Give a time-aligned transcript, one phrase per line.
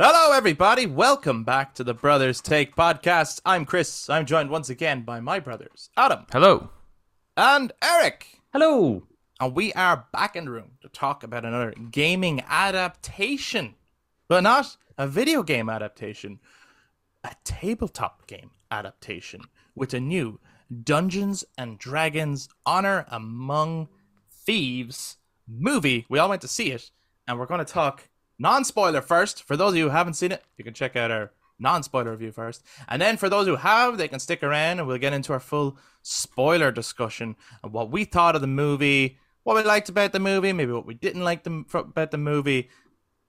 [0.00, 0.86] Hello, everybody.
[0.86, 3.40] Welcome back to the Brothers Take podcast.
[3.44, 4.08] I'm Chris.
[4.08, 6.70] I'm joined once again by my brothers, Adam Hello.
[7.36, 8.40] and Eric.
[8.52, 9.08] Hello.
[9.40, 13.74] And we are back in the room to talk about another gaming adaptation,
[14.28, 16.38] but not a video game adaptation,
[17.24, 19.40] a tabletop game adaptation
[19.74, 20.38] with a new
[20.84, 23.88] Dungeons and Dragons Honor Among
[24.30, 25.16] Thieves
[25.48, 26.06] movie.
[26.08, 26.92] We all went to see it,
[27.26, 29.42] and we're going to talk non spoiler first.
[29.44, 32.12] For those of you who haven't seen it, you can check out our non spoiler
[32.12, 32.64] review first.
[32.88, 35.40] And then for those who have, they can stick around and we'll get into our
[35.40, 40.20] full spoiler discussion of what we thought of the movie, what we liked about the
[40.20, 42.68] movie, maybe what we didn't like the, about the movie,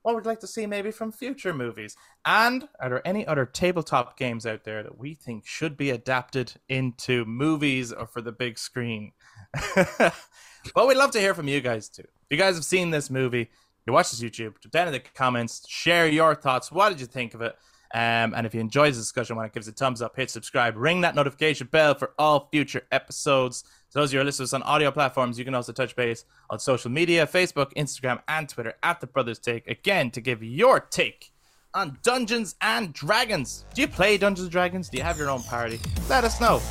[0.02, 1.96] what we'd like to see maybe from future movies.
[2.24, 6.54] And are there any other tabletop games out there that we think should be adapted
[6.68, 9.12] into movies or for the big screen?
[9.76, 12.02] but we'd love to hear from you guys too.
[12.02, 13.50] If you guys have seen this movie,
[13.90, 16.70] you watch this YouTube, down in the comments, share your thoughts.
[16.70, 17.56] What did you think of it?
[17.92, 20.30] Um, and if you enjoyed this discussion, want to give us a thumbs up, hit
[20.30, 23.64] subscribe, ring that notification bell for all future episodes.
[23.88, 26.24] So those of you who are listeners on audio platforms, you can also touch base
[26.50, 30.78] on social media, Facebook, Instagram, and Twitter at the Brothers Take again to give your
[30.78, 31.32] take
[31.74, 33.64] on Dungeons and Dragons.
[33.74, 34.88] Do you play Dungeons and Dragons?
[34.88, 35.80] Do you have your own party?
[36.08, 36.62] Let us know.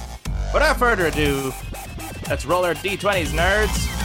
[0.54, 1.52] Without further ado,
[2.30, 3.98] let's roll our d20s, nerds.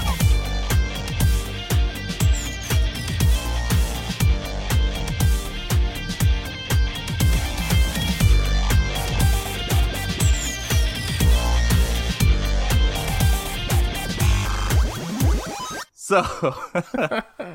[16.04, 16.54] So,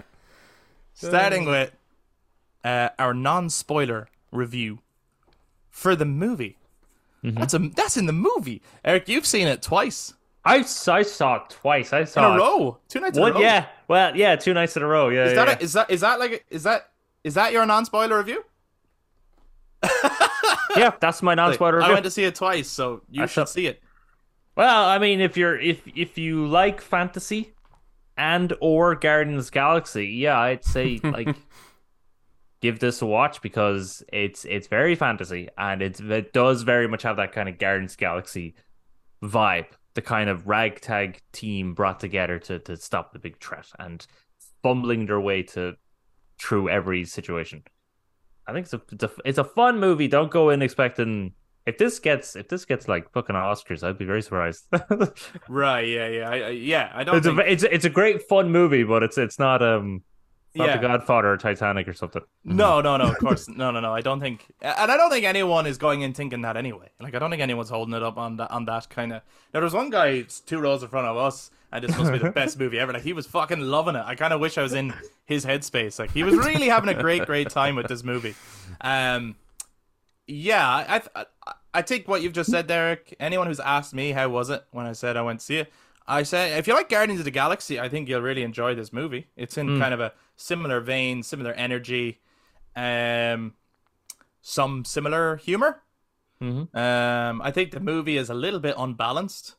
[0.95, 1.72] starting with
[2.64, 4.80] uh, our non-spoiler review
[5.69, 6.58] for the movie.
[7.22, 8.64] That's a that's in the movie.
[8.83, 11.94] Eric, you've seen it twice I, I saw it twice.
[11.94, 13.27] I saw in saw a row, two nights What?
[13.27, 13.45] in a row.
[13.45, 13.66] Yeah.
[13.88, 15.09] Well, yeah, two nights in a row.
[15.09, 15.25] Yeah.
[15.25, 16.89] Is yeah, that a, is that is that like a, is that
[17.23, 18.44] is that your non-spoiler review?
[20.75, 21.92] yeah, that's my non-spoiler I review.
[21.92, 23.83] I went to see it twice, so you I should saw- see it.
[24.55, 27.54] Well, I mean, if you're if if you like fantasy
[28.20, 31.36] and or Guardians Galaxy, yeah, I'd say like
[32.62, 37.04] give this a watch because it's it's very fantasy and it's it does very much
[37.04, 38.54] have that kind of Guardians Galaxy
[39.24, 39.68] vibe.
[39.96, 44.06] The kind of ragtag team brought together to to stop the big threat and
[44.62, 45.76] fumbling their way to
[46.40, 47.64] through every situation.
[48.46, 50.10] I think it's a, it's a it's a fun movie.
[50.10, 51.34] Don't go in expecting
[51.65, 54.65] if this gets if this gets like fucking Oscars, I'd be very surprised.
[55.49, 55.87] Right?
[55.87, 56.92] Yeah, yeah, I, I, yeah.
[56.93, 57.39] I don't it's think.
[57.39, 60.03] a it's it's a great fun movie, but it's it's not um
[60.55, 60.77] not yeah.
[60.77, 62.23] The Godfather or Titanic or something.
[62.43, 63.05] No, no, no.
[63.11, 63.93] Of course, no, no, no.
[63.93, 66.89] I don't think, and I don't think anyone is going in thinking that anyway.
[66.99, 69.21] Like, I don't think anyone's holding it up on that on that kind of.
[69.53, 72.31] Now, was one guy two rows in front of us, and this must be the
[72.36, 72.93] best movie ever.
[72.93, 74.03] Like, he was fucking loving it.
[74.03, 74.93] I kind of wish I was in
[75.26, 75.99] his headspace.
[75.99, 78.33] Like, he was really having a great, great time with this movie.
[78.81, 79.36] Um,
[80.26, 81.26] yeah, I, I,
[81.74, 83.16] I take what you've just said, Derek.
[83.20, 85.72] Anyone who's asked me how was it when I said I went to see it,
[86.08, 88.92] I say if you like Guardians of the Galaxy, I think you'll really enjoy this
[88.92, 89.28] movie.
[89.36, 92.20] It's in kind of a similar vein, similar energy,
[92.76, 93.54] um,
[94.42, 95.84] some similar humor.
[96.42, 96.74] Mhm.
[96.76, 99.56] Um, I think the movie is a little bit unbalanced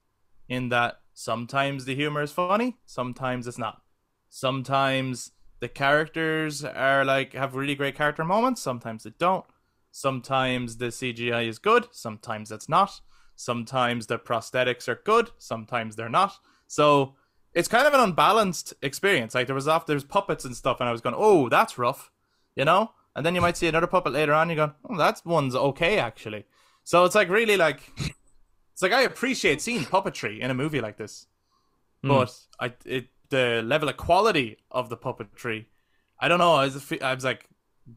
[0.49, 3.83] in that sometimes the humor is funny, sometimes it's not.
[4.29, 9.45] Sometimes the characters are like have really great character moments, sometimes they don't.
[9.91, 13.01] Sometimes the CGI is good, sometimes it's not.
[13.37, 16.39] Sometimes the prosthetics are good, sometimes they're not.
[16.67, 17.15] So
[17.55, 19.35] it's kind of an unbalanced experience.
[19.35, 22.11] Like there was off there's puppets and stuff, and I was going, "Oh, that's rough,"
[22.55, 22.93] you know.
[23.17, 25.57] And then you might see another puppet later on, and you go, "Oh, that one's
[25.57, 26.45] okay actually."
[26.85, 30.97] So it's like really like it's like I appreciate seeing puppetry in a movie like
[30.97, 31.27] this,
[32.03, 32.09] hmm.
[32.09, 35.67] but I it the level of quality of the puppetry,
[36.19, 36.55] I don't know.
[36.55, 37.47] I was, I was like,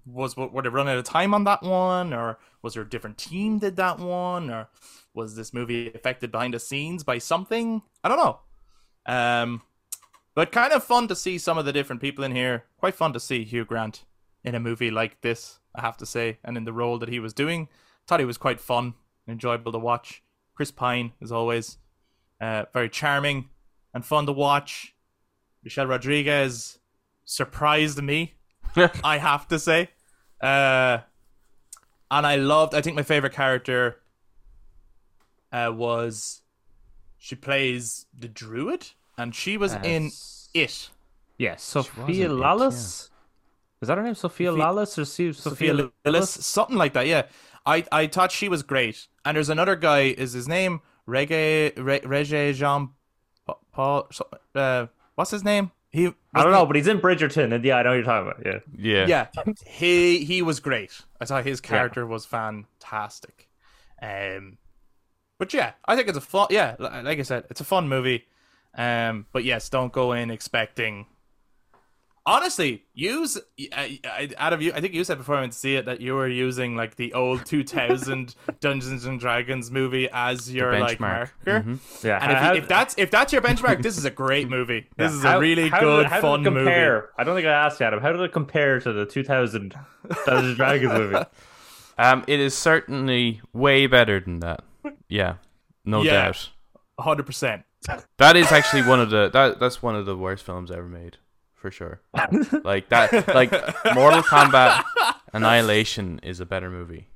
[0.06, 2.90] was what were they running out of time on that one, or was there a
[2.90, 4.70] different team did that one, or
[5.14, 7.82] was this movie affected behind the scenes by something?
[8.04, 8.40] I don't know.
[9.06, 9.62] Um,
[10.36, 12.66] but kind of fun to see some of the different people in here.
[12.78, 14.06] Quite fun to see Hugh Grant
[14.44, 17.20] in a movie like this, I have to say, and in the role that he
[17.20, 17.70] was doing.
[18.08, 18.96] Thought he was quite fun,
[19.28, 20.24] enjoyable to watch.
[20.56, 21.78] Chris Pine, as always,
[22.42, 23.50] uh, very charming
[23.94, 24.96] and fun to watch.
[25.64, 26.80] Michelle Rodriguez
[27.26, 28.34] surprised me,
[29.04, 29.90] I have to say.
[30.42, 31.00] Uh,
[32.12, 34.00] and I loved, I think my favorite character
[35.52, 36.42] uh, was
[37.18, 38.88] she plays the druid,
[39.18, 40.12] and she was in
[40.54, 40.90] Yes.
[40.90, 40.90] it.
[41.38, 43.10] Yeah, Sophia in it, Lallis.
[43.82, 44.16] Is that her name?
[44.16, 47.08] Sophia Sophia- Lallis or Sophia, Sophia Lillis, something like that.
[47.08, 47.24] Yeah,
[47.66, 49.08] I I thought she was great.
[49.26, 50.02] And there's another guy.
[50.18, 52.90] Is his name Reggae Re, Reggae Jean
[53.72, 54.08] Paul?
[54.12, 55.72] so- Uh, what's his name?
[55.94, 58.32] He I don't know, but he's in Bridgerton, and yeah, I know what you're talking
[58.32, 58.46] about.
[58.76, 59.06] Yeah.
[59.08, 59.28] Yeah.
[59.46, 60.92] yeah, he he was great.
[61.22, 63.48] I thought his character was fantastic.
[64.02, 64.58] Um,
[65.38, 66.48] but yeah, I think it's a fun.
[66.50, 68.26] Yeah, like I said, it's a fun movie.
[68.76, 71.06] Um, but yes, don't go in expecting.
[72.26, 73.38] Honestly, use
[73.74, 74.72] I, I, out of you.
[74.74, 76.96] I think you said before I went to see it that you were using like
[76.96, 81.00] the old 2000 Dungeons and Dragons movie as your like benchmark.
[81.46, 81.64] marker.
[81.68, 82.04] Mhm.
[82.04, 82.20] Yeah.
[82.22, 84.88] And if, How- if that's if that's your benchmark, this is a great movie.
[84.96, 86.72] This is how- a really how good, did, how fun did it movie.
[87.18, 88.00] I don't think I asked you, Adam.
[88.02, 89.76] How did it compare to the 2000
[90.26, 91.26] Dungeons and Dragons movie?
[91.98, 94.64] Um, it is certainly way better than that.
[95.10, 95.36] Yeah,
[95.84, 96.26] no Yeah.
[96.28, 96.50] doubt.
[96.98, 97.64] hundred percent.
[98.18, 101.18] That is actually one of the that that's one of the worst films ever made,
[101.64, 102.02] for sure.
[102.66, 103.52] like that, like
[103.96, 104.84] Mortal Kombat
[105.32, 107.08] Annihilation is a better movie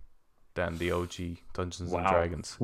[0.55, 1.15] than the OG
[1.53, 2.09] Dungeons and Wow.
[2.11, 2.57] Dragons.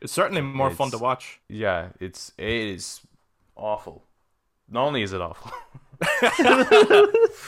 [0.00, 1.38] It's certainly more fun to watch.
[1.50, 3.02] Yeah, it's it is
[3.56, 4.04] awful.
[4.70, 5.52] Not only is it awful,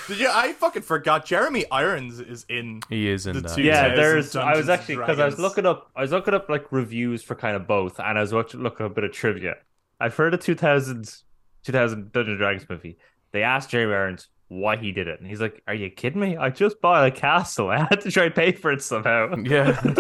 [0.09, 0.29] Did you?
[0.31, 1.25] I fucking forgot.
[1.25, 2.81] Jeremy Irons is in.
[2.91, 3.55] he is in The that.
[3.57, 4.37] two- Yeah, 2000 there's.
[4.37, 5.91] I was actually because I was looking up.
[5.97, 8.85] I was looking up like reviews for kind of both, and I was watching looking
[8.85, 9.55] up a bit of trivia.
[9.99, 11.23] I've heard a 2000
[11.63, 12.97] 2000 Dungeons and Dragons movie.
[13.33, 16.37] They asked Jeremy Irons why he did it, and he's like, "Are you kidding me?
[16.37, 17.71] I just bought a castle.
[17.71, 19.81] I had to try and pay for it somehow." Yeah.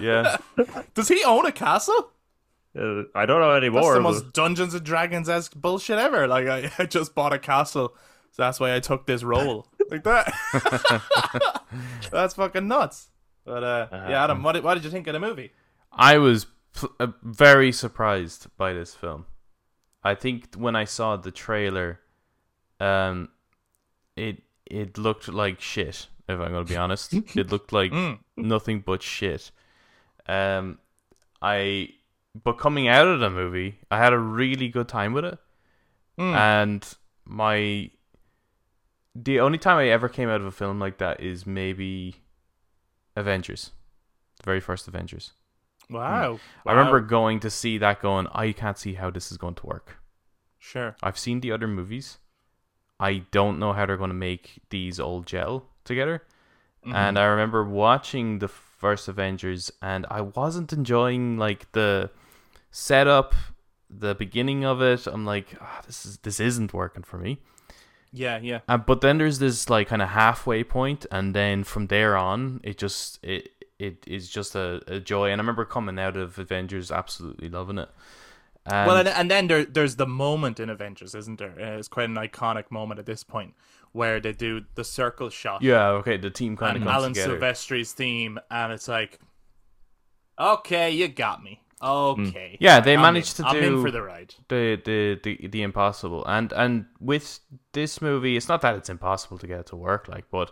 [0.00, 0.36] yeah.
[0.94, 2.12] Does he own a castle?
[2.78, 3.82] Uh, I don't know anymore.
[3.82, 3.94] That's anymore.
[3.94, 6.26] the but- most Dungeons and Dragons esque bullshit ever.
[6.26, 7.94] Like I, I just bought a castle,
[8.32, 9.66] so that's why I took this role.
[9.90, 11.62] like that.
[12.10, 13.10] that's fucking nuts.
[13.44, 15.52] But uh, yeah, Adam, what did, what did you think of the movie?
[15.92, 19.26] I was pl- uh, very surprised by this film.
[20.06, 22.00] I think when I saw the trailer,
[22.80, 23.28] um,
[24.16, 26.06] it it looked like shit.
[26.28, 28.18] If I'm going to be honest, it looked like Mm.
[28.36, 29.50] nothing but shit.
[30.28, 30.78] Um,
[31.40, 31.90] I
[32.44, 35.38] but coming out of the movie, I had a really good time with it,
[36.18, 36.34] Mm.
[36.34, 36.94] and
[37.24, 37.90] my
[39.14, 42.16] the only time I ever came out of a film like that is maybe
[43.16, 43.70] Avengers,
[44.36, 45.32] the very first Avengers.
[45.88, 46.40] Wow.
[46.66, 49.66] I remember going to see that going, I can't see how this is going to
[49.66, 49.98] work.
[50.58, 50.96] Sure.
[51.02, 52.18] I've seen the other movies.
[52.98, 56.22] I don't know how they're going to make these all gel together.
[56.84, 56.94] Mm-hmm.
[56.96, 62.10] And I remember watching the first Avengers and I wasn't enjoying like the
[62.70, 63.34] setup,
[63.88, 65.06] the beginning of it.
[65.06, 67.38] I'm like, ah, this is this isn't working for me.
[68.12, 68.60] Yeah, yeah.
[68.68, 72.60] Uh, but then there's this like kind of halfway point, and then from there on,
[72.62, 75.30] it just it it is just a, a joy.
[75.30, 77.88] And I remember coming out of Avengers absolutely loving it.
[78.64, 81.54] And well, and, and then there, there's the moment in Avengers, isn't there?
[81.60, 83.54] Uh, it's quite an iconic moment at this point
[83.92, 85.62] where they do the circle shot.
[85.62, 87.38] yeah, okay, the team kind of Alan together.
[87.38, 89.20] Silvestri's theme, and it's like,
[90.38, 91.62] okay, you got me.
[91.82, 92.52] Okay.
[92.54, 92.56] Mm.
[92.58, 93.44] Yeah, they I'm managed in.
[93.44, 94.34] to I'm in do- for the ride.
[94.48, 97.38] the, the the the impossible, and and with
[97.72, 100.50] this movie, it's not that it's impossible to get it to work, like, but.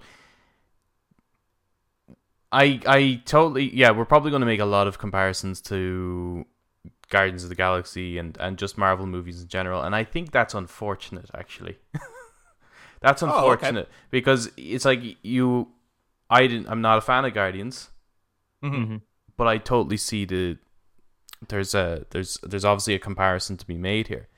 [2.62, 6.46] I I totally yeah we're probably going to make a lot of comparisons to
[7.10, 10.54] Guardians of the Galaxy and and just Marvel movies in general and I think that's
[10.54, 11.76] unfortunate actually.
[13.00, 13.36] that's Oh, okay.
[13.36, 15.68] unfortunate because it's like you
[16.30, 17.90] I didn't I'm not a fan of Guardians
[18.62, 19.02] Mhm.
[19.36, 20.56] but I totally see the
[21.48, 24.28] there's a there's there's obviously a comparison to be made here.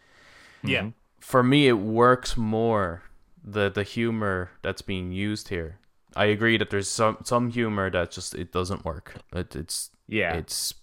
[0.65, 0.91] Yeah.
[1.21, 3.03] For me, it works more
[3.45, 5.79] the the humor that's being used here.
[6.17, 9.17] I agree that there's some some humor that just it doesn't work.
[9.33, 10.35] It, it's Yeah.
[10.35, 10.75] it's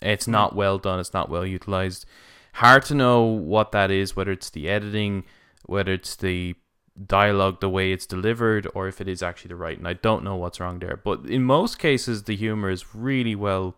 [0.00, 1.00] it's not well done.
[1.00, 2.06] It's not well utilized.
[2.54, 4.16] Hard to know what that is.
[4.16, 5.24] Whether it's the editing,
[5.66, 6.54] whether it's the
[7.06, 9.86] dialogue, the way it's delivered, or if it is actually the writing.
[9.86, 10.96] I don't know what's wrong there.
[10.96, 13.74] But in most cases, the humor is really well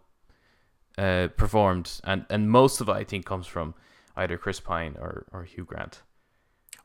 [0.97, 3.75] uh, performed, and and most of it I think comes from
[4.17, 6.03] either Chris Pine or or Hugh Grant.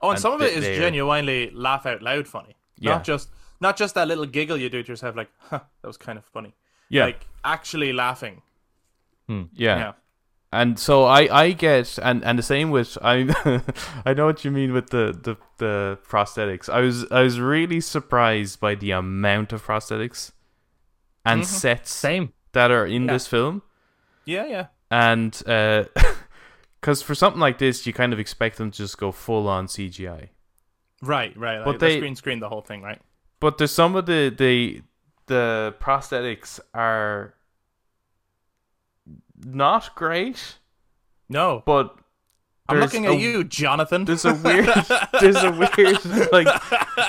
[0.01, 2.55] Oh, and, And some of it is genuinely laugh out loud funny.
[2.77, 2.91] Yeah.
[2.93, 3.29] Not just
[3.59, 6.25] not just that little giggle you do to yourself, like, huh, that was kind of
[6.25, 6.53] funny.
[6.89, 8.41] Yeah, Like actually laughing.
[9.27, 9.45] yeah.
[9.55, 9.91] Yeah.
[10.51, 13.27] And so I, I get and, and the same with I
[14.05, 16.69] I know what you mean with the, the, the prosthetics.
[16.69, 20.31] I was I was really surprised by the amount of prosthetics
[21.25, 21.45] and Mhm.
[21.45, 22.33] sets Same.
[22.51, 23.13] that are in Yeah.
[23.13, 23.63] this film.
[24.25, 24.67] Yeah, yeah.
[24.91, 25.31] And
[26.81, 29.65] because for something like this, you kind of expect them to just go full on
[29.67, 30.29] CGI.
[31.01, 31.57] Right, right.
[31.57, 33.01] Like But the they- screen screen the whole thing, right?
[33.43, 34.83] But there's some of the the
[35.25, 37.33] the prosthetics are
[39.43, 40.59] not great,
[41.27, 41.61] No.
[41.65, 41.93] but
[42.69, 44.05] I'm looking a- at you, Jonathan.
[44.05, 44.69] There's a weird,
[45.19, 46.47] there's a weird like,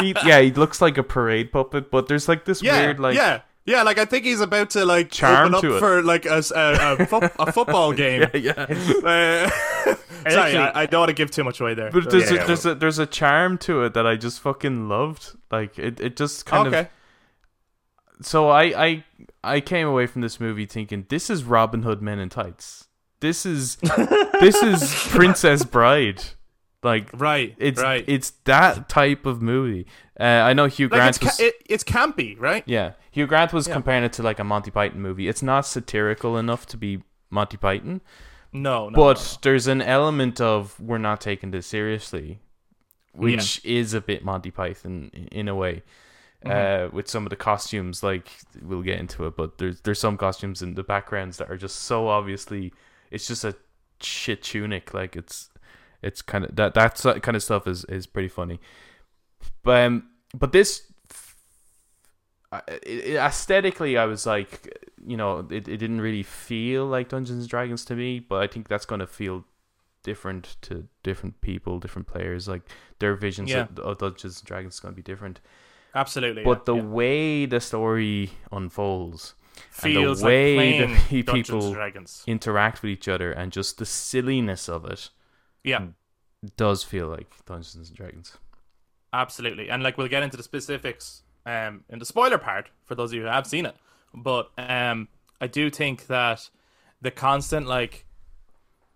[0.01, 3.15] he, yeah, he looks like a parade puppet, but there's like this yeah, weird like
[3.15, 3.43] yeah.
[3.67, 6.97] Yeah, like I think he's about to like Charm open up for like a, a-
[6.99, 8.29] a fo- a football game.
[8.35, 8.53] yeah.
[8.59, 9.49] Uh,
[10.31, 11.91] sorry, I, I don't want to give too much away there.
[11.91, 12.45] But there's, Yeah.
[12.45, 15.35] a, there's a there's a charm to it that I just fucking loved.
[15.51, 16.81] Like it, it just kind okay.
[16.81, 18.27] of.
[18.27, 19.05] So I, I
[19.43, 22.89] I came away from this movie thinking this is Robin Hood Men in Tights.
[23.21, 23.77] This is
[24.41, 26.23] this is Princess Bride.
[26.85, 27.55] Like Right.
[27.59, 28.05] it's right.
[28.07, 29.87] it's that type of movie.
[30.21, 32.63] Uh, I know Hugh like Grant it's, was ca- it, it's campy, right?
[32.67, 33.75] yeah Hugh Grant was Yeah.
[33.75, 35.27] comparing it to like a Monty Python movie.
[35.27, 38.01] It's not satirical enough to be Monty Python,
[38.53, 38.97] No, no.
[38.97, 42.39] but no, there's an element of we're not taking this seriously,
[43.13, 45.83] which is a bit Monty Python in a way.
[46.45, 46.87] Mm-hmm.
[46.87, 48.29] Uh, with some of the costumes, like
[48.61, 51.77] we'll get into it, but there's there's some costumes in the backgrounds that are just
[51.77, 52.71] so obviously
[53.11, 53.57] it's just a
[54.03, 54.93] shit tunic.
[54.93, 55.49] Like it's
[56.05, 58.61] it's kind of that that kind of stuff is is pretty funny.
[59.63, 60.93] But um, but this
[62.87, 67.85] aesthetically, I was like, you know, it, it didn't really feel like Dungeons and Dragons
[67.87, 69.45] to me, but I think that's going to feel
[70.03, 72.47] different to different people, different players.
[72.49, 72.63] Like
[72.99, 73.63] their visions Yeah.
[73.63, 75.41] of, of Dungeons and Dragons is going to be different.
[75.95, 76.45] absolutely.
[76.45, 76.83] But yeah, the yeah.
[76.83, 79.35] way the story unfolds,
[79.71, 81.77] feels and the way like the people
[82.27, 85.11] interact with each other, and just the silliness of it,
[85.65, 85.87] Yeah,
[86.57, 88.37] does feel like Dungeons and Dragons.
[89.13, 89.69] absolutely.
[89.71, 93.17] And like we'll get into the specifics um in the spoiler part for those of
[93.17, 93.77] you who have seen it.
[94.15, 95.09] But um
[95.41, 96.49] I do think that
[97.01, 98.05] the constant like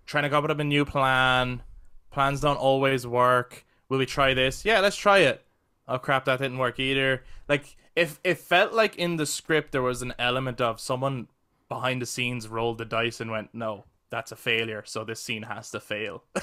[0.07, 1.63] trying to come up with a new plan,
[2.11, 3.65] plans don't always work.
[3.89, 4.65] Will we try this?
[4.65, 5.45] Yeah, let's try it.
[5.87, 7.23] Oh crap, that didn't work either.
[7.49, 11.29] Like if it felt like in the script there was an element of someone
[11.69, 15.43] behind the scenes rolled the dice and went, No, that's a failure, so this scene
[15.45, 16.25] has to fail.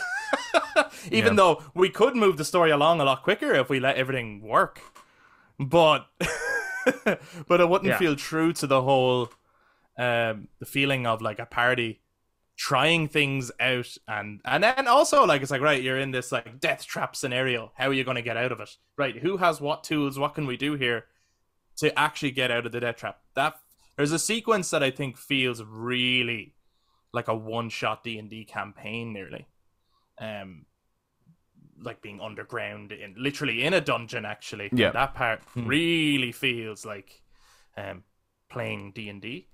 [1.11, 1.37] Even Yeah.
[1.37, 4.81] though we could move the story along a lot quicker if we let everything work.
[5.59, 6.07] But
[7.47, 7.97] but it wouldn't Yeah.
[7.97, 9.29] feel true to the whole
[9.97, 12.01] um the feeling of like a party
[12.57, 16.59] trying things out and and then also like it's like right you're in this like
[16.59, 19.59] death trap scenario how are you going to get out of it right who has
[19.61, 21.05] what tools what can we do here
[21.77, 23.55] to actually get out of the death trap that
[23.97, 26.53] there's a sequence that i think feels really
[27.13, 29.47] like a one shot d&d campaign nearly
[30.19, 30.65] um
[31.81, 34.91] like being underground in literally in a dungeon actually Yeah.
[34.91, 35.67] that part Hmm.
[35.67, 37.21] really feels like
[37.77, 38.03] um
[38.49, 39.47] playing d&d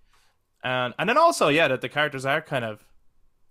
[0.63, 2.85] and and then also yeah that the characters are kind of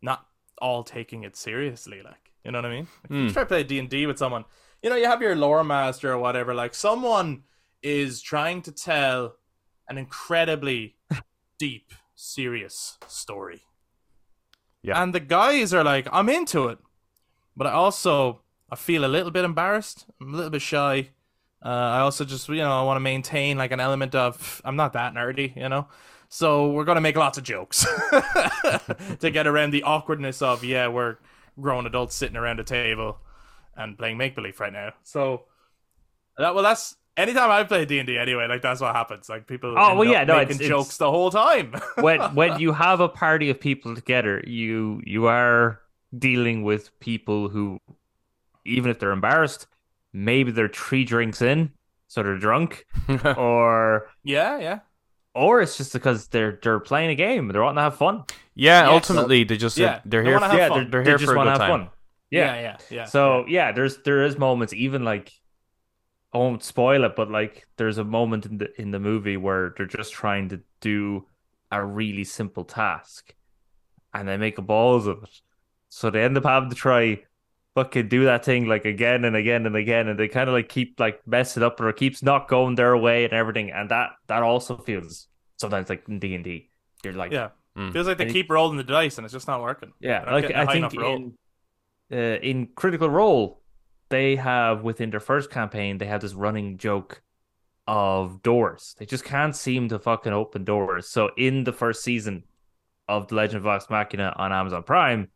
[0.00, 0.26] not
[0.62, 3.24] all taking it seriously like you know what i mean like, Hmm.
[3.26, 4.44] you try to play d&d with someone
[4.82, 7.42] you know you have your lore master or whatever like someone
[7.82, 9.34] is trying to tell
[9.88, 10.96] an incredibly
[11.58, 13.62] deep serious story
[14.82, 15.02] Yeah.
[15.02, 16.78] and the guys are like i'm into it
[17.60, 18.40] but i also
[18.72, 21.10] i feel a little bit embarrassed i'm a little bit shy
[21.64, 24.76] uh, i also just you know i want to maintain like an element of i'm
[24.76, 25.86] not that nerdy you know
[26.28, 27.84] so we're gonna make lots of jokes
[29.20, 31.16] to get around the awkwardness of yeah we're
[31.60, 33.18] grown adults sitting around a table
[33.76, 34.92] and playing make believe right now.
[35.02, 35.44] So
[36.38, 39.28] that well that's anytime I play D and D anyway, like that's what happens.
[39.28, 41.74] Like people Oh, well, yeah, no, making it's- jokes it's- the whole time.
[41.96, 45.79] when when you have a party of people together, you you are
[46.16, 47.78] dealing with people who,
[48.64, 49.66] even if they're embarrassed,
[50.12, 51.72] maybe they're three drinks in,
[52.08, 52.86] so they're drunk,
[53.36, 54.80] or yeah, yeah.
[55.34, 58.24] or it's just because they're they're playing a game, they're wanting to have fun.
[58.54, 58.88] yeah, Yes.
[58.88, 60.40] ultimately they just Yeah, they're they here.
[60.40, 61.70] wanna For, yeah, they're, They're they here just for a good have time.
[61.70, 61.90] fun.
[62.30, 62.60] Yeah, Yeah.
[62.60, 63.04] yeah, yeah.
[63.04, 65.32] So yeah, there's there is moments even like
[66.32, 69.74] I won't spoil it, but like there's a moment in the in the movie where
[69.76, 71.26] they're just trying to do
[71.72, 73.34] a really simple task
[74.14, 75.40] and they make a balls of it.
[75.90, 77.23] So they end up having to try
[77.75, 80.68] fucking do that thing like again and again and again and they kind of like
[80.68, 84.42] keep like messing up or keeps not going their way and everything and that that
[84.42, 86.68] also feels sometimes like in D&D.
[87.04, 87.50] You're like yeah.
[87.76, 87.92] Mm.
[87.92, 89.92] Feels like they And- keep rolling the dice and it's just not working.
[90.00, 91.35] yeah, They're like getting a I high think in
[92.12, 93.62] uh, in Critical Role,
[94.09, 97.23] they have within their first campaign they have this running joke
[97.87, 98.94] of doors.
[98.99, 101.09] They just can't seem to fucking open doors.
[101.09, 102.44] So in the first season
[103.09, 105.28] of The Legend of Vox Machina on Amazon Prime,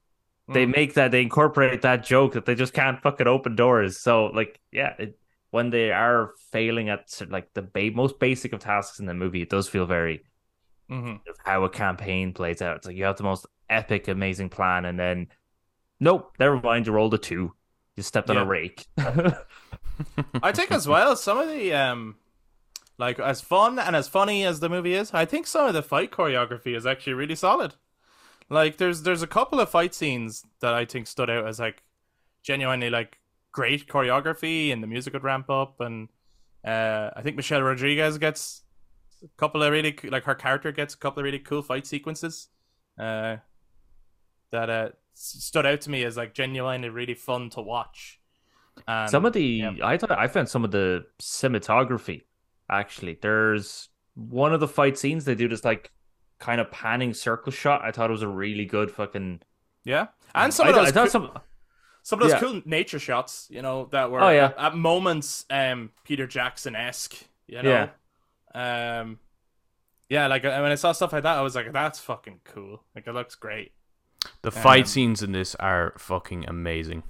[0.48, 0.76] they Mm.
[0.76, 3.98] make that they incorporate that joke that they just can't fucking open doors.
[3.98, 5.18] So like yeah, it,
[5.50, 9.42] when they are failing at like the ba- most basic of tasks in the movie,
[9.42, 10.24] it does feel very
[10.90, 11.26] Mhm.
[11.28, 12.76] of how a campaign plays out.
[12.76, 15.28] It's like you have the most epic, amazing plan, and then
[16.00, 16.86] nope, never mind.
[16.86, 17.54] You rolled a two.
[17.96, 18.42] You stepped on Yeah.
[18.42, 18.86] a rake.
[20.42, 22.16] I think as well some of the um
[22.98, 25.82] like as fun and as funny as the movie is, I think some of the
[25.82, 27.74] fight choreography is actually really solid.
[28.50, 31.82] Like there's there's a couple of fight scenes that I think stood out as like
[32.42, 33.18] genuinely like
[33.52, 36.08] great choreography and the music would ramp up and
[36.64, 38.62] uh I think Michelle Rodriguez gets
[39.22, 42.48] A couple of really like her character gets a couple of really cool fight sequences,
[42.98, 43.36] uh,
[44.50, 48.20] that uh stood out to me as like genuinely really fun to watch.
[48.86, 49.72] And, some of the yeah.
[49.82, 52.22] I thought I found some of the cinematography
[52.68, 53.18] actually.
[53.22, 55.90] There's one of the fight scenes they do this like
[56.44, 57.82] kind of panning circle shot.
[57.82, 59.40] I thought it was a really good fucking.
[59.84, 61.38] yeah, and some I, of I those thought coo- some.
[62.02, 62.40] some of those yeah.
[62.40, 64.46] cool nature shots, you know, that were Oh, yeah.
[64.46, 67.14] at, at moments um Peter Jackson esque,
[67.46, 67.88] you know.
[68.54, 69.18] Um,
[70.08, 72.82] yeah, like uh, when I saw stuff like that, I was like, that's fucking cool.
[72.94, 73.72] Like it looks great.
[74.42, 77.02] The fight Um, scenes in this are fucking amazing.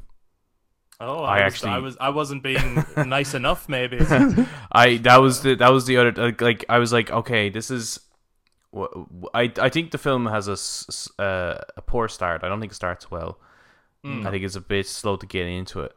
[1.00, 3.99] Oh, I I, was, actually- I was I wasn't being nice enough, maybe.
[4.73, 7.71] I that was the that was the other like, like I was like okay this
[7.71, 8.13] is wh- wh-
[9.35, 12.43] I I think the film has a uh, a poor start.
[12.43, 13.38] I don't think it starts well.
[14.04, 14.26] Mm.
[14.26, 15.95] I think it's a bit slow to get into it.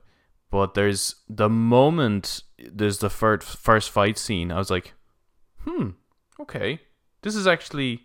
[0.49, 4.51] But there's the moment there's the first first fight scene.
[4.51, 4.93] I was like,
[5.63, 5.89] hmm,
[6.39, 6.81] okay,
[7.21, 8.03] this is actually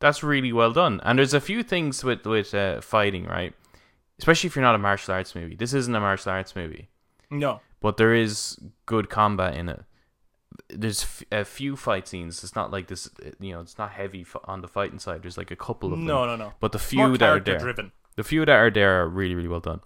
[0.00, 1.00] that's really well done.
[1.04, 3.54] And there's a few things with with uh, fighting, right?
[4.18, 5.56] Especially if you're not a martial arts movie.
[5.56, 6.90] This isn't a martial arts movie
[7.30, 9.82] No, but there is good combat in it.
[10.68, 12.42] There's f- a few fight scenes.
[12.44, 13.08] It's not like this,
[13.40, 15.22] you know, it's not heavy f- on the fighting side.
[15.22, 16.06] There's like a couple of them.
[16.06, 16.52] no, no, no.
[16.60, 17.92] But the few that are there, driven.
[18.16, 19.80] the few that are there are really, really well done.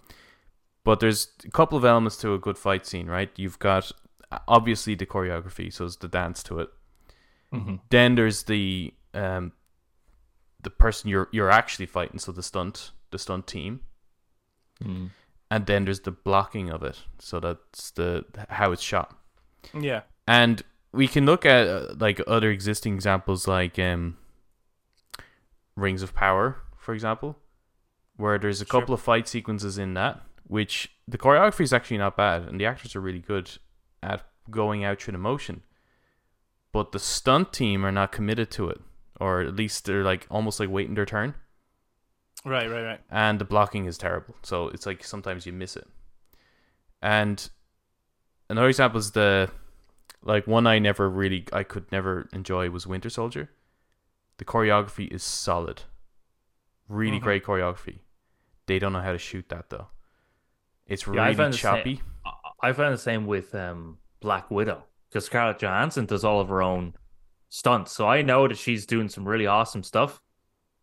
[0.84, 3.30] But there's a couple of elements to a good fight scene, right?
[3.36, 3.90] You've got
[4.48, 6.68] obviously the choreography, so it's the dance to it.
[7.52, 7.76] Mm-hmm.
[7.90, 9.52] Then there's the um,
[10.62, 13.80] the person you're you're actually fighting, so the stunt the stunt team,
[14.82, 15.10] Mm.
[15.50, 19.16] and then there's the blocking of it, so that's the how it's shot.
[19.72, 20.62] Yeah, and
[20.92, 24.16] we can look at uh, like other existing examples like um
[25.76, 27.36] rings of power for example
[28.16, 28.80] where there's a Sure.
[28.80, 32.66] couple of fight sequences in that which the choreography is actually not bad and the
[32.66, 33.50] actors are really good
[34.02, 35.62] at going out through the motion
[36.72, 38.80] but the stunt team are not committed to it
[39.20, 41.34] or at least they're like almost like waiting their turn
[42.44, 43.00] right, right, right.
[43.10, 44.34] and the blocking is terrible.
[44.42, 45.86] So it's like sometimes you miss it.
[47.00, 47.48] And
[48.50, 49.50] another example is the
[50.24, 53.50] like one I never really I could never enjoy was Winter Soldier.
[54.38, 55.82] The choreography is solid.
[56.88, 57.22] Really Mhm.
[57.22, 58.00] great choreography.
[58.66, 59.88] They don't know how to shoot that though.
[60.86, 62.02] It's Yeah, I really found the same- choppy.
[62.62, 66.62] I- found the same with um Black Widow because Scarlett Johansson does all of her
[66.62, 66.94] own
[67.48, 70.20] stunts, so I know that she's doing some really awesome stuff.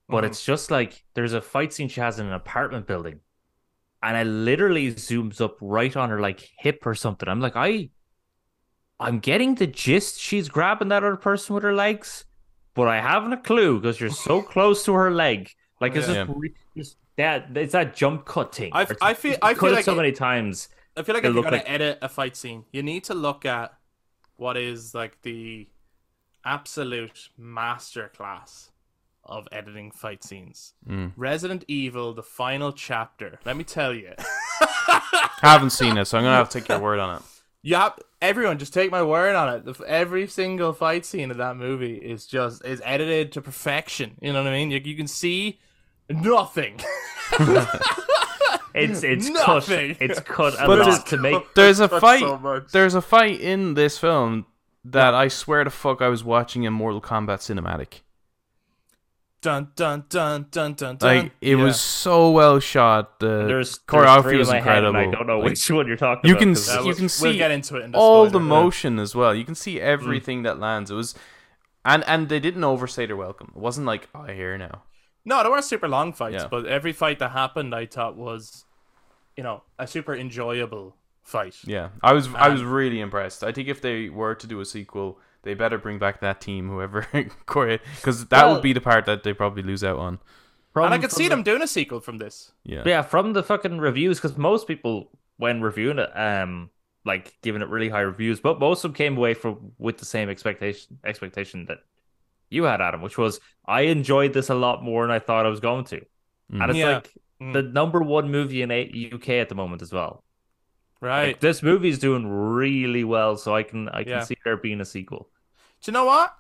[0.08, 0.27] But Mhm.
[0.27, 3.21] it's just like there's a fight scene she has in an apartment building,
[4.04, 7.27] and it literally zooms up right on her like hip or something.
[7.27, 7.89] I'm like, I,
[9.02, 10.20] I'm getting the gist.
[10.20, 12.26] She's grabbing that other person with her legs,
[12.76, 15.50] but I haven't a clue because you're so close to her leg.
[15.80, 16.26] Like it's Yeah.
[16.26, 18.72] just, re- just that it's that jump cut thing.
[18.74, 20.70] I- where it's- I feel- I cut feel it like so it- many times.
[20.96, 23.46] I feel like if you're gonna like- edit a fight scene, you need to look
[23.46, 23.74] at
[24.36, 25.68] what is like the
[26.46, 28.70] absolute masterclass
[29.24, 30.74] of editing fight scenes.
[30.88, 31.14] Mm.
[31.16, 33.40] Resident Evil, the final chapter.
[33.46, 34.14] Let me tell you.
[34.18, 37.22] I haven't seen it, so I'm gonna have to take your word on it.
[37.63, 39.82] You have everyone just take my word on it.
[39.86, 44.17] Every single fight scene of that movie is just is edited to perfection.
[44.21, 44.71] You know what I mean?
[44.71, 45.60] You, you can see
[46.10, 46.80] nothing.
[48.74, 49.47] It's it's cut.
[49.47, 49.97] Nothing.
[50.00, 51.43] It's cut a But lot to make.
[51.56, 52.21] There's a fight.
[52.21, 52.65] so.
[52.71, 54.45] There's a fight in this film
[54.86, 58.02] that I swear to fuck I was watching a Mortal Kombat cinematic.
[59.41, 61.17] Dun dun dun dun dun dun.
[61.23, 61.63] Like it Yeah.
[61.63, 63.19] was so well shot.
[63.19, 64.99] The There's, there's choreography three in was my incredible.
[64.99, 66.39] and I don't know Like, which one you're talking you about.
[66.39, 68.30] can 'cause see- Uh, you we'll- can We'll get into it in the all the
[68.32, 68.43] spoiler.
[68.45, 69.34] motion as well.
[69.34, 70.91] You can see everything that lands.
[70.91, 71.15] It was,
[71.84, 73.51] and and they didn't overstay their welcome.
[73.56, 74.84] It wasn't like oh here now.
[75.25, 76.47] No, there weren't super long fights, Yeah.
[76.49, 78.65] but every fight that happened, I thought was,
[79.38, 81.56] you know, a super enjoyable fight.
[81.63, 83.43] Yeah, I was I was really impressed.
[83.43, 86.69] I think if they were to do a sequel, they better bring back that team,
[86.69, 87.08] whoever
[87.45, 90.19] Corey, because that Well- would be the part that they probably lose out on.
[90.73, 92.51] From- and I could see the- them doing a sequel from this.
[92.63, 96.69] Yeah, Yeah, from the fucking reviews, because most people, when reviewing it, um,
[97.04, 100.06] like giving it really high reviews, but most of them came away from with the
[100.06, 101.80] same expectation expectation that
[102.49, 105.49] you had, Adam, which was I enjoyed this a lot more than I thought I
[105.49, 105.97] was going to,
[106.54, 106.62] Mm.
[106.62, 106.93] and it's Yeah.
[106.95, 107.54] like Mm.
[107.54, 110.23] the number one movie in A- UK at the moment as well.
[111.02, 111.28] Right.
[111.30, 114.24] Like, this movie is doing really well, so I can I can Yeah.
[114.24, 115.30] see there being a sequel.
[115.82, 116.36] Do you know what?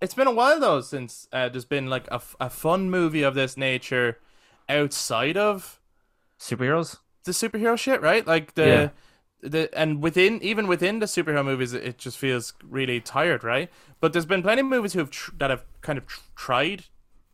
[0.00, 3.22] It's been a while though since uh, there's been like a, f- a fun movie
[3.22, 4.18] of this nature
[4.68, 5.80] outside of
[6.38, 6.98] Superheroes.
[7.24, 8.26] the superhero shit, right?
[8.26, 8.88] Like the Yeah.
[9.40, 13.70] the and within even within the superhero movies, it- just feels really tired, right?
[14.00, 16.84] But there's been plenty of movies who have tr- that have kind of tr- tried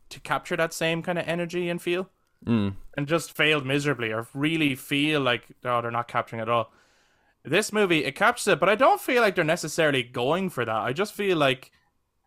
[0.09, 2.09] to capture that same kind of energy and feel,
[2.45, 2.73] Mm.
[2.97, 6.71] and just failed miserably, or really feel like oh they're not capturing it at all.
[7.43, 10.75] This movie it captures it, but I don't feel like they're necessarily going for that.
[10.75, 11.71] I just feel like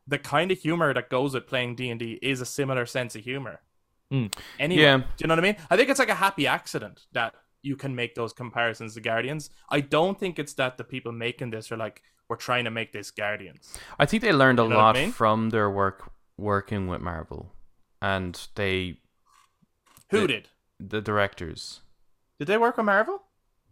[0.06, 3.16] the kind of humor that goes with playing D and D is a similar sense
[3.16, 3.60] of humor.
[4.10, 4.26] Hmm.
[4.60, 4.98] Anyway, Yeah.
[4.98, 5.56] do you know what I mean?
[5.70, 9.50] I think it's like a happy accident that you can make those comparisons to Guardians.
[9.70, 12.92] I don't think it's that the people making this are like we're trying to make
[12.92, 13.76] this Guardians.
[13.98, 15.12] I think they learned a You know what I lot mean?
[15.12, 17.52] from their work working with Marvel,
[18.02, 19.00] and they
[20.14, 20.48] Who The- did?
[20.80, 21.80] the directors
[22.38, 23.22] Did they work on Marvel?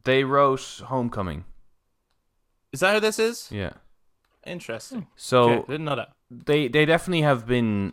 [0.05, 1.44] they wrote Homecoming.
[2.72, 3.48] Is that who this is?
[3.52, 3.74] Yeah.
[4.46, 5.07] Interesting.
[5.16, 6.12] So okay, didn't know that.
[6.31, 7.92] they they definitely have been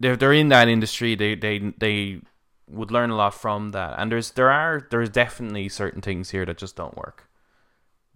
[0.00, 2.20] they're they're in that industry they they they
[2.68, 6.44] would learn a lot from that and there's there are there's definitely certain things here
[6.46, 7.28] that just don't work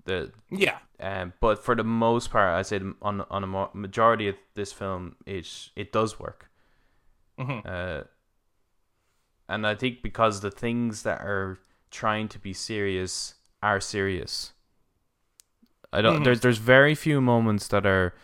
[0.04, 0.78] the Yeah.
[0.98, 5.16] um but for the most part i say on on a majority of this film
[5.26, 6.50] it it does work
[7.38, 8.02] hmm uh
[9.48, 11.58] and i think because the things that are
[11.90, 14.52] trying to be serious are serious
[15.92, 16.24] i don't Mhm.
[16.24, 18.14] there's there's very few moments that are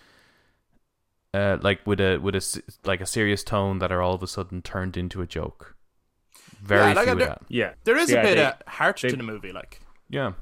[1.35, 4.27] uh like with a with a like a serious tone that are all of a
[4.27, 5.77] sudden turned into a joke
[6.61, 8.55] very Yeah, like, few of there- that Yeah, There is Yeah, a bit they- of
[8.69, 9.81] heart they- to the movie, like.
[10.09, 10.33] yeah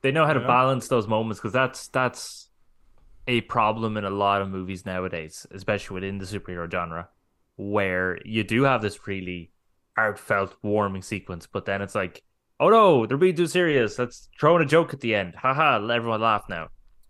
[0.00, 0.46] they know how to Yeah.
[0.48, 2.48] balance those moments because that's that's
[3.28, 7.08] a problem in a lot of movies nowadays, especially within the superhero genre,
[7.56, 9.51] where you do have this really
[9.96, 12.22] heartfelt, warming sequence, but then it's like,
[12.60, 13.98] oh no, they're being too serious.
[13.98, 15.34] Let's throw in a joke at the end.
[15.34, 16.68] Haha, let everyone laugh now.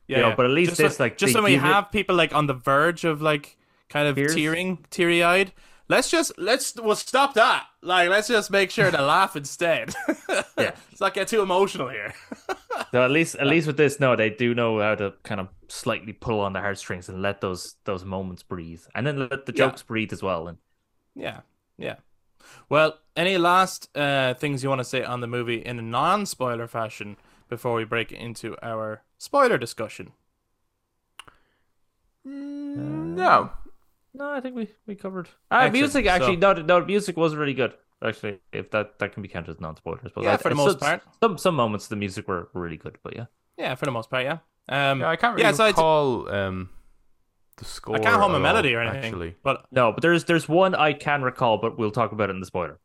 [0.09, 0.35] Yeah, You know, yeah.
[0.37, 2.35] but at least just this, when, like, just when we give it- have people like
[2.35, 3.57] on the verge of like
[3.89, 4.35] kind of Tears?
[4.35, 5.53] tearing, teary eyed.
[5.89, 7.67] Let's just let's we'll stop that.
[7.83, 9.95] Like let's just make sure to laugh instead.
[10.59, 10.73] Yeah.
[10.91, 12.15] let's not get too emotional here.
[12.91, 15.49] So at least, at least with this, no, they do know how to kind of
[15.69, 19.53] slightly pull on the heartstrings and let those those moments breathe, and then let the
[19.55, 19.67] Yeah.
[19.69, 20.49] jokes breathe as well.
[20.49, 20.59] And
[21.15, 21.41] yeah,
[21.79, 21.97] yeah.
[22.69, 26.67] Well, any last uh, things you want to say on the movie in a non-spoiler
[26.67, 27.17] fashion
[27.49, 30.13] before we break into our spoiler discussion?
[32.25, 33.51] no
[34.15, 35.29] No, I think we we covered.
[35.51, 37.75] Uh, music actually, So- no, no, music was really good.
[38.05, 40.57] Actually, if that that can be counted as non spoilers, but Yeah, I- for the
[40.57, 41.03] some- most part.
[41.23, 42.99] some some moments the music were, were really good.
[43.03, 43.27] But yeah,
[43.57, 44.39] Yeah, for the most part, yeah.
[44.69, 46.71] Um, yeah i can't really yeah, so I'd- recall um
[47.57, 49.05] the score I can't hum at a all, melody or anything.
[49.05, 52.35] actually But no, but there's there's one I can recall, but we'll talk about it
[52.35, 52.79] in the spoiler.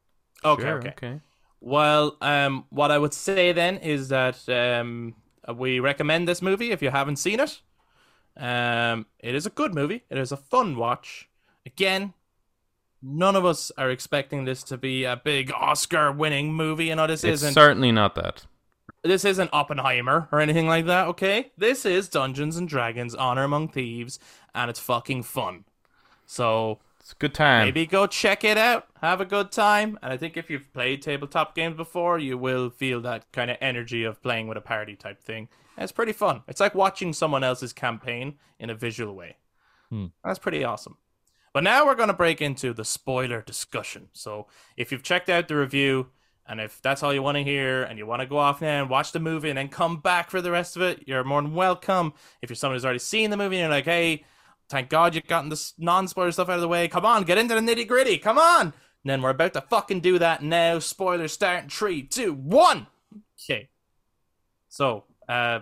[0.43, 0.89] okay, Sure, okay.
[0.89, 1.21] okay
[1.62, 5.15] Well, um, what I would say then is that um,
[5.56, 7.62] we recommend this movie if you haven't seen it.
[8.36, 10.03] Um, it is a good movie.
[10.10, 11.27] It is a fun watch.
[11.65, 12.13] Again,
[13.01, 16.86] none of us are expecting this to be a big Oscar-winning movie.
[16.86, 18.45] You know, this it's isn't certainly not that
[19.08, 21.08] this isn't Oppenheimer or anything like that.
[21.08, 24.20] Okay, this is Dungeons and Dragons: Honor Among Thieves,
[24.54, 25.65] and it's fucking fun.
[26.26, 28.88] So it's a good time Maybe go check it out.
[29.02, 29.98] Have a good time.
[30.02, 33.56] And I think if you've played tabletop games before, you will feel that kind of
[33.62, 35.48] energy of playing with a party type thing.
[35.78, 36.41] And it's pretty fun.
[36.50, 39.38] It's like watching someone else's campaign in a visual way.
[39.89, 40.08] Hmm.
[40.22, 40.98] That's pretty awesome.
[41.54, 44.10] But now we're going to break into the spoiler discussion.
[44.12, 46.08] So if you've checked out the review,
[46.47, 48.81] and if that's all you want to hear, and you want to go off now
[48.81, 51.41] and watch the movie and then come back for the rest of it, you're more
[51.41, 52.13] than welcome.
[52.41, 54.23] If you're someone who's already seen the movie and you're like, hey,
[54.69, 56.88] thank God you've gotten this non spoiler stuff out of the way.
[56.88, 58.17] Come on, get into the nitty gritty.
[58.17, 58.73] Come on.
[59.07, 60.79] And then we're about to fucking do that now.
[60.79, 62.88] Spoilers start in three, two, one.
[63.41, 63.69] Okay.
[64.69, 65.62] So, uh,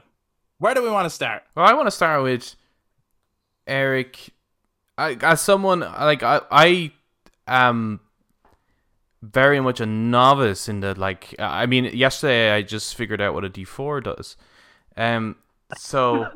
[0.57, 1.43] where do we want to start?
[1.55, 2.55] Well, I want to start with
[3.67, 4.29] Eric.
[4.97, 6.91] I, as someone like I, I
[7.47, 7.99] am
[9.33, 11.33] very much a novice in the like.
[11.39, 14.37] I mean, yesterday I just figured out what a D four does.
[14.97, 15.35] Um,
[15.77, 16.27] so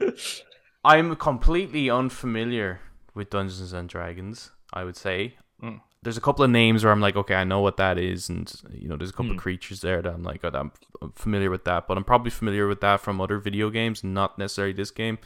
[0.84, 2.80] I'm completely unfamiliar
[3.14, 4.50] with Dungeons and Dragons.
[4.72, 5.82] I would say Mm.
[6.02, 8.50] there's a couple of names where I'm like, okay, I know what that is, and
[8.72, 9.32] you know, there's a couple Hmm.
[9.32, 12.30] of creatures there that I'm like, oh, I'm I'm familiar with that, but I'm probably
[12.30, 15.18] familiar with that from other video games, not necessarily this game.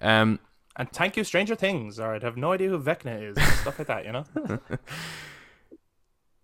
[0.00, 0.38] Um,
[0.76, 3.36] And thank you, Stranger Things, or I'd have no idea who Vecna is.
[3.60, 4.24] Stuff like that, you know?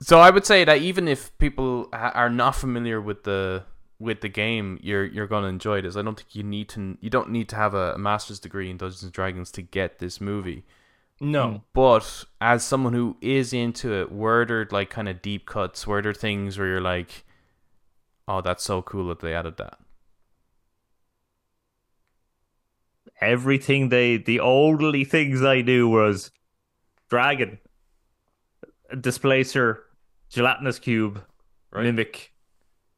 [0.03, 3.65] so I would say that even if people are not familiar with the
[3.99, 5.97] with the game, you're you're gonna enjoy this.
[5.97, 6.97] I don't think you need to.
[7.01, 9.99] You don't need to have a, a master's degree in Dungeons and Dragons to get
[9.99, 10.65] this movie.
[11.21, 11.63] No.
[11.75, 15.87] But as someone who is into it, were there like kind of deep cuts?
[15.87, 17.25] Were there things where you're like,
[18.27, 19.79] "Oh, that's so cool that they added that"?
[23.21, 26.31] Everything they the only things I knew was
[27.11, 27.59] dragon,
[28.99, 29.85] displacer,
[30.31, 31.23] gelatinous cube,
[31.73, 31.85] Right.
[31.85, 32.33] mimic,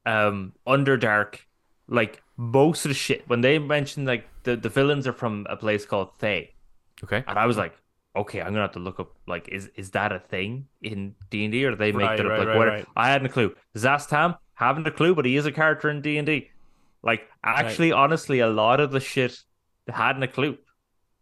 [0.05, 1.39] um, underdark.
[1.87, 5.57] Like most of the shit when they mentioned like the the villains are from a
[5.57, 6.53] place called Thay.
[7.03, 7.23] Okay.
[7.27, 7.73] And I was like,
[8.15, 11.43] okay, I'm gonna have to look up like is is that a thing in D
[11.45, 12.31] and D or do they make Right, that up?
[12.31, 12.85] right, like right, what right.
[12.95, 13.53] I hadn't a clue.
[13.75, 16.49] Szass Tam, haven't a clue, but he is a character in D and D.
[17.03, 19.37] Like actually, honestly, a lot of the shit
[19.89, 20.57] hadn't a clue.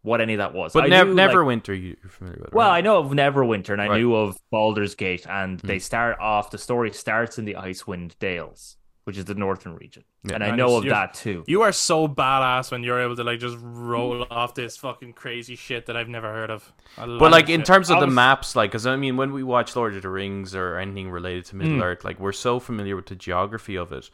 [0.02, 0.72] What any of that was.
[0.72, 2.52] But I nev- knew, Neverwinter, you- you're familiar with.
[2.52, 2.70] well.
[2.70, 4.00] I know of Neverwinter and I Right.
[4.00, 5.66] knew of Baldur's Gate, and Hmm.
[5.66, 6.50] they start off.
[6.50, 10.34] The story starts in the Icewind Dales, which is the northern region, Yeah.
[10.34, 11.44] and I And know of that too.
[11.46, 15.54] You are so badass when you're able to like just roll off this fucking crazy
[15.56, 16.72] shit that I've never heard of.
[16.96, 17.66] But like in shit.
[17.66, 20.08] terms of I the maps, like, because I mean, when we watch Lord of the
[20.08, 21.82] Rings or anything related to Middle Mm.
[21.84, 24.10] Earth, like we're so familiar with the geography of it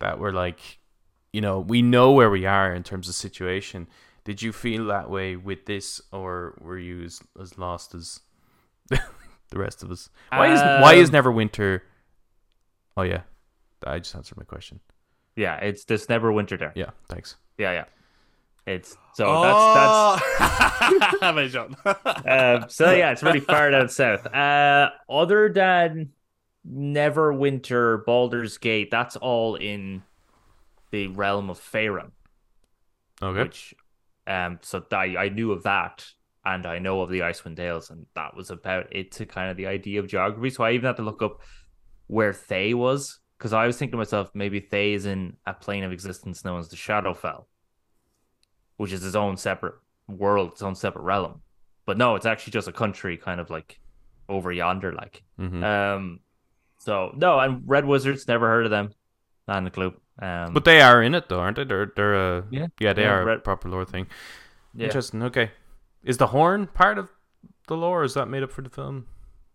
[0.00, 0.78] that we're like,
[1.32, 3.86] you know, we know where we are in terms of situation.
[4.24, 8.20] Did you feel that way with this, or were you as, as lost as
[8.88, 9.00] the
[9.58, 10.10] rest of us?
[10.30, 11.80] Why is why is Um, Neverwinter?
[12.96, 13.22] Oh yeah,
[13.86, 14.80] I just answered my question.
[15.36, 16.72] Yeah, it's there's Neverwinter there.
[16.74, 17.36] Yeah, thanks.
[17.58, 17.84] Yeah, yeah.
[18.66, 21.72] It's so that's oh, that's my joke.
[21.82, 24.26] that's um, so yeah, it's really far down south.
[24.26, 26.12] Uh, other than
[26.68, 30.02] Neverwinter, Baldur's Gate, that's all in
[30.90, 32.10] the realm of Faerun.
[33.22, 33.42] Okay.
[33.42, 33.74] which
[34.30, 36.06] um so I, I knew of that
[36.44, 39.56] and I know of the Icewind Dales and that was about it to kind of
[39.56, 40.50] the idea of geography.
[40.50, 41.40] So I even had to look up
[42.06, 45.84] where Thay was because I was thinking to myself maybe Thay is in a plane
[45.84, 47.44] of existence known as the Shadowfell,
[48.76, 49.74] which is its own separate
[50.08, 51.42] world, its own separate realm.
[51.86, 53.80] But no, it's actually just a country kind of like
[54.28, 55.22] over yonder, like.
[55.36, 56.20] hmm Um
[56.78, 58.90] so no, and Red Wizards, never heard of them.
[59.46, 59.92] Not in the clue.
[60.20, 61.64] Um but they are in it though, aren't they?
[61.64, 62.66] They're they're a Yeah.
[62.78, 64.06] yeah they Yeah, are a Red- proper lore thing.
[64.74, 64.84] yeah.
[64.86, 65.22] Interesting.
[65.22, 65.50] Okay,
[66.04, 67.08] is the horn part of
[67.68, 68.00] the lore?
[68.00, 69.06] Or is that made up for the film?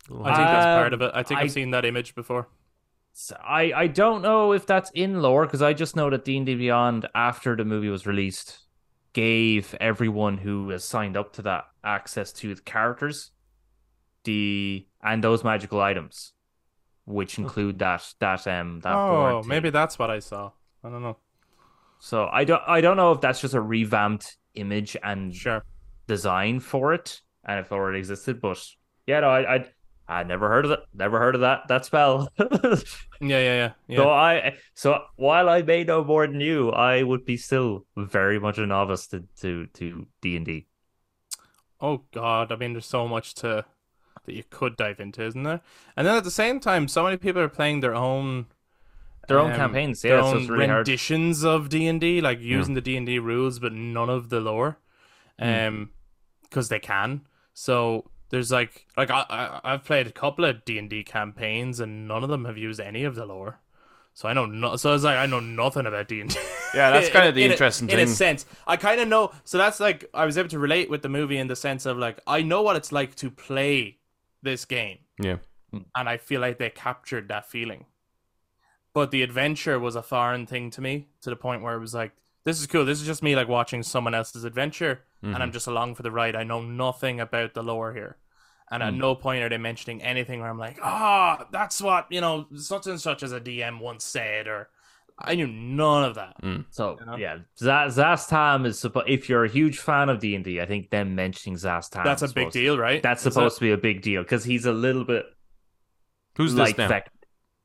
[0.09, 1.11] I think that's part of it.
[1.13, 2.47] I think I- I've seen that image before.
[3.43, 6.45] I I don't know if that's in lore because I just know that D and
[6.45, 8.59] D Beyond after the movie was released
[9.13, 13.31] gave everyone who has signed up to that access to the characters,
[14.25, 16.33] the and those magical items,
[17.05, 20.51] which include that that um that Oh, maybe that's what I saw.
[20.83, 21.17] I don't know.
[21.99, 25.63] So I don't I don't know if that's just a revamped image and Sure.
[26.07, 28.41] design for it, and if it already existed.
[28.41, 28.63] But
[29.07, 29.65] yeah, no, I I
[30.07, 30.79] I never heard of it.
[30.93, 32.29] Never heard of that that spell.
[33.21, 33.71] Yeah, yeah, yeah.
[33.87, 33.97] yeah.
[33.97, 38.39] So I so while I may know more than you, I would be still very
[38.39, 40.67] much a novice to to to D and D.
[41.79, 43.65] Oh God, I mean, there's so much to
[44.25, 45.61] that you could dive into, isn't there?
[45.95, 48.47] And then at the same time, so many people are playing their own
[49.27, 50.87] Their own um, campaigns, their yeah, so own really hard.
[50.87, 54.29] renditions of D and D, like using the D and D rules, but none of
[54.29, 54.77] the lore,
[55.39, 55.49] Hmm.
[55.67, 55.89] um,
[56.43, 57.21] because they can.
[57.53, 61.79] So there's like, like I, I I've played a couple of D and D campaigns,
[61.79, 63.59] and none of them have used any of the lore.
[64.13, 66.39] So I know no, so it's like I know nothing about D and D.
[66.73, 68.05] Yeah, that's kind of the in a- interesting in thing.
[68.05, 68.45] a sense.
[68.67, 69.31] I kind of know.
[69.43, 71.97] So that's like I was able to relate with the movie in the sense of
[71.97, 73.97] like I know what it's like to play
[74.41, 75.37] this game, Yeah.
[75.95, 77.85] and I feel like they captured that feeling.
[78.93, 81.93] But the adventure was a foreign thing to me to the point where it was
[81.93, 82.13] like,
[82.45, 82.85] this is cool.
[82.85, 86.11] This is just me like watching someone else's adventure, and I'm just along for the
[86.11, 86.35] ride.
[86.35, 88.17] I know nothing about the lore here.
[88.69, 92.21] And at no point are they mentioning anything where I'm like, ah, that's what, you
[92.21, 94.69] know, such and such as a DM once said, or
[95.17, 96.35] I knew none of that.
[96.71, 97.15] So You know?
[97.15, 99.07] yeah, Z- Szass Tam is supposed.
[99.09, 102.01] If you're a huge fan of D and D, I think them mentioning Szass Tam
[102.01, 102.05] is.
[102.05, 103.01] That's a big supposed- deal, right?
[103.01, 103.59] That's Is supposed it?
[103.59, 105.25] to be a big deal because he's a little bit
[106.37, 106.87] Who's like this now?
[106.89, 107.11] Vec-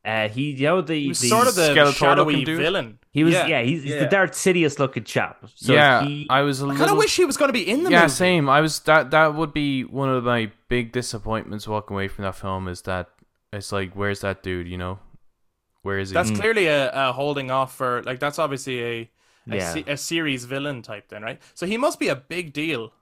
[0.05, 2.99] Uh, he, you know, the, He was the sort of the shadowy villain.
[3.11, 3.47] he was yeah.
[3.49, 3.99] yeah, he's, he's yeah.
[4.05, 5.45] the Darth Sidious looking chap.
[5.57, 6.79] So yeah, he, I was a I little.
[6.79, 8.13] kind of wish he was going to be in the yeah, movie.
[8.13, 8.49] same.
[8.49, 9.11] I was that.
[9.11, 12.69] That would be one of my big disappointments walking away from that film.
[12.69, 13.09] Is that
[13.53, 14.69] it's like, where's that dude?
[14.69, 15.01] You know,
[15.83, 16.15] where is he?
[16.15, 16.37] That's Mm.
[16.41, 19.11] clearly a, a holding off for like that's obviously a
[19.51, 19.73] a, Yeah.
[19.73, 21.41] se- a series villain type then, right?
[21.55, 22.93] So he must be a big deal.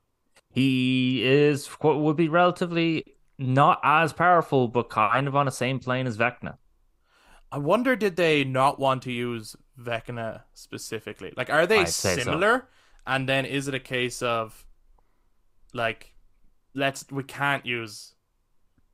[0.50, 3.04] he is what would be relatively
[3.38, 6.56] not as powerful, but kind of on the same plane as Vecna.
[7.52, 11.32] I wonder did they not want to use Vecna specifically?
[11.36, 12.14] Like are they I'd so.
[12.16, 12.68] similar?
[13.06, 14.64] And then is it a case of
[15.74, 16.14] like
[16.74, 18.14] let's we can't use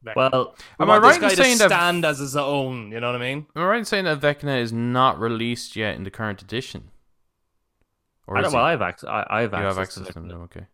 [0.05, 0.15] Vecna.
[0.17, 3.17] Well, We Am I right in saying that- stand as his own, you know what
[3.21, 3.47] I mean?
[3.57, 6.91] Am I right in saying that Vecna is not released yet in the current edition?
[8.27, 8.57] Or I don't, he?
[8.57, 9.09] well, I have access.
[9.09, 10.29] I, I have you access, have access to to them.
[10.29, 10.67] No, Okay.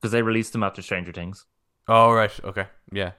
[0.00, 1.46] because they released them after Stranger Things.
[1.88, 2.32] Oh right.
[2.44, 2.66] Okay.
[2.92, 3.12] Yeah.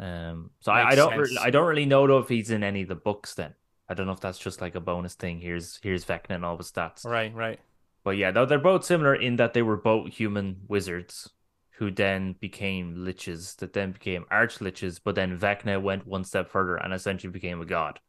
[0.00, 2.82] Um, so I, I don't, re- I don't really know though if he's in any
[2.82, 3.34] of the books.
[3.34, 3.54] Then
[3.88, 5.40] I don't know if that's just like a bonus thing.
[5.40, 7.04] Here's here's Vecna and all the stats.
[7.04, 7.58] Right, right.
[8.04, 11.30] But yeah, though they're both similar in that they were both human wizards
[11.78, 15.00] who then became liches, that then became arch liches.
[15.02, 18.00] But then Vecna went one step further and essentially became a god.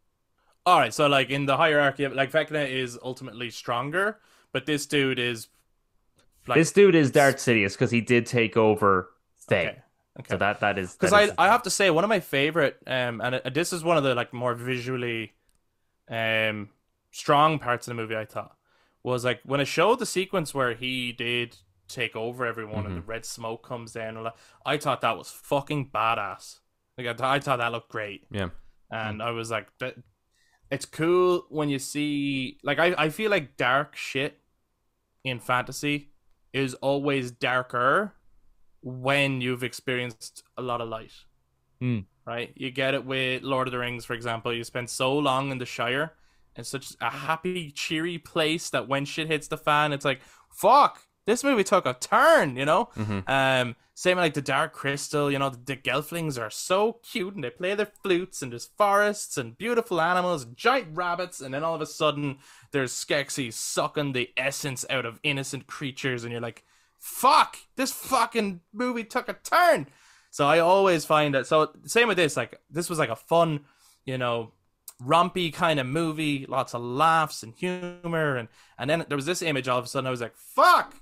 [0.66, 4.20] All right, so like in the hierarchy, of, like Vecna is ultimately stronger,
[4.52, 5.48] but this dude is
[6.48, 9.12] like this dude is Darth Sidious because he did take over
[9.48, 9.68] Thay.
[9.68, 9.78] okay,
[10.20, 10.28] okay.
[10.30, 12.78] So that that is because I is- I have to say one of my favorite
[12.88, 15.34] um and it, this is one of the like more visually
[16.10, 16.70] um
[17.12, 18.56] strong parts of the movie I thought
[19.04, 21.58] was like when it showed the sequence where he did
[21.90, 23.10] take over everyone and the Mm-hmm.
[23.10, 24.18] red smoke comes down.
[24.18, 24.30] And.
[24.66, 26.60] I thought that was fucking badass.
[26.98, 28.50] Like I, th- I thought that looked great, Yeah.
[28.92, 29.68] and I was like,
[30.70, 34.40] it's cool when you see like I, I feel like dark shit
[35.24, 36.10] in fantasy
[36.54, 38.14] is always darker
[38.82, 41.12] when you've experienced a lot of light.
[41.80, 42.00] Hmm.
[42.26, 42.52] Right?
[42.56, 44.54] You get it with Lord of the Rings, for example.
[44.54, 46.14] You spend so long in the Shire
[46.56, 50.22] and such a happy, cheery place that when shit hits the fan, it's like,
[50.52, 52.90] fuck, this movie took a turn, you know?
[52.98, 53.24] Mhm.
[53.30, 57.44] Um, same like the Dark Crystal, you know, the, the Gelflings are so cute and
[57.44, 61.64] they play their flutes and there's forests and beautiful animals and giant rabbits, and then
[61.64, 62.38] all of a sudden
[62.72, 66.64] there's Skeksis sucking the essence out of innocent creatures, and you're like,
[66.98, 69.88] fuck, this fucking movie took a turn.
[70.32, 71.48] So I always find that.
[71.48, 73.66] So same with this, like this was like a fun,
[74.06, 74.54] you know,
[75.04, 79.42] rompy kind of movie, lots of laughs and humor, and and then there was this
[79.42, 79.68] image.
[79.68, 80.96] All of a sudden, I was like, fuck,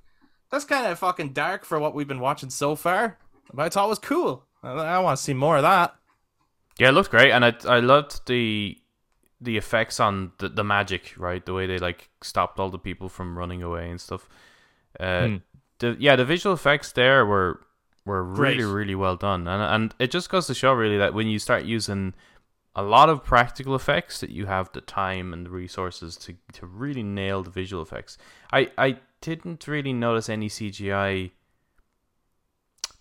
[0.51, 3.17] that's kind of fucking dark for what we've been watching so far.
[3.53, 4.43] But I thought it was cool.
[4.63, 5.95] I, I want to see more of that.
[6.79, 8.77] Yeah, it looked great, and I I loved the
[9.39, 11.45] the effects on the, the magic, right?
[11.45, 14.27] The way they like stopped all the people from running away and stuff.
[14.99, 15.35] Uh, Hmm.
[15.79, 17.59] the yeah, the visual effects there were
[18.05, 18.73] were really Great.
[18.73, 21.63] really well done, and and it just goes to show really that when you start
[21.65, 22.13] using
[22.75, 26.65] a lot of practical effects, that you have the time and the resources to to
[26.65, 28.17] really nail the visual effects.
[28.53, 31.31] I I didn't really notice any CGI.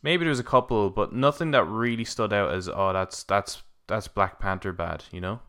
[0.02, 3.62] Maybe there was a couple, but nothing that really stood out as oh that's that's
[3.87, 5.40] that's Black Panther bad, you know?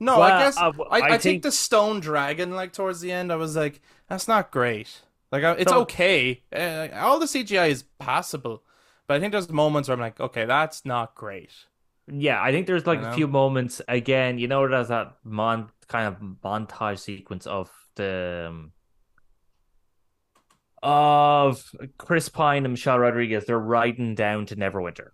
[0.00, 3.00] No, Well, I guess uh, I, I, I think, think- the stone dragon, like towards
[3.00, 5.02] the end, I was like, that's not great.
[5.30, 6.42] Like, it's So- okay.
[6.54, 8.62] Uh, all the CGI is passable,
[9.06, 11.50] but I think there's moments where I'm like, okay, that's not great.
[12.06, 14.38] Yeah, I think there's like a few moments again.
[14.38, 18.72] You know, there's that mon kind of montage sequence of the um,
[20.84, 23.46] of Chris Pine and Michelle Rodriguez.
[23.46, 25.08] They're riding down to Neverwinter,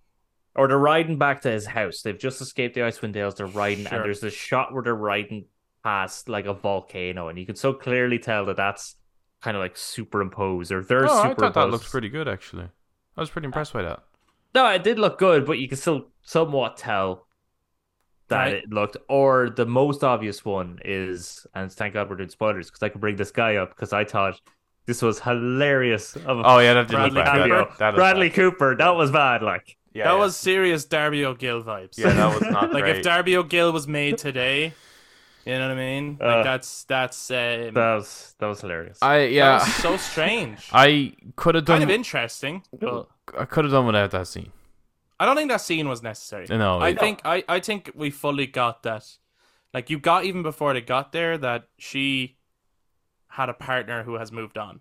[0.54, 2.02] or they're riding back to his house.
[2.02, 3.37] They've just escaped the Icewind Dales.
[3.37, 3.96] They're riding, Sure.
[3.98, 5.46] and there's this shot where they're riding
[5.85, 8.96] past like a volcano, and you can so clearly tell that that's
[9.40, 11.54] kind of like superimposed, or they're oh, I superimposed.
[11.54, 12.68] thought that looked pretty good actually.
[13.16, 14.02] I was pretty impressed by that.
[14.54, 17.26] No, it did look good, but you can still somewhat tell
[18.28, 18.54] that Right.
[18.54, 18.96] it looked.
[19.09, 23.00] Or the most obvious one is, and thank God we're doing spoilers because I could
[23.00, 24.40] bring this guy up because I thought
[24.87, 26.16] this was hilarious.
[26.16, 27.27] Of a Oh yeah, that did look Bradley bad.
[27.27, 27.64] That- cameo.
[27.66, 27.93] Cooper.
[27.93, 28.35] Bradley bad.
[28.35, 29.43] Cooper, that was bad.
[29.43, 30.19] Like, Yeah, that yeah.
[30.19, 31.99] was serious Darby O'Gill vibes.
[31.99, 32.97] yeah, that was not like great.
[32.97, 34.73] if Darby O'Gill was made today,
[35.45, 36.19] you know what I mean?
[36.21, 37.37] Like Uh, that's that's um,
[37.75, 38.99] that was that was hilarious.
[39.03, 40.69] I that yeah, was so strange.
[40.73, 44.53] I could have done kind of interesting, but I could have done without that scene.
[45.19, 46.47] I don't think that scene was necessary.
[46.49, 49.05] No, I it- think I, I think we fully got that.
[49.75, 52.37] Like you got even before they got there that she
[53.31, 54.81] had a partner who has moved on.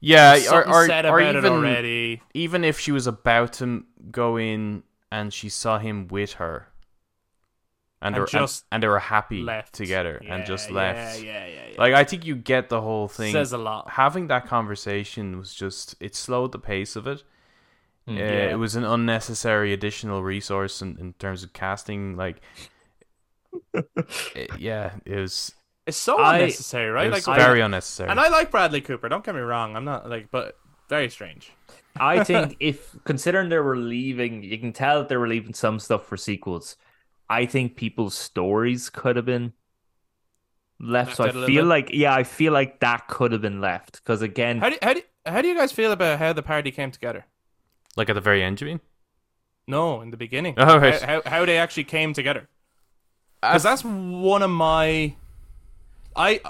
[0.00, 2.22] Yeah, or something or, said or about it even already.
[2.34, 6.68] even if she was about to go in and she saw him with her,
[8.00, 10.70] and, And they were, just and, and they were happy Left together and Yeah, just
[10.70, 11.22] yeah, left.
[11.22, 11.76] Yeah, yeah, yeah.
[11.78, 13.32] Like I think you get the whole thing.
[13.32, 13.90] says a lot.
[13.90, 17.22] Having that conversation was just it slowed the pace of it.
[18.08, 18.50] Mm, Uh, yeah.
[18.52, 22.16] It was an unnecessary additional resource in, in terms of casting.
[22.16, 22.40] Like,
[24.34, 25.52] it- yeah, it was.
[25.90, 27.10] It's so I- unnecessary, right?
[27.10, 28.08] was Like very I, unnecessary.
[28.10, 29.08] and I like Bradley Cooper.
[29.08, 29.76] Don't get me wrong.
[29.76, 31.52] I'm not like, but very strange.
[31.98, 35.78] I think if considering they were leaving, you can tell that they were leaving some
[35.78, 36.76] stuff for sequels.
[37.28, 39.52] I think people's stories could have been
[40.80, 41.10] left.
[41.10, 41.68] Left so I out a little feel bit?
[41.68, 44.94] like, yeah, I feel like that could have been left because again, How do how
[44.94, 47.26] do how do you guys feel about how the party came together?
[47.96, 48.80] like at the very end, you mean?
[49.66, 50.54] No, in the beginning.
[50.56, 51.00] Oh, right.
[51.02, 52.48] how, how how they actually came together.
[53.42, 55.14] Because that's one of my.
[56.16, 56.40] I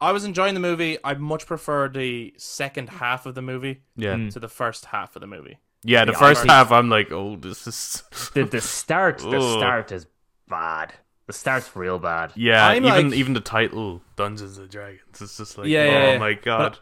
[0.00, 0.98] I was enjoying the movie.
[1.02, 4.32] I much prefer the second half of the movie Yeah, Mm.
[4.34, 5.58] to the first half of the movie.
[5.82, 6.04] yeah.
[6.04, 8.02] The Yeah, first I- half, I'm like, oh, this is.
[8.34, 9.58] the the start, the Ugh.
[9.58, 10.06] start is
[10.48, 10.94] bad.
[11.26, 12.32] The start's real bad.
[12.36, 15.20] Yeah, I'm even like- even the title Dungeons and Dragons.
[15.20, 16.18] It's just like, Yeah, oh yeah, yeah.
[16.18, 16.78] my god.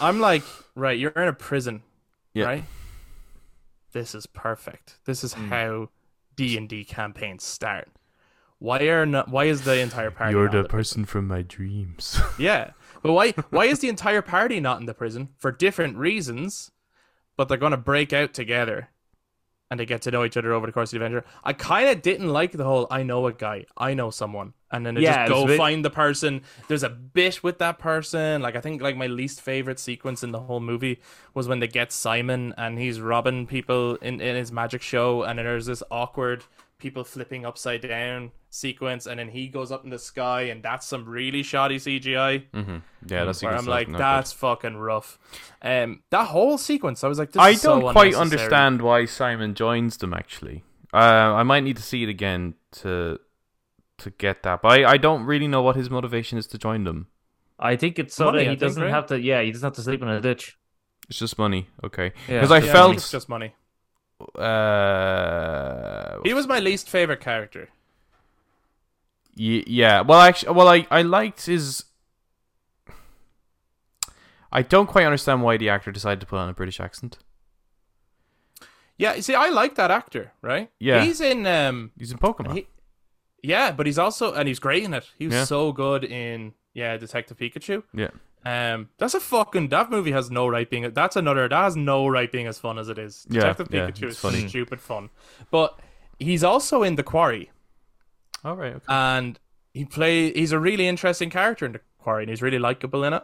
[0.00, 1.82] I'm like, right, you're in a prison,
[2.32, 2.46] Yeah.
[2.46, 2.64] right?
[3.92, 4.96] This is perfect.
[5.04, 5.90] This is how
[6.36, 7.88] D and D campaigns start.
[8.62, 9.28] Why are not?
[9.28, 10.32] Why is the entire party?
[10.34, 12.20] You're the person from my dreams.
[12.38, 12.70] Yeah,
[13.02, 13.32] but why?
[13.50, 16.70] Why is the entire party not in the prison for different reasons?
[17.36, 18.90] But they're gonna break out together,
[19.68, 21.26] and they get to know each other over the course of the adventure.
[21.42, 24.86] I kind of didn't like the whole "I know a guy, I know someone," and
[24.86, 26.42] then they Yeah, just go bit- find the person.
[26.68, 28.42] There's a bit with that person.
[28.42, 31.00] Like I think like my least favorite sequence in the whole movie
[31.34, 35.38] was when they get Simon and he's robbing people in in his magic show, and
[35.40, 36.44] then there's this awkward
[36.82, 40.86] people flipping upside down sequence, and then he goes up in the sky, and that's
[40.86, 42.44] some really shoddy CGI.
[42.52, 44.08] hmm Yeah, that's where I'm like, not good.
[44.08, 45.18] that's fucking rough.
[45.62, 49.54] Um, that whole sequence, I was like, this I is don't quite understand why Simon
[49.54, 50.12] joins them.
[50.12, 53.18] Actually, uh, I might need to see it again to
[53.98, 54.62] to get that.
[54.62, 57.06] But I, I don't really know what his motivation is to join them.
[57.58, 58.90] I think it's so Money, that he think, doesn't right?
[58.90, 59.20] have to.
[59.20, 60.58] Yeah, he doesn't have to sleep in a ditch.
[61.08, 62.12] It's just money, okay?
[62.28, 62.40] Yeah.
[62.40, 63.54] Because I Yeah, felt it's just money.
[64.38, 67.68] Uh, He was my least favorite character.
[69.36, 70.00] y- yeah.
[70.02, 71.84] Well, actually, well, I I liked his.
[74.54, 77.18] I don't quite understand why the actor decided to put on a British accent.
[78.98, 80.70] Yeah, you see, I like that actor, right?
[80.78, 81.02] Yeah.
[81.02, 81.46] he's in.
[81.46, 82.52] Um, He's in Pokemon.
[82.54, 82.66] he,
[83.42, 85.08] yeah, but he's also and he's great in it.
[85.18, 85.44] He was Yeah.
[85.44, 87.82] so good in yeah, Detective Pikachu.
[87.94, 88.10] yeah.
[88.44, 90.92] Um, that's a fucking that movie has no right being.
[90.92, 93.26] That's another that has no right being as fun as it is.
[93.30, 94.48] Yeah, Detective yeah, Pikachu is funny.
[94.48, 95.10] stupid fun,
[95.50, 95.78] but
[96.18, 97.50] he's also in The Quarry,
[98.44, 98.74] All right.
[98.74, 98.84] Okay.
[98.88, 99.38] and
[99.72, 100.32] he play.
[100.32, 103.22] He's a really interesting character in The Quarry, and he's really likable in it.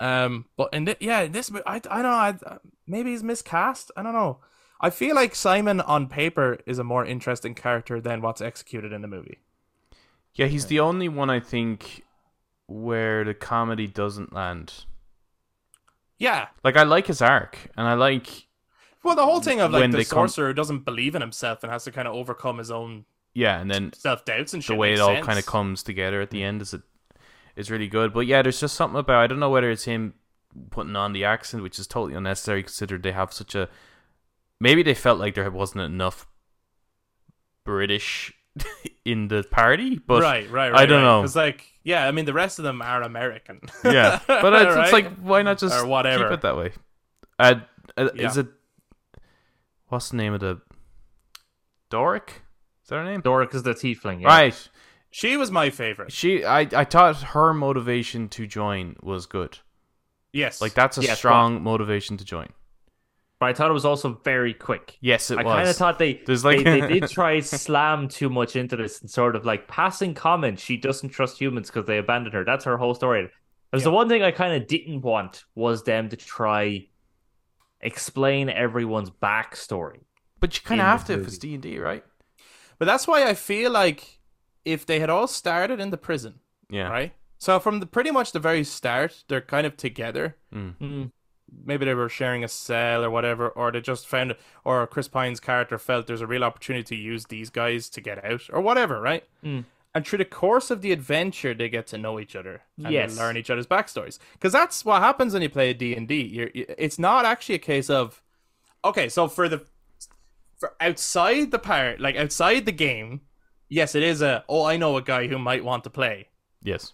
[0.00, 2.08] Um, but in thi- yeah, this I I don't know.
[2.10, 3.90] I, maybe he's miscast.
[3.96, 4.38] I don't know.
[4.80, 9.00] I feel like Simon on paper is a more interesting character than what's executed in
[9.02, 9.38] the movie.
[10.34, 12.02] Yeah, he's the only one I think
[12.66, 14.84] where the comedy doesn't land.
[16.18, 16.48] Yeah.
[16.64, 18.46] Like I like his arc, and I like
[19.02, 21.72] Well, the whole thing of like When the sorcerer who doesn't believe in himself and
[21.72, 23.04] has to kind of overcome his own
[23.34, 24.74] yeah, and then self doubts and shit.
[24.74, 25.26] the way it all sense.
[25.26, 26.80] kind of comes together at the end is it
[27.54, 28.14] is really good.
[28.14, 30.14] But yeah, there's just something about I don't know whether it's him
[30.70, 33.68] putting on the accent, which is totally unnecessary considered they have such a
[34.58, 36.26] maybe they felt like there wasn't enough
[37.62, 38.32] British
[39.04, 40.80] in the party, but right, right, right.
[40.80, 41.20] I don't know.
[41.20, 43.60] Because like, yeah, I mean, the rest of them are American.
[43.84, 46.24] yeah, but it's, it's like why not just Or whatever.
[46.24, 46.72] keep it that way?
[47.38, 47.54] Uh,
[47.96, 48.26] uh, Yeah.
[48.28, 48.48] Is it
[49.88, 50.60] what's the name of the
[51.90, 52.42] Doric?
[52.82, 53.20] Is that her name?
[53.20, 54.20] Doric is the tiefling.
[54.22, 54.28] Yeah.
[54.28, 54.68] Right.
[55.10, 56.12] she was my favorite.
[56.12, 59.58] She, I, I thought her motivation to join was good.
[60.32, 62.48] Yes, Like that's a Yes, strong motivation to join.
[63.38, 64.96] But I thought it was also very quick.
[65.02, 65.52] Yes, it I was.
[65.52, 68.76] I kind of thought they, There's like- they they did try slam too much into
[68.76, 70.58] this and sort of like passing comment.
[70.58, 72.44] She doesn't trust humans because they abandoned her.
[72.44, 73.24] That's her whole story.
[73.24, 73.30] It
[73.72, 76.86] was the one thing I kind of didn't want was them to try
[77.80, 80.00] explain everyone's backstory.
[80.40, 82.04] but you kind of have to if it's D and D, right?
[82.78, 84.20] but that's why I feel like
[84.64, 86.88] if they had all started in the prison, Yeah.
[86.88, 87.12] right?
[87.38, 90.36] So from the pretty much the very start, they're kind of together.
[90.54, 91.10] Mm.
[91.64, 95.08] Maybe they were sharing a cell or whatever, or they just found, it, or Chris
[95.08, 98.60] Pine's character felt there's a real opportunity to use these guys to get out, or
[98.60, 99.24] whatever, right?
[99.44, 99.64] Mm.
[99.94, 103.16] And through the course of the adventure, they get to know each other and Yes.
[103.16, 104.18] learn each other's backstories.
[104.34, 106.50] Because that's what happens when you play D and D.
[106.54, 108.22] It's not actually a case of,
[108.84, 109.64] okay, so for the
[110.58, 113.22] for outside the part, like outside the game,
[113.68, 116.28] yes, it is a oh I know a guy who might want to play,
[116.62, 116.92] Yes.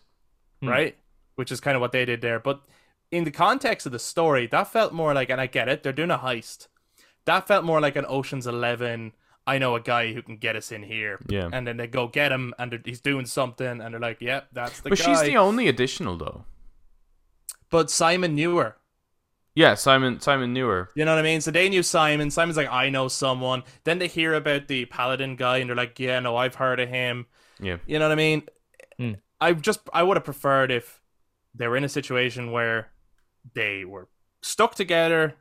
[0.61, 0.69] Hmm.
[0.69, 0.97] right?
[1.35, 2.39] Which is kind of what they did there.
[2.39, 2.61] But
[3.13, 5.93] in the context of the story, that felt more like, and I get it, they're
[5.93, 6.67] doing a heist.
[7.27, 9.13] That felt more like an Ocean's Eleven.
[9.47, 11.21] I know a guy who can get us in here.
[11.29, 11.49] Yeah.
[11.53, 14.81] And then they go get him, and he's doing something, and they're like, "Yep, that's
[14.81, 16.45] the But guy." she's the only additional though.
[17.71, 18.77] But Simon knew her.
[19.55, 20.91] Yeah, Simon Simon knew her.
[20.95, 21.41] You know what I mean?
[21.41, 22.31] So they knew Simon.
[22.31, 23.65] Simon's like, I know someone.
[23.85, 26.89] Then they hear about the paladin guy, and they're like, Yeah, no, I've heard of
[26.89, 27.27] him.
[27.61, 27.77] Yeah.
[27.87, 28.43] You know what I mean?
[28.99, 29.13] Hmm.
[29.41, 31.01] I just I would have preferred if
[31.55, 32.92] they were in a situation where
[33.55, 34.09] they were
[34.43, 35.35] stuck together.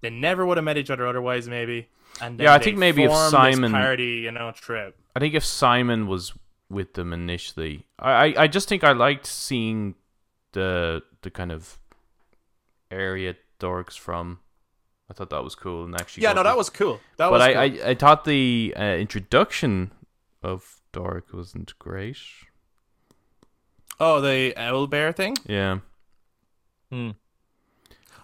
[0.00, 1.88] They never would have met each other otherwise, maybe.
[2.20, 4.96] And then Yeah, I think maybe if Simon- party, you know, trip.
[5.14, 6.32] I think if Simon was
[6.68, 9.94] with them initially, I, I, I just think I liked seeing
[10.52, 11.78] the the kind of
[12.90, 14.40] area Dorks from.
[15.10, 16.24] I thought that was cool and actually.
[16.24, 17.00] Yeah, no, that was cool.
[17.16, 17.42] That but was.
[17.42, 17.86] I, cool.
[17.86, 19.92] I I thought the uh, introduction
[20.42, 22.18] of Doric wasn't great.
[24.00, 25.36] oh, the owl bear thing.
[25.46, 25.78] Yeah.
[26.90, 27.10] Hmm.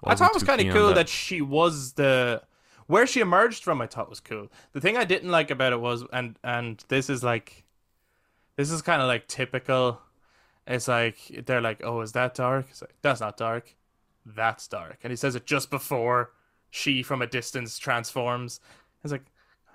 [0.04, 1.08] I thought it was kind of cool that.
[1.08, 2.42] she was the
[2.86, 3.80] where she emerged from.
[3.80, 4.48] I thought was cool.
[4.72, 7.64] The thing I didn't like about it was, and and this is like,
[8.56, 10.00] this is kind of like typical.
[10.66, 13.74] It's like they're like, "Oh, is that dark?" It's like, "That's not dark.
[14.24, 16.30] That's dark." And he says it just before
[16.70, 18.60] she, from a distance, transforms.
[19.02, 19.24] It's like,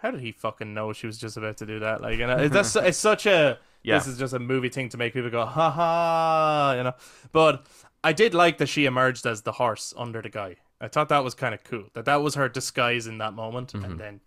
[0.01, 2.01] how did he fucking know she was just about to do that?
[2.01, 3.97] Like, you know, that's it's such a Yeah.
[3.97, 6.93] this is just a movie thing to make people go, ha ha, you know.
[7.33, 7.65] But
[8.07, 10.55] I did like that she emerged as the horse under the guy.
[10.79, 11.85] I thought that was kind of cool.
[11.93, 14.21] That that was her disguise in that moment, and then,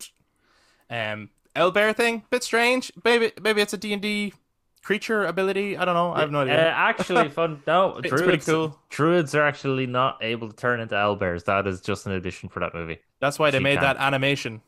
[0.91, 2.93] um, El Bear thing, bit strange.
[3.05, 4.35] Maybe maybe it's a D and D
[4.83, 5.77] creature ability.
[5.77, 6.13] I don't know.
[6.13, 6.69] I have no Uh, idea.
[6.71, 7.63] actually, fun.
[7.67, 8.79] No, It's druids, pretty cool.
[8.89, 11.45] Druids are actually not able to turn into owlbears.
[11.45, 12.99] That is just an addition for that movie.
[13.21, 13.85] That's why they she made can.
[13.85, 14.61] that animation,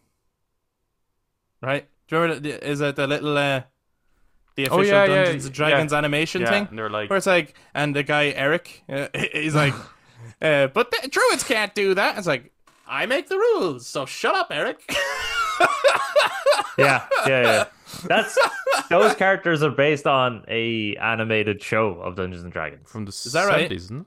[1.60, 1.88] right?
[2.08, 2.40] Do you remember?
[2.48, 3.62] The, is it the little uh,
[4.56, 5.68] the Oh, official yeah, yeah, Dungeons and yeah.
[5.68, 6.66] Dragons animation yeah, thing?
[6.70, 9.74] and they're like, Where it's like, and the guy Eric, uh, he's like,
[10.42, 12.18] uh, but the druids can't do that.
[12.18, 12.52] It's like,
[12.86, 14.80] I make the rules, so shut up, Eric.
[16.78, 17.64] Yeah, yeah, yeah.
[18.06, 18.38] That's
[18.88, 22.90] those characters are based on a animated show of Dungeons and Dragons.
[22.90, 23.70] from the that right?
[23.70, 24.06] 70s, isn't it?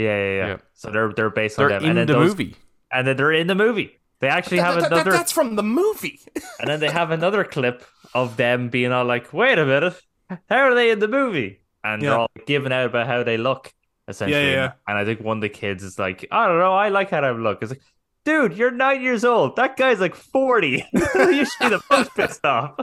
[0.00, 0.46] Yeah, yeah, yeah.
[0.48, 0.56] Yeah.
[0.74, 2.56] So they're they're based on They're them, in and then the those- movie.
[2.90, 3.98] and then they're in the movie.
[4.22, 6.20] They actually have That- that- that- another, that's from the movie.
[6.60, 10.00] and then they have another clip of them being all like, "Wait a minute,
[10.48, 12.08] how are they in the movie?" And Yeah.
[12.10, 13.72] they're all giving out about how they look,
[14.08, 14.40] essentially.
[14.46, 14.72] Yeah, yeah.
[14.88, 17.20] And I think one of the kids is like, "I don't know, I like how
[17.20, 17.82] I look." It's like,
[18.24, 19.56] dude, you're nine years old.
[19.56, 20.86] That guy's like forty.
[20.92, 22.74] you should be the most pissed off.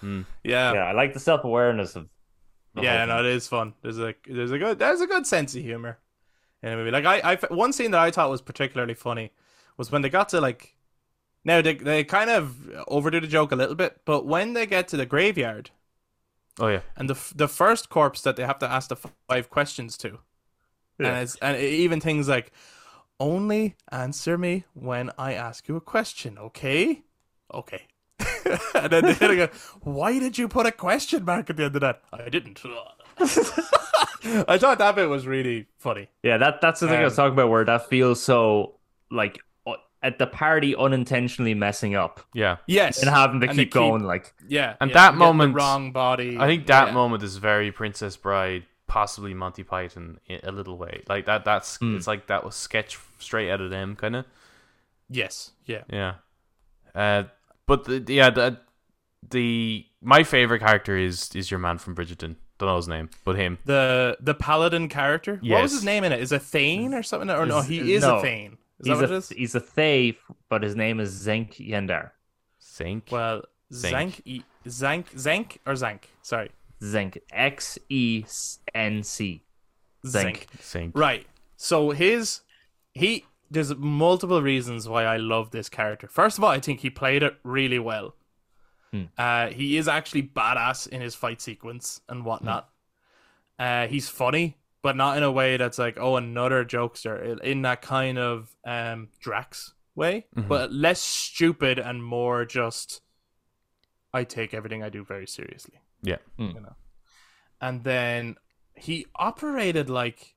[0.00, 0.22] Hmm.
[0.44, 0.72] yeah.
[0.74, 2.08] yeah, I like the self awareness of.
[2.80, 3.74] yeah, no, it is fun.
[3.82, 5.98] There's a there's a good there's a good sense of humor
[6.62, 6.90] in a movie.
[6.90, 9.32] Like I, I one scene that I thought was particularly funny
[9.76, 10.74] was when they got to like
[11.44, 12.56] now they they kind of
[12.88, 15.70] overdo the joke a little bit, but when they get to the graveyard
[16.60, 16.80] Oh, yeah.
[16.96, 18.96] and the the first corpse that they have to ask the
[19.28, 20.18] five questions to,
[20.98, 21.08] Yeah.
[21.08, 22.50] and it's and even things like
[23.20, 27.02] only answer me when I ask you a question, okay?
[27.54, 27.86] Okay.
[28.74, 29.48] and then they go,
[29.82, 32.02] why did you put a question mark at the end of that?
[32.12, 32.60] I didn't.
[34.48, 36.08] I thought that bit was really funny.
[36.22, 38.76] Yeah, that that's the thing I was Um, talking about, where that feels so
[39.10, 42.56] like uh, at the party unintentionally messing up Yeah.
[42.66, 42.84] Yeah.
[42.86, 43.00] Yes.
[43.00, 44.04] and having to And they keep keep- going.
[44.04, 44.74] Like, yeah.
[44.80, 46.36] And yeah, that getting the moment- wrong body.
[46.38, 46.94] I think that yeah.
[46.94, 51.02] moment is very Princess Bride, possibly Monty Python in a little way.
[51.08, 51.44] Like that.
[51.44, 51.96] That's Hmm.
[51.96, 54.24] it's like that was sketch straight out of them, kind of.
[55.08, 55.52] Yes.
[55.64, 55.84] Yeah.
[55.90, 56.14] Yeah.
[56.94, 57.24] Uh,
[57.66, 58.58] but the, the- yeah, the
[59.30, 62.36] the my favorite character is is your man from Bridgerton.
[62.58, 63.58] Don't know his name, but him.
[63.64, 65.38] The the paladin character.
[65.42, 66.20] What was his name in it?
[66.20, 67.30] Is a Thane or something?
[67.30, 68.18] Or no, he is no.
[68.18, 68.58] a Thane.
[68.80, 69.28] Is he's that what a it is?
[69.30, 72.10] he's a Thay, but his name is Xenk Yendar.
[72.58, 73.08] Sink.
[73.10, 73.42] Well,
[73.72, 74.22] Zank.
[74.24, 76.10] Zank, Zank, Zank or Zank?
[76.22, 76.50] Sorry,
[76.82, 78.24] Zenk X E
[78.74, 79.44] N C.
[80.06, 80.46] Zank.
[80.60, 80.96] Sink.
[80.96, 81.26] Right.
[81.56, 82.40] So his
[82.92, 86.08] he there's multiple reasons why I love this character.
[86.08, 88.14] First of all, I think he played it really well.
[88.92, 89.04] Hmm.
[89.18, 92.70] Uh, he is actually badass in his fight sequence and whatnot.
[93.58, 97.38] Uh, he's funny, but not in a way that's like, oh, another jokester.
[97.40, 100.48] In that kind of um, Drax way, Mhm.
[100.48, 103.02] but less stupid and more just.
[104.14, 105.80] I take everything I do very seriously.
[106.02, 106.16] Yeah.
[106.38, 106.46] Hmm.
[106.54, 106.76] You know,
[107.60, 108.36] and then
[108.74, 110.34] he operated like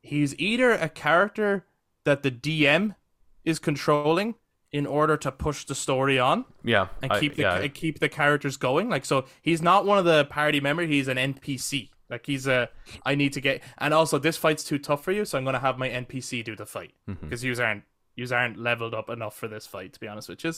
[0.00, 1.66] he's either a character
[2.04, 2.96] that the DM
[3.44, 4.34] is controlling
[4.72, 6.88] in order to push the story on Yeah.
[7.02, 7.68] and I- keep the yeah.
[7.68, 8.88] keep the characters going.
[8.88, 10.88] Like so, he's not one of the party members.
[10.88, 11.90] He's an NPC.
[12.10, 12.68] Like he's a
[13.04, 15.58] I need to get and also this fight's too tough for you, so I'm gonna
[15.60, 17.84] have my NPC do the fight because you aren't
[18.16, 20.52] you aren't leveled up enough for this fight to be honest with you.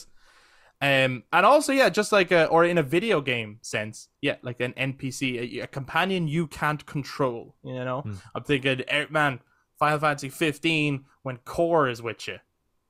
[0.81, 4.59] Um, and also yeah, just like a, or in a video game sense, yeah, like
[4.59, 7.55] an NPC, a, a companion you can't control.
[7.63, 8.13] You know, Hmm.
[8.35, 9.39] I'm thinking, eh, man,
[9.79, 12.39] Final Fantasy 15 when Cor is with you.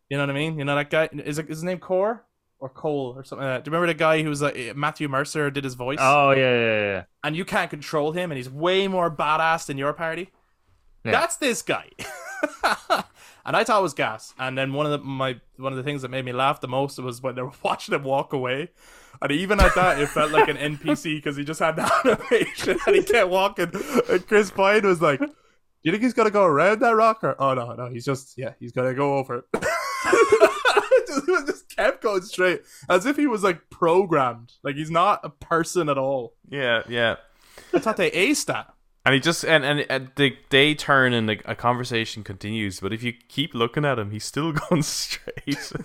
[0.10, 0.60] You know what I mean?
[0.60, 2.26] You know that guy is, it, is his name Cor
[2.60, 3.46] or Cole or something.
[3.46, 3.64] Like that.
[3.64, 6.00] Do you remember the guy who was like eh, Matthew Mercer did his voice?
[6.02, 7.04] Oh yeah, yeah, yeah.
[7.24, 10.30] and you can't control him, and he's way more badass than your party.
[11.04, 11.12] Yeah.
[11.12, 11.90] That's this guy.
[13.46, 14.34] and I thought it was gas.
[14.40, 16.68] And then one of the my one of the things that made me laugh the
[16.68, 18.72] most was when they were watching him walk away.
[19.22, 22.78] And even at that, it felt like an NPC because he just had the animation
[22.86, 23.72] and he kept walking.
[24.10, 25.30] And Chris Pine was like, "Do
[25.84, 28.54] you think he's gonna go around that rock or oh no no he's just yeah
[28.60, 29.66] he's gonna go over it."
[31.08, 34.54] just, he just kept going straight as if he was like programmed.
[34.64, 36.34] Like he's not a person at all.
[36.50, 36.84] Yeah.
[36.88, 37.16] Yeah.
[37.74, 38.74] I thought they aced that.
[39.06, 42.80] And he just and and, and they they turn and the, a conversation continues.
[42.80, 45.72] But if you keep looking at him, he's still going straight.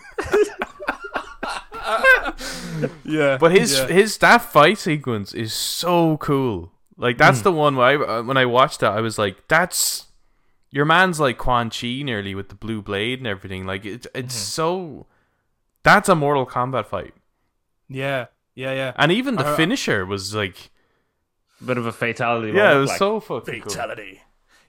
[3.04, 3.86] Yeah, But his yeah.
[3.88, 6.72] his that fight sequence is so cool.
[6.96, 10.06] Like that's the one where I uh, when I watched that I was like, that's
[10.70, 13.66] your man's like Quan Chi nearly with the blue blade and everything.
[13.66, 15.06] Like it, it's so
[15.82, 17.14] that's a Mortal Kombat fight.
[17.88, 18.92] yeah, yeah, yeah.
[18.96, 20.70] And even the Uh, finisher was like,
[21.60, 22.52] a Bit of a fatality.
[22.52, 23.70] yeah, it was like, so fucking cool.
[23.70, 24.22] Fatality.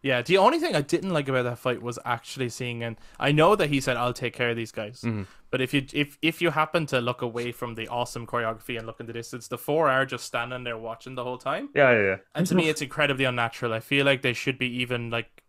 [0.04, 3.32] Yeah, the only thing I didn't like about that fight was actually seeing, and I
[3.32, 5.28] know that he said, "I'll take care of these guys." Mhm.
[5.52, 8.88] But if you if if you happen to look away from the awesome choreography and
[8.88, 11.92] look in the distance, the four are just standing there watching the whole time, Yeah,
[11.92, 12.16] yeah, yeah.
[12.34, 13.74] and to me, it's incredibly unnatural.
[13.74, 15.41] I feel like they should be even like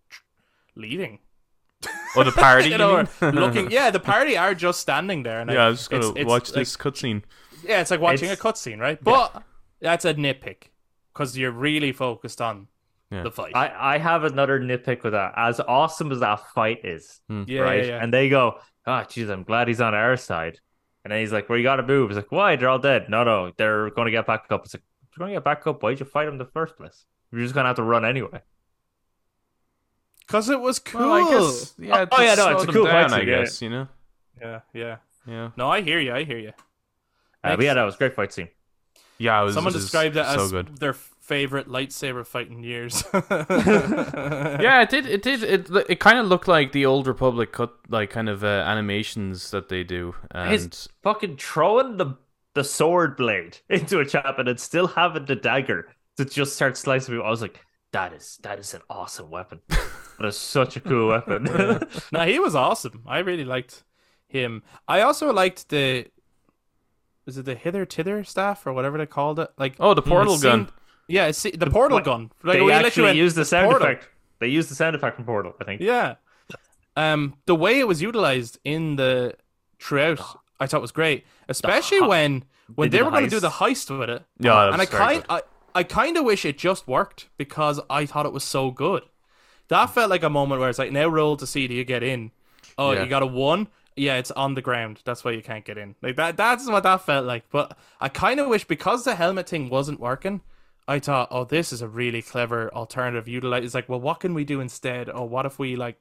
[0.74, 1.18] tr- leading.
[2.14, 2.64] Oh, the party.
[2.66, 3.70] you you know, or looking.
[3.70, 6.28] Yeah, the party are just standing there, and yeah, I was just gonna it's- it's
[6.28, 7.22] watch like- this cutscene.
[7.64, 9.02] Yeah, it's like watching It's- a cutscene, right?
[9.02, 9.42] But
[9.80, 10.64] that's a nitpick
[11.14, 12.68] because you're really focused on
[13.10, 13.22] Yeah.
[13.22, 13.52] the fight.
[13.56, 15.32] I, I have another nitpick with that.
[15.36, 17.44] As awesome as that fight is, hmm.
[17.46, 17.84] yeah, right?
[17.84, 18.02] yeah, yeah.
[18.02, 20.58] And they go, "Oh, jeez, I'm glad he's on our side."
[21.04, 22.56] And then he's like, "Well, you got to move." He's like, "Why?
[22.56, 24.64] They're all dead." No, no, they're going to get back up.
[24.66, 24.82] It's like,
[25.16, 25.82] "They're going to get back up.
[25.82, 27.06] Why'd you fight them in the first place?
[27.32, 28.42] You're just going to have to run anyway."
[30.26, 31.00] Because it was cool.
[31.00, 32.06] Well, I guess yeah.
[32.10, 33.38] Oh, yeah, no, it's a cool down, fight I yeah.
[33.40, 33.88] guess you know.
[34.40, 34.96] Yeah, yeah.
[35.26, 36.12] Yeah, No, I hear you.
[36.12, 36.52] I hear you.
[37.44, 38.48] Uh, but yeah, that was a great fight scene.
[39.18, 39.40] yeah.
[39.40, 40.78] It was, Someone it described it so as good.
[40.78, 43.04] their favorite lightsaber fight in years.
[43.12, 45.06] yeah, it did.
[45.06, 45.42] It did.
[45.44, 49.50] It it kind of looked like the old Republic cut like kind of uh, animations
[49.52, 52.16] that they do, and His fucking throwing the
[52.54, 56.76] the sword blade into a chap and then still having the dagger to just start
[56.76, 57.26] slicing people.
[57.26, 57.60] I was like,
[57.92, 59.60] that is that is an awesome weapon.
[59.68, 61.44] that is such a cool weapon.
[62.12, 63.02] now he was awesome.
[63.06, 63.84] I really liked
[64.26, 64.62] him.
[64.88, 66.06] I also liked the
[67.26, 69.50] is it the hither thither staff or whatever they called it?
[69.58, 70.72] Like oh, the portal it seemed- gun.
[71.08, 72.30] Yeah, it's the portal what- gun.
[72.42, 73.88] Like, they we literally actually went, used the sound portal.
[73.88, 74.08] effect.
[74.38, 75.80] They used the sound effect from Portal, I think.
[75.80, 76.16] Yeah.
[76.96, 79.34] Um, the way it was utilized in the
[79.80, 80.20] throughout,
[80.58, 83.40] I thought was great, especially hu- when when they they, did were going to do
[83.40, 84.24] the heist with it.
[84.40, 85.26] Yeah, and I kind good.
[85.30, 85.42] I,
[85.74, 89.02] I kind of wish it just worked because I thought it was so good.
[89.68, 92.02] That felt like a moment where it's like now roll to see do you get
[92.02, 92.30] in.
[92.76, 93.02] Oh, Yeah.
[93.04, 93.68] you got a one.
[93.96, 95.00] Yeah, it's on the ground.
[95.04, 95.94] That's why you can't get in.
[96.02, 96.36] Like that.
[96.36, 97.44] That's what that felt like.
[97.50, 100.40] But I kind of wish because the helmet thing wasn't working.
[100.88, 103.28] I thought, oh, this is a really clever alternative.
[103.28, 103.64] Utilize.
[103.64, 105.08] It's like, well, what can we do instead?
[105.10, 105.96] Or what if we like,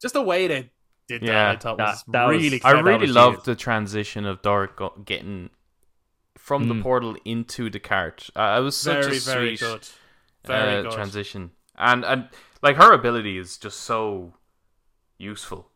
[0.00, 0.70] just the way they
[1.06, 1.26] did that.
[1.26, 1.50] Yeah.
[1.50, 2.60] I thought That- was that was- really.
[2.64, 5.50] I really loved the transition of Doric go- getting
[6.52, 6.82] from the Mm.
[6.82, 8.28] portal into the cart.
[8.36, 9.88] Uh, it was such very, a very sweet good.
[10.44, 10.92] Very uh, good.
[10.92, 12.28] transition, and and
[12.62, 14.34] like her ability is just so
[15.18, 15.68] useful.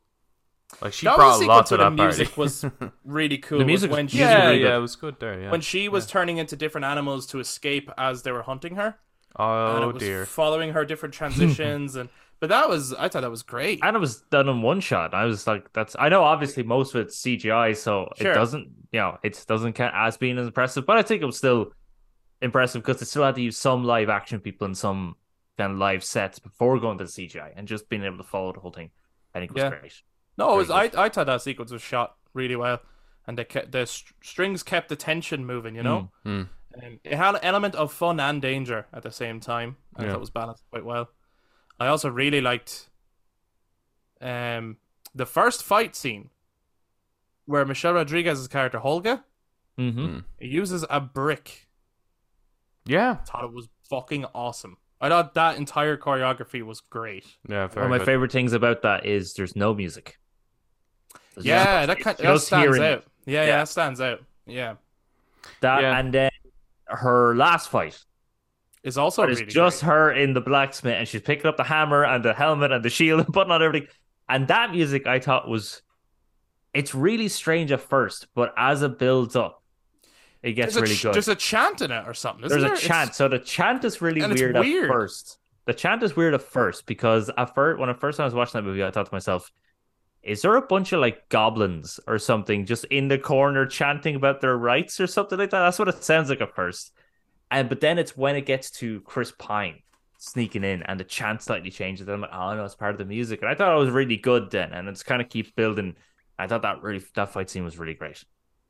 [0.82, 2.40] Like she That brought was a lot to sequence that the music party.
[2.40, 2.64] was
[3.04, 3.58] really cool.
[3.60, 5.40] The music when music she, yeah, really yeah, it was good there.
[5.40, 5.50] Yeah.
[5.50, 8.98] when she was turning into different animals to escape as they were hunting her.
[9.38, 10.26] and oh it was dear.
[10.26, 12.08] following her different transitions and
[12.40, 13.80] but that was I thought that was great.
[13.82, 15.14] And it was done in one shot.
[15.14, 18.32] I was like, that's I know obviously most of it's CGI, so Sure.
[18.32, 20.86] it doesn't you know, it doesn't count as being as impressive.
[20.86, 21.72] But I think it was still
[22.42, 25.16] impressive because they still had to use some live action people and some
[25.58, 28.52] kind of live sets before going to the CGI and just being able to follow
[28.52, 28.90] the whole thing.
[29.34, 29.70] I think was Yeah.
[29.70, 30.02] great.
[30.38, 32.80] No, it was I I thought that sequence was shot really well,
[33.26, 35.74] and they kept the str- strings kept the tension moving.
[35.74, 36.48] You know, Mm.
[36.74, 39.76] and it had an element of fun and danger at the same time.
[39.96, 40.08] I Yeah.
[40.10, 41.08] thought it was balanced quite well.
[41.78, 42.88] I also really liked
[44.20, 44.76] um
[45.14, 46.30] the first fight scene
[47.44, 49.22] where Michelle Rodriguez's character Holga
[49.78, 50.00] Mm-hmm.
[50.06, 50.24] Mm.
[50.40, 51.68] uses a brick.
[52.86, 54.78] Yeah, thought it was fucking awesome.
[55.02, 57.26] I thought that entire choreography was great.
[57.46, 58.06] yeah, very One of my good.
[58.06, 60.18] favorite things about that is there's no music.
[61.34, 63.04] There's Yeah, just- that kind it's that stands out.
[63.26, 63.56] Yeah, yeah, Yeah.
[63.58, 64.24] that stands out.
[64.46, 64.76] Yeah,
[65.60, 65.98] that, Yeah.
[65.98, 66.30] and then
[66.86, 68.02] her last fight.
[68.86, 69.88] It's also it's just great.
[69.90, 72.88] her in the blacksmith, and she's picking up the hammer and the helmet and the
[72.90, 73.88] shield and putting on everything.
[74.28, 75.82] And that music, I thought was,
[76.72, 79.62] it's really strange at first, but as it builds up,
[80.42, 81.14] it gets There's really ch- good.
[81.14, 82.44] There's a chant in it or something.
[82.44, 82.74] Isn't There's a there?
[82.74, 83.14] It's- chant.
[83.14, 84.84] So the chant is really weird, weird.
[84.84, 85.38] at first.
[85.64, 88.34] The chant is weird at first because at first, when I first time I was
[88.34, 89.50] watching that movie, I thought to myself,
[90.22, 94.40] "Is there a bunch of like goblins or something just in the corner chanting about
[94.40, 96.92] their rights or something like that?" That's what it sounds like at first.
[97.50, 99.82] And but then it's when it gets to Chris Pine
[100.18, 102.06] sneaking in and the chant slightly changes.
[102.06, 103.90] And I'm like, "Oh no, it's part of the music." And I thought it was
[103.90, 105.94] really good then, and it's kind of keeps building.
[106.38, 108.24] I thought that really that fight scene was really great.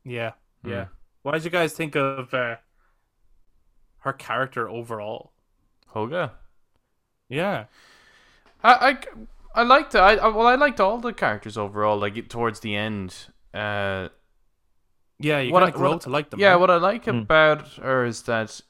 [0.04, 0.32] Yeah,
[0.64, 0.70] Mm.
[0.70, 0.86] yeah.
[1.22, 2.56] What did you guys think of uh,
[4.00, 5.32] her character overall?
[5.94, 6.32] Holga.
[7.28, 7.64] Yeah,
[8.62, 8.98] I,
[9.54, 9.98] I, I liked it.
[9.98, 11.98] I, I well, I liked all the characters overall.
[11.98, 13.14] Like towards the end,
[13.52, 14.08] uh,
[15.18, 15.40] yeah.
[15.40, 16.40] You What kind I- of grow what to like them.
[16.40, 16.50] yeah.
[16.50, 16.56] right?
[16.56, 17.18] What I like Hmm.
[17.18, 18.60] about her is that,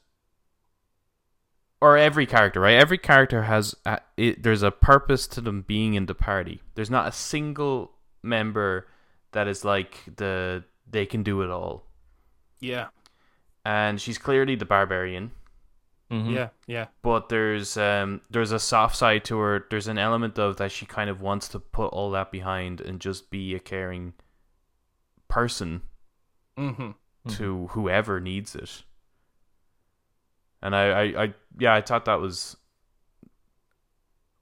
[1.81, 2.75] or every character, right?
[2.75, 6.61] Every character has a, it, there's a purpose to them being in the party.
[6.75, 7.91] There's not a single
[8.23, 8.87] member
[9.31, 11.83] that is like the they can do it all.
[12.59, 12.87] yeah,
[13.65, 15.31] And she's clearly the barbarian.
[16.09, 16.31] Mhm.
[16.33, 16.85] yeah, yeah.
[17.01, 19.65] but there's um there's a soft side to her.
[19.69, 23.01] There's an element of that she kind of wants to put all that behind and
[23.01, 24.13] just be a caring
[25.27, 25.81] person
[26.57, 26.91] Mm-hmm.
[27.27, 27.37] Mhm.
[27.37, 28.83] to whoever needs it.
[30.61, 32.57] And I, I, I yeah, I thought that was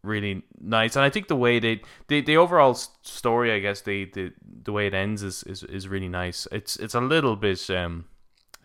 [0.04, 4.06] really nice, and I think the way they, the the overall story, I guess, the
[4.06, 6.48] the the way it ends is is, is really nice.
[6.52, 8.06] It's it's a little bit um,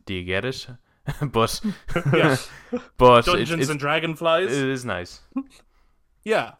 [0.06, 0.66] do you get it?
[1.22, 1.60] but
[2.12, 2.36] Yeah.
[2.98, 4.52] but it- Dungeons it's- and Dragonflies.
[4.52, 5.20] it is nice.
[6.24, 6.52] Yeah.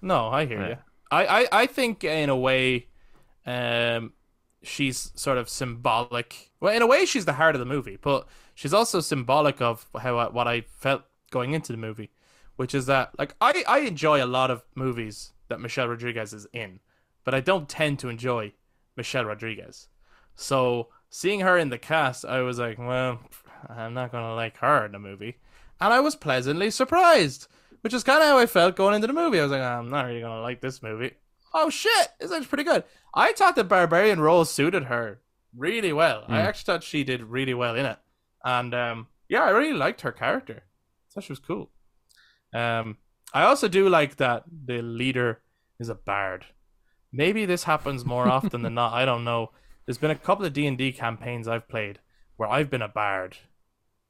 [0.00, 0.68] No, I hear Yeah.
[0.68, 0.76] you.
[1.10, 2.86] I, I, I think in a way,
[3.46, 4.12] um,
[4.62, 6.50] she's sort of symbolic.
[6.60, 9.86] Well, in a way, she's the heart of the movie, but she's also symbolic of
[10.00, 12.10] how I, what I felt going into the movie,
[12.56, 16.46] which is that like I, I enjoy a lot of movies that Michelle Rodriguez is
[16.52, 16.80] in,
[17.24, 18.52] but I don't tend to enjoy
[18.96, 19.88] Michelle Rodriguez.
[20.34, 23.20] So seeing her in the cast, I was like, well,
[23.68, 25.38] I'm not gonna like her in the movie,
[25.80, 27.48] and I was pleasantly surprised,
[27.80, 29.40] which is kind of how I felt going into the movie.
[29.40, 31.12] I was like, ah, I'm not really gonna like this movie.
[31.54, 32.84] Oh shit, this actually pretty good.
[33.14, 35.20] I thought the barbarian role suited her
[35.56, 36.24] really well.
[36.28, 36.44] I Mm.
[36.44, 37.98] actually thought she did really well in it,
[38.44, 40.62] and um, yeah, I really liked her character.
[40.64, 41.70] I thought she was cool.
[42.54, 42.96] Um,
[43.34, 45.42] I also do like that the leader
[45.78, 46.46] is a bard.
[47.12, 48.92] Maybe this happens more often than not.
[48.94, 49.50] I don't know.
[49.84, 51.98] There's been a couple of D and D campaigns I've played
[52.36, 53.36] where I've been a bard,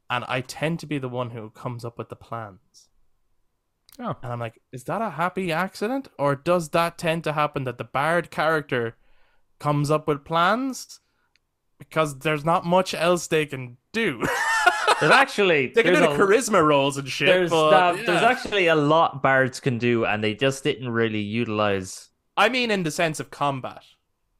[0.09, 2.88] and I tend to be the one who comes up with the plans.
[3.99, 4.16] Oh.
[4.22, 7.78] And I'm like, is that a happy accident, or does that tend to happen that
[7.78, 8.97] the bard character
[9.59, 11.01] comes up with plans
[11.78, 14.22] because there's not much else they can do?
[15.01, 17.26] There's actually they can there's do the a- charisma rolls and shit.
[17.26, 18.05] There's but, yeah.
[18.05, 22.11] there's actually a lot bards can do, and they just didn't really utilize.
[22.36, 23.82] I mean, in the sense of combat.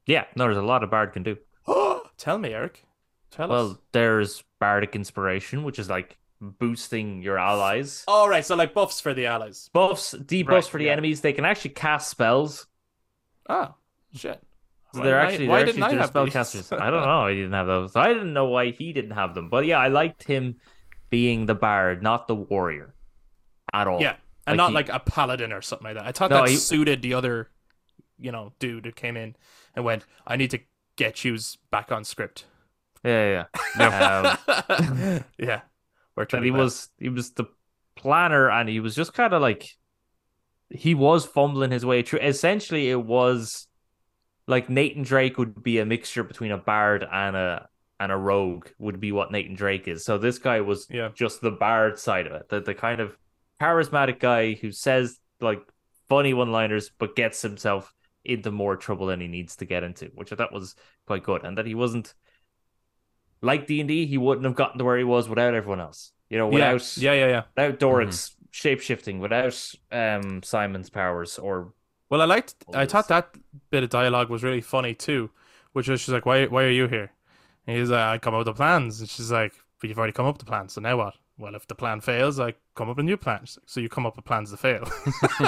[0.07, 1.37] Yeah, no, there's a lot of bard can do.
[2.17, 2.85] Tell me, Eric.
[3.33, 3.51] Tell us.
[3.51, 8.05] Well, there's bardic inspiration, which is like boosting your allies.
[8.09, 9.71] All right, so like buffs for the allies.
[9.73, 10.93] Buffs, debuffs Right, for the yeah.
[10.93, 11.21] enemies.
[11.21, 12.67] They can actually cast spells.
[13.49, 13.75] Oh,
[14.15, 14.43] shit.
[14.95, 16.35] So Why they're didn't I- actually why they're didn't I actually have they're these?
[16.35, 16.81] spellcasters.
[16.81, 17.21] I don't know.
[17.27, 17.97] I didn't have those.
[17.97, 19.49] I didn't know why he didn't have them.
[19.49, 20.57] But yeah, I liked him
[21.11, 22.95] being the bard, not the warrior,
[23.73, 24.01] at all.
[24.03, 24.17] Yeah,
[24.47, 26.07] and Like not he- like a paladin or something like that.
[26.07, 27.49] I thought No, that he- suited the other,
[28.19, 29.37] you know, dude who came in
[29.75, 30.59] and went, "I need to
[30.97, 32.47] get yous back on script."
[33.05, 33.47] yeah,
[33.79, 34.37] yeah.
[35.09, 35.61] Um, yeah,
[36.17, 36.65] worked that he well.
[36.65, 37.45] was he was the
[37.97, 39.67] planner and he was just kind of like
[40.71, 43.69] he was fumbling his way through essentially it was
[44.47, 47.69] like Nathan Drake would be a mixture between a bard and a
[48.01, 51.11] and a rogue would be what Nathan Drake is so this guy was Yeah.
[51.15, 53.17] just the bard side of it the, the kind of
[53.61, 55.61] charismatic guy who says like
[56.09, 57.93] funny one liners but gets himself
[58.25, 60.75] into more trouble than he needs to get into which I thought was
[61.07, 62.15] quite good and that he wasn't
[63.43, 66.49] like D&D he wouldn't have gotten to where he was without everyone else you know
[66.49, 67.43] Yeah, without yeah, yeah, yeah.
[67.55, 71.73] without Doric's shape shifting, without um Simon's powers, or
[72.09, 72.55] Well, I liked.
[72.75, 73.35] I thought that
[73.71, 75.31] bit of dialogue was really funny too,
[75.73, 76.47] which was she's like, "Why?
[76.47, 77.11] Why are you here?"
[77.67, 80.13] And he's like, "I come up with the plans," and she's like, "But you've already
[80.13, 82.89] come up with the plans, so now what?" Well, if the plan fails, I come
[82.89, 83.59] up with new plans.
[83.67, 84.83] So you come up with plans to fail.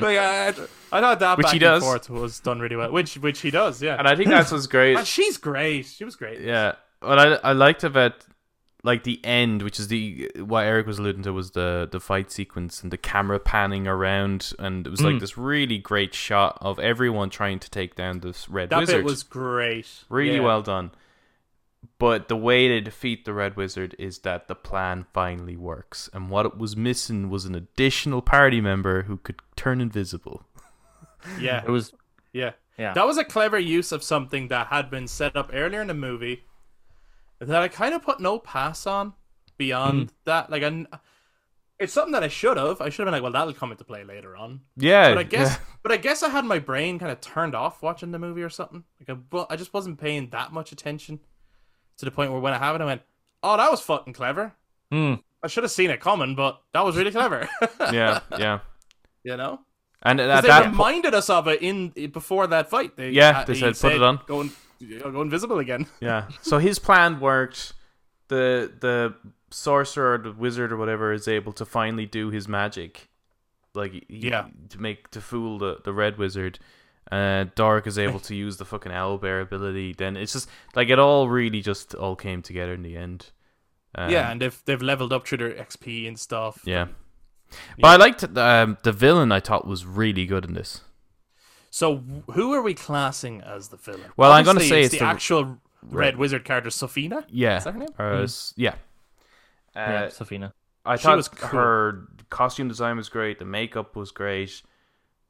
[0.00, 0.48] like, I,
[0.92, 1.82] I thought that Which back he and does.
[1.82, 2.90] forth was done really well.
[2.92, 3.96] Which which he does, yeah.
[3.96, 4.96] And I think that's what's great.
[4.96, 5.86] And she's great.
[5.86, 6.40] She was great.
[6.40, 8.14] Yeah, what I I liked about
[8.82, 12.30] like the end, which is the what Eric was alluding to, was the the fight
[12.32, 15.20] sequence and the camera panning around, and it was like Mm.
[15.20, 18.96] this really great shot of everyone trying to take down this red that wizard.
[18.96, 19.86] bit was great.
[20.08, 20.40] really Yeah.
[20.40, 20.90] well done.
[22.00, 26.30] But the way they defeat the red wizard is that the plan finally works, and
[26.30, 30.42] what it was missing was an additional party member who could turn invisible.
[31.38, 31.92] Yeah, it was
[32.32, 32.52] Yeah.
[32.78, 32.94] Yeah.
[32.94, 35.92] That was a clever use of something that had been set up earlier in the
[35.92, 36.44] movie
[37.38, 39.12] that I kind of put no pass on
[39.58, 40.14] beyond mm-hmm.
[40.24, 40.48] that.
[40.48, 40.86] Like, I,
[41.78, 42.80] it's something that I should have.
[42.80, 44.62] I should have been like, well, that'll come into play later on.
[44.78, 47.82] Yeah, But I guess, but I guess I had my brain kind of turned off
[47.82, 48.84] watching the movie or something.
[48.98, 51.20] Like, I, I just wasn't paying that much attention
[52.00, 53.02] to the point where when I have it, I went,
[53.42, 54.52] oh, that was fucking clever.
[54.90, 55.14] Hmm.
[55.42, 57.48] I should have seen it coming, but that was really clever.
[57.92, 58.58] yeah, yeah.
[59.22, 59.60] you know.
[60.02, 62.96] and at they that po- reminded us of it in before that fight.
[62.96, 64.52] They, Yeah, uh, they he said, "Put it on." Go, in-
[64.98, 65.86] go invisible again.
[66.00, 66.28] Yeah.
[66.42, 67.72] So his plan worked.
[68.28, 69.14] The the
[69.50, 73.08] sorcerer or the wizard or whatever is able to finally do his magic.
[73.74, 74.48] Like he- Yeah.
[74.70, 76.58] to make to fool the, the red wizard.
[77.10, 79.94] Uh Doric is able to use the fucking owl bear ability.
[79.94, 83.30] Then it's just like it all really just all came together in the end.
[83.94, 86.60] Um, yeah, and they've they've leveled up through their XP and stuff.
[86.64, 86.86] yeah.
[87.80, 89.32] But I liked um, the villain.
[89.32, 90.82] I thought was really good in this.
[91.70, 91.96] So
[92.32, 94.12] who are we classing as the villain?
[94.16, 97.24] Well, I'm gonna say it's, it's the, the- actual red wizard character, Sofina.
[97.28, 97.56] Yeah.
[97.58, 97.88] Is that her name?
[97.98, 98.74] Or, s- yeah.
[99.74, 100.52] Uh, yeah, Safina.
[100.84, 101.48] I She thought was cool.
[101.48, 103.38] her costume design was great.
[103.40, 104.62] The makeup was great.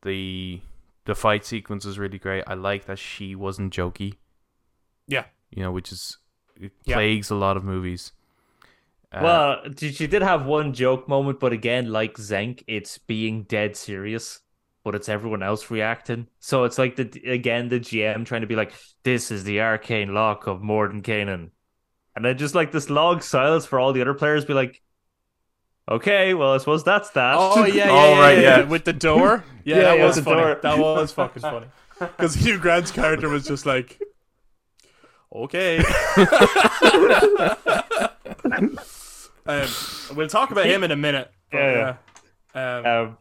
[0.03, 0.61] The
[1.05, 2.45] the fight sequence was really great.
[2.47, 4.15] I like that she wasn't jokey.
[5.07, 5.25] Yeah.
[5.51, 6.19] You know, which is
[6.57, 6.97] it Yeah.
[6.97, 8.13] plagues a lot of movies.
[9.13, 13.75] Uh, well, she did have one joke moment, but again, like Xenk, it's being dead
[13.77, 14.41] serious,
[14.85, 16.29] but it's everyone else reacting.
[16.39, 18.73] So it's like the again the GM trying to be like,
[19.03, 21.51] "This is the arcane lock of Mordenkainen,"
[22.15, 24.81] and then just like this long silence for all the other players, be like,
[25.91, 28.65] "Okay, well, I suppose that's that." Oh yeah, yeah, Oh, yeah, right, yeah, yeah.
[28.65, 29.45] with the door.
[29.65, 30.41] Yeah, Yeah, that yeah, was the funny.
[30.41, 30.59] door.
[30.63, 31.67] That was fucking funny.
[31.99, 34.01] Because Hugh Grant's character was just like,
[35.35, 35.79] okay.
[39.47, 39.69] um,
[40.17, 41.31] we'll talk about him in a minute.
[41.53, 41.97] but, Yeah,
[42.55, 42.77] yeah.
[42.79, 43.19] Um, um,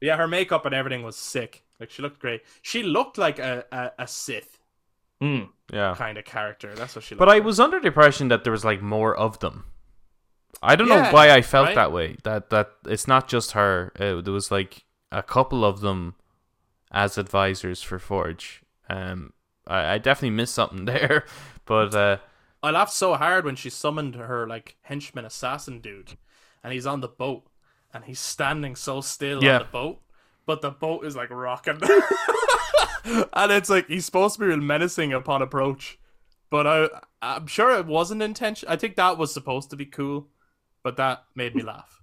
[0.00, 1.64] yeah, her makeup and everything was sick.
[1.80, 2.42] Like she looked great.
[2.62, 4.58] She looked like a, a, a Sith.
[5.20, 5.42] Hmm.
[5.72, 5.94] Yeah.
[5.96, 6.74] kind of character.
[6.74, 7.14] That's what she.
[7.14, 7.18] Looked.
[7.20, 7.46] But looks I like.
[7.46, 9.64] was under the impression that there was like more of them.
[10.62, 11.74] I don't Yeah, know why I felt right?
[11.74, 12.16] that way.
[12.24, 13.92] That that it's not just her.
[13.98, 16.14] Uh, there was like a couple of them
[16.92, 18.62] as advisors for Forge.
[18.90, 19.32] Um,
[19.66, 21.24] I, I definitely missed something there,
[21.64, 22.18] but uh,
[22.62, 26.16] I laughed so hard when she summoned her like henchman assassin dude,
[26.62, 27.44] and he's on the boat,
[27.92, 29.52] and he's standing so still Yeah.
[29.52, 30.00] on the boat,
[30.46, 31.80] but the boat is like rocking,
[33.04, 35.98] and it's like he's supposed to be real menacing upon approach,
[36.50, 36.88] but I
[37.22, 38.68] I'm sure it wasn't intention.
[38.68, 40.28] I think that was supposed to be cool,
[40.88, 42.00] but that made me laugh.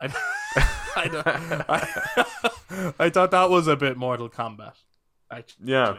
[0.00, 0.06] I
[0.96, 1.26] I, don't-
[1.68, 4.72] I, I thought that was a bit Mortal Kombat.
[5.30, 5.70] Actually.
[5.70, 5.98] Yeah.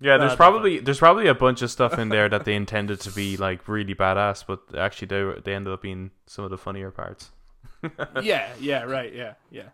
[0.00, 2.98] yeah, there's they're probably there's probably a bunch of stuff in there that they intended
[3.00, 6.56] to be like really badass, but actually they they ended up being some of the
[6.56, 7.30] funnier parts.
[8.22, 9.68] yeah, yeah, right, yeah, yeah.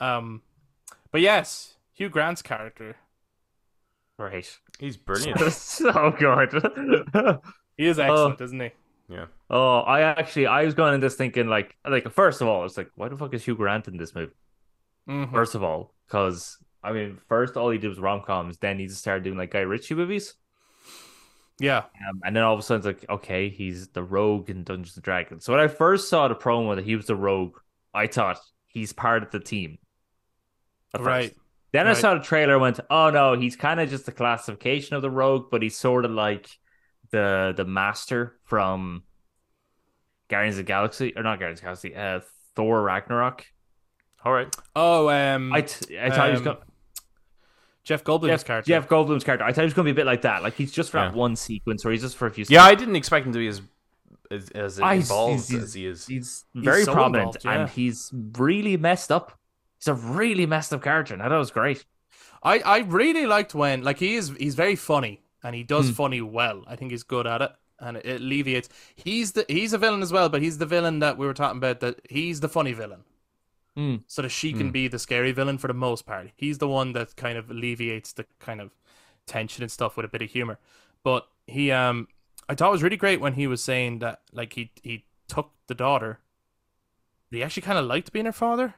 [0.00, 0.42] Um,
[1.12, 2.96] but yes, Hugh Grant's character,
[4.18, 4.58] Right.
[4.80, 5.40] He's brilliant.
[5.52, 6.50] so good.
[7.76, 8.70] he is excellent, isn't he?
[9.12, 9.26] Yeah.
[9.50, 12.76] oh, I actually I was going in this thinking like like first of all, it's
[12.76, 14.32] like why the fuck is Hugh Grant in this movie?
[15.08, 15.34] Mm-hmm.
[15.34, 18.86] First of all, because I mean, first all he did was rom coms, then he
[18.86, 20.34] just started doing like Guy Ritchie movies,
[21.58, 24.64] Yeah, um, and then all of a sudden it's like okay, he's the rogue in
[24.64, 25.44] Dungeons and Dragons.
[25.44, 27.56] So when I first saw the promo that he was the rogue,
[27.94, 29.78] I thought he's part of the team.
[30.94, 31.06] first.
[31.06, 31.36] right.
[31.72, 34.94] Then I saw the trailer and went, oh no, he's kind of just the classification
[34.94, 36.50] of the rogue, but he's sort of like
[37.12, 39.04] the the master from
[40.28, 42.20] Guardians of the Galaxy, or not Guardians of the Galaxy, uh,
[42.56, 43.46] Thor Ragnarok.
[44.24, 44.54] All right.
[44.76, 46.56] Oh, um, I, t- I thought he was Um, going
[47.84, 48.68] Jeff Goldblum's Jeff, character.
[48.68, 49.44] Jeff Goldblum's character.
[49.44, 50.42] I thought he was going to be a bit like that.
[50.42, 52.44] Like he's just for that one sequence, or he's just for a few.
[52.48, 53.60] Yeah, I didn't expect him to be as
[54.30, 56.06] as, as Ah, he's- involved he's- as he is.
[56.06, 57.60] He's very so prominent, involved, yeah.
[57.62, 59.38] and he's really messed up.
[59.78, 61.84] He's a really messed up character, and I thought it was great.
[62.44, 65.94] I I really liked when like he is he's very funny and he does Hmm.
[65.94, 66.64] funny well.
[66.66, 68.68] I think he's good at it and it alleviates.
[68.94, 71.58] He's the he's a villain as well, but he's the villain that we were talking
[71.58, 71.80] about.
[71.80, 73.04] That he's the funny villain.
[73.76, 73.96] Hmm.
[74.06, 76.30] So that she can be the scary villain for the most part.
[76.36, 78.70] He's the one that kind of alleviates the kind of
[79.26, 80.58] tension and stuff with a bit of humor.
[81.02, 82.08] But he um
[82.48, 85.52] I thought it was really great when he was saying that like he he took
[85.68, 86.20] the daughter.
[87.30, 88.74] He actually kind of liked being her father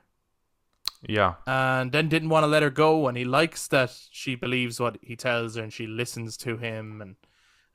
[1.08, 1.34] yeah.
[1.46, 4.98] and then didn't want to let her go and he likes that she believes what
[5.02, 7.16] he tells her and she listens to him and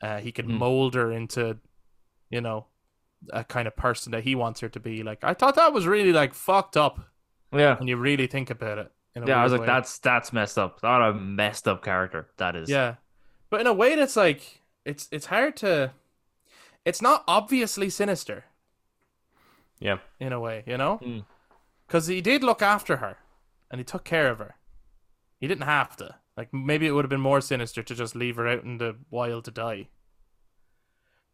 [0.02, 0.58] uh, he can Hmm.
[0.58, 1.58] mold her into
[2.30, 2.66] you know
[3.34, 5.86] a kind of person that he wants her to be like i thought that was
[5.86, 7.00] really like fucked up
[7.52, 9.40] Yeah, when you really think about it in a yeah.
[9.42, 9.68] I was like, way.
[9.68, 10.82] that's that's messed up.
[10.82, 12.70] What a messed up character that is.
[12.70, 12.96] yeah
[13.50, 15.92] but in a way that's like it's it's hard to
[16.86, 18.46] it's not obviously sinister
[19.80, 19.98] Yeah.
[20.20, 21.20] in a way you know Hmm.
[21.90, 23.18] Because he did look after her
[23.72, 24.56] and he took care of her
[25.40, 28.36] he didn't have to like maybe it would have been more sinister to just leave
[28.38, 29.88] her out in the wild to die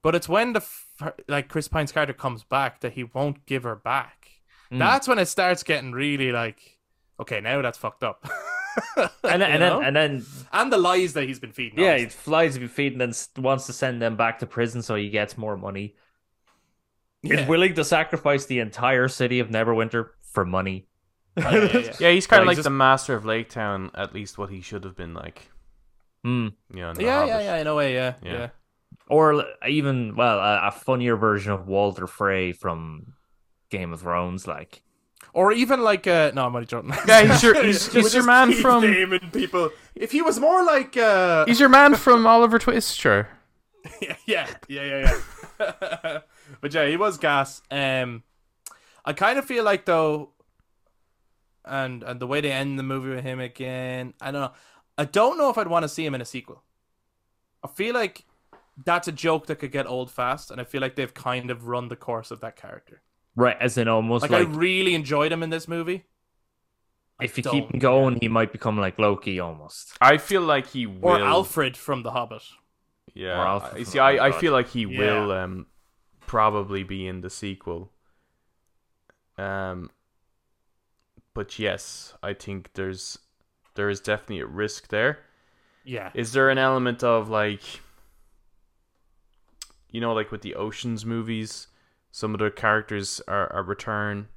[0.02, 0.64] but it's when the
[1.28, 4.30] like chris pine's character comes back that he won't give her back
[4.72, 4.80] Hmm.
[4.80, 6.80] that's when it starts getting really like
[7.20, 8.28] okay now that's fucked up
[8.98, 12.06] and then, and then and then and the lies that he's been feeding Yeah, he
[12.06, 12.20] obviously.
[12.24, 15.38] flies to be feeding and wants to send them back to prison so he gets
[15.38, 15.94] more money.
[17.22, 17.38] Yeah.
[17.38, 20.86] He's willing to sacrifice the entire city of Neverwinter for money.
[21.38, 21.94] Yeah, yeah, yeah.
[22.00, 24.50] Yeah, he's kind of Well, like he's the master of Lake Town, at least what
[24.50, 25.50] he should have been like.
[26.24, 26.48] Hmm.
[26.74, 28.32] You know, in yeah, yeah, yeah, in a way, yeah, Yeah.
[28.32, 28.48] yeah.
[29.10, 33.14] Or even, well, a, a funnier version of Walder Frey from
[33.70, 34.48] Game of Thrones.
[34.48, 34.82] Like,
[35.34, 36.94] Or even like, uh, no, I'm only joking.
[37.08, 39.72] Yeah, he's your- he's- he's your man from- naming people.
[39.94, 43.28] If he was more like, uh, He's your man from Oliver Twist, sure.
[44.02, 45.20] yeah, yeah, yeah,
[45.60, 46.20] yeah.
[46.62, 47.62] but yeah, he was gas.
[47.70, 48.24] Um,
[49.06, 50.32] I kind of feel like though,
[51.64, 54.52] and and the way they end the movie with him again, I don't know.
[54.98, 56.64] I don't know if I'd want to see him in a sequel.
[57.64, 58.26] I feel like
[58.86, 61.68] that's a joke that could get old fast, and I feel like they've kind of
[61.68, 63.02] run the course of that character.
[63.36, 66.06] right, as in almost Like, like, I really enjoyed him in this movie.
[67.20, 69.98] I if you keep him going, he might become like Loki almost.
[70.02, 71.10] I feel like he will.
[71.12, 72.44] Or Alfrid from The Hobbit.
[73.14, 73.40] Yeah.
[73.42, 75.00] Or Alfrid I- see, I, I feel like he Yeah.
[75.00, 75.66] will um,
[76.28, 77.92] probably be in the sequel.
[79.38, 79.90] Um,
[81.34, 83.20] but yes, I think there's
[83.76, 85.20] there is definitely a risk there.
[85.84, 86.10] Yeah.
[86.14, 87.62] Is there an element of like,
[89.92, 91.68] you know, like with the Ocean's movies,
[92.12, 94.28] some of the characters are, are return,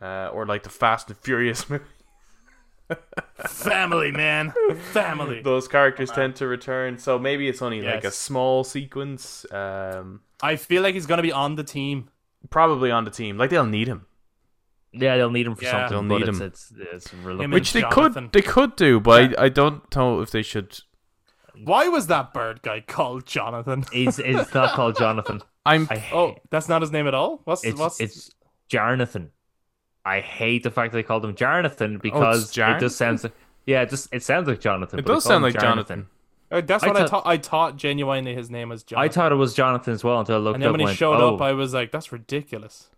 [0.00, 1.84] uh, or like the Fast and Furious movie.
[3.46, 4.52] Family, man.
[4.92, 5.40] Family.
[5.42, 9.50] Those characters tend to return, so maybe it's only like a small sequence.
[9.50, 12.08] Um, I feel like he's going to be on the team.
[12.50, 13.38] probably on the team.
[13.38, 14.06] Like they'll need him,
[14.92, 15.88] Yeah, they'll need him for Yeah.
[15.88, 16.08] something.
[16.08, 16.46] They'll need it's, him.
[16.46, 17.44] It's, it's, Him reluctant.
[17.44, 18.24] and which they Jonathan.
[18.28, 20.78] could they could do, but I, I don't know if they should.
[21.64, 23.84] Why was that bird guy called Jonathan?
[23.92, 25.40] He's it's not called Jonathan.
[25.66, 27.40] I'm I hate Oh, that's not his name at all.
[27.44, 28.30] What's it's what's it's
[28.70, 29.28] Jarnathan.
[30.04, 33.32] I hate the fact that they called him Jarnathan because it Jarn- just sounds like
[33.64, 34.98] yeah, it just it sounds like Jonathan.
[34.98, 36.06] it but they does call sound him like Jonathan.
[36.50, 37.26] Uh, That's I what I thought- thought.
[37.26, 39.08] I thought genuinely his name was Jonathan.
[39.10, 40.88] I thought it was Jonathan as well until I looked and then up when and
[40.88, 42.90] he went, showed oh, up, I was like, "That's ridiculous."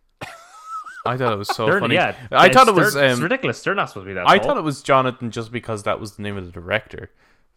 [1.06, 1.94] I thought it was so they're- funny.
[1.96, 2.94] Yeah, I it's- thought it was.
[2.94, 3.62] they're- it's Um, ridiculous.
[3.62, 4.28] They're not supposed to be that.
[4.28, 4.48] I tall.
[4.48, 7.10] thought it was Jonathan just because that was the name of the director.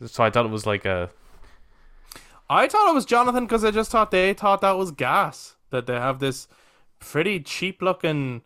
[0.05, 1.09] So I thought it was like a.
[2.49, 5.55] I thought it was Jonathan because I just thought they thought that was gas.
[5.69, 6.47] That they have this
[6.99, 8.41] pretty cheap looking.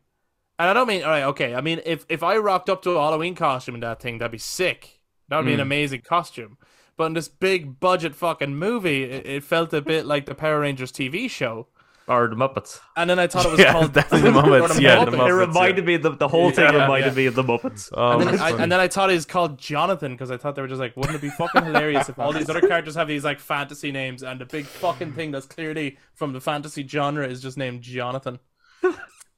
[0.58, 1.56] And I don't mean all right, okay.
[1.56, 4.32] I mean if if I rocked up to a Halloween costume in that thing, that'd
[4.32, 5.00] be sick.
[5.30, 5.64] That'd be an Mm.
[5.64, 6.58] amazing costume.
[6.98, 10.60] But in this big budget fucking movie, it, it felt a bit like the Power
[10.60, 11.68] Rangers TV show.
[12.12, 12.80] Or the Muppets.
[12.96, 15.16] And then I thought it was Yeah, called definitely the or Muppets, yeah, the it
[15.16, 17.18] Muppets, reminded me of the, the whole thing Yeah, reminded yeah.
[17.18, 17.90] me of the Muppets.
[17.94, 20.56] Oh, and then, I, and then I thought it was called Jonathan because I thought
[20.56, 23.08] they were just like, wouldn't it be fucking hilarious if all these other characters have
[23.08, 27.28] these like fantasy names and the big fucking thing that's clearly from the fantasy genre
[27.28, 28.40] is just named Jonathan.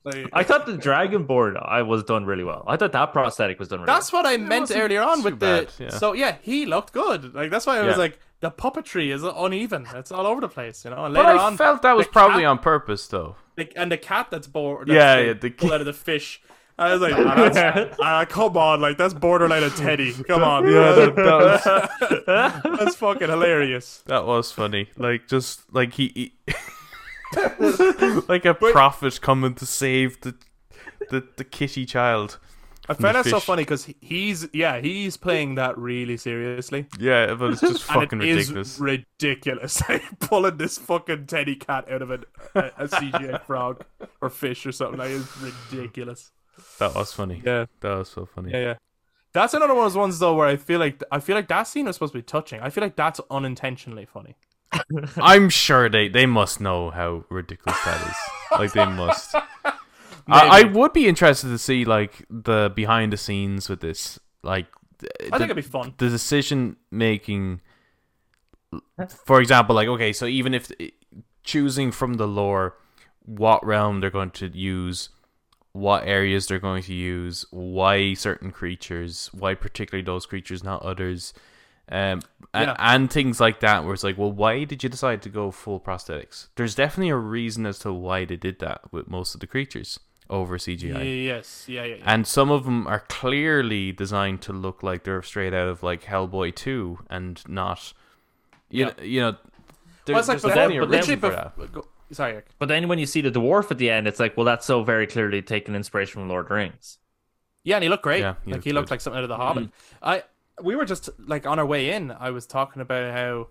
[0.06, 2.66] Like, I thought the dragon board I was done really well.
[2.68, 5.70] I thought that prosthetic was done really that's what I meant earlier on with bad,
[5.78, 5.86] the.
[5.86, 5.90] yeah.
[5.92, 7.34] So yeah, he looked good.
[7.34, 9.88] Like that's why I was like, the puppetry is uneven.
[9.96, 11.06] It's all over the place, you know.
[11.06, 13.38] And but later I on, felt that was probably cat- on purpose, though.
[13.56, 14.90] the, and the cat that's bored.
[14.90, 16.42] Yeah, that's yeah, the the pull out of the fish.
[16.78, 20.12] I was like, ah, that's, ah, come on, like that's borderline a Teddy.
[20.28, 24.04] Come on, Yeah, that, that was that's fucking hilarious.
[24.08, 24.90] that was funny.
[24.98, 26.54] Like just like he, he
[28.28, 30.36] like a prophet coming to save the
[31.10, 32.40] the the kitty child.
[32.90, 37.52] I found that so funny because he's yeah he's playing that really seriously, Yeah, but
[37.52, 38.80] it's just fucking it is ridiculous.
[38.80, 39.82] ridiculous.
[40.20, 42.26] Pulling this fucking teddy cat out of an,
[42.56, 43.84] a, a CGI frog
[44.22, 45.28] or fish or something like is
[45.72, 46.32] ridiculous.
[46.80, 47.42] that was funny.
[47.46, 48.52] Yeah, That was so funny.
[48.52, 48.74] yeah, yeah.
[49.34, 51.64] That's another one of those ones though where I feel like I feel like that
[51.64, 52.60] scene was supposed to be touching.
[52.62, 54.36] I feel like that's unintentionally funny.
[55.18, 58.16] I'm sure they they must know how ridiculous that is.
[58.60, 59.36] like they must.
[60.28, 64.68] I, I would be interested to see like the behind the scenes with this, like
[65.02, 65.94] I the, think it'd be fun.
[65.98, 67.62] the decision making.
[69.26, 70.72] For example, like okay, so even if
[71.44, 72.78] choosing from the lore,
[73.26, 75.10] what realm they're going to use,
[75.74, 81.34] what areas they're going to use, why certain creatures, why particularly those creatures, not others,
[81.90, 82.22] um,
[82.54, 82.76] and, Yeah.
[82.80, 83.84] and things like that.
[83.84, 86.48] Where it's like, well, why did you decide to go full prosthetics?
[86.56, 90.00] There's definitely a reason as to why they did that with most of the creatures
[90.30, 91.26] over CGI.
[91.26, 91.96] Yes, yeah, yeah.
[91.96, 92.04] yeah.
[92.06, 96.04] And some of them are clearly designed to look like they're straight out of like
[96.04, 97.94] Hellboy 2 and not
[98.70, 98.92] you Yeah.
[98.98, 99.32] know, you know
[100.06, 101.72] there, Well, it's like there's before- definitely but then- reason for that.
[101.74, 102.46] go- Sorry, Eric.
[102.60, 104.84] But then when you see the dwarf at the end, it's like, well, that's so
[104.84, 107.00] very clearly taken inspiration from Lord of the Rings.
[107.64, 108.20] Yeah, and he looked great.
[108.20, 108.94] Yeah, he like looked he looked good.
[108.94, 109.64] like something out of the Hobbit.
[109.64, 110.06] Mm-hmm.
[110.06, 110.24] I
[110.62, 112.12] we were just like on our way in.
[112.12, 113.48] I was talking about how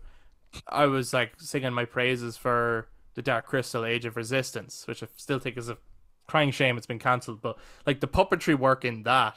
[0.69, 5.09] I was like singing my praises for the Dark Crystal Age of Resistance, which I
[5.17, 5.79] still think is a
[6.27, 7.41] crying shame it's been cancelled.
[7.43, 9.37] But like the puppetry work in that,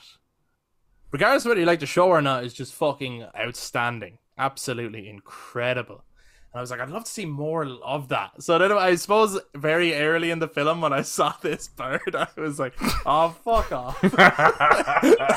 [1.12, 4.18] regardless of whether you like the show or not, is just fucking outstanding.
[4.38, 6.04] Absolutely incredible.
[6.52, 8.42] And I was like, I'd love to see more of that.
[8.42, 12.28] So then I suppose very early in the film when I saw this bird, I
[12.38, 12.74] was like,
[13.06, 14.02] oh fuck off.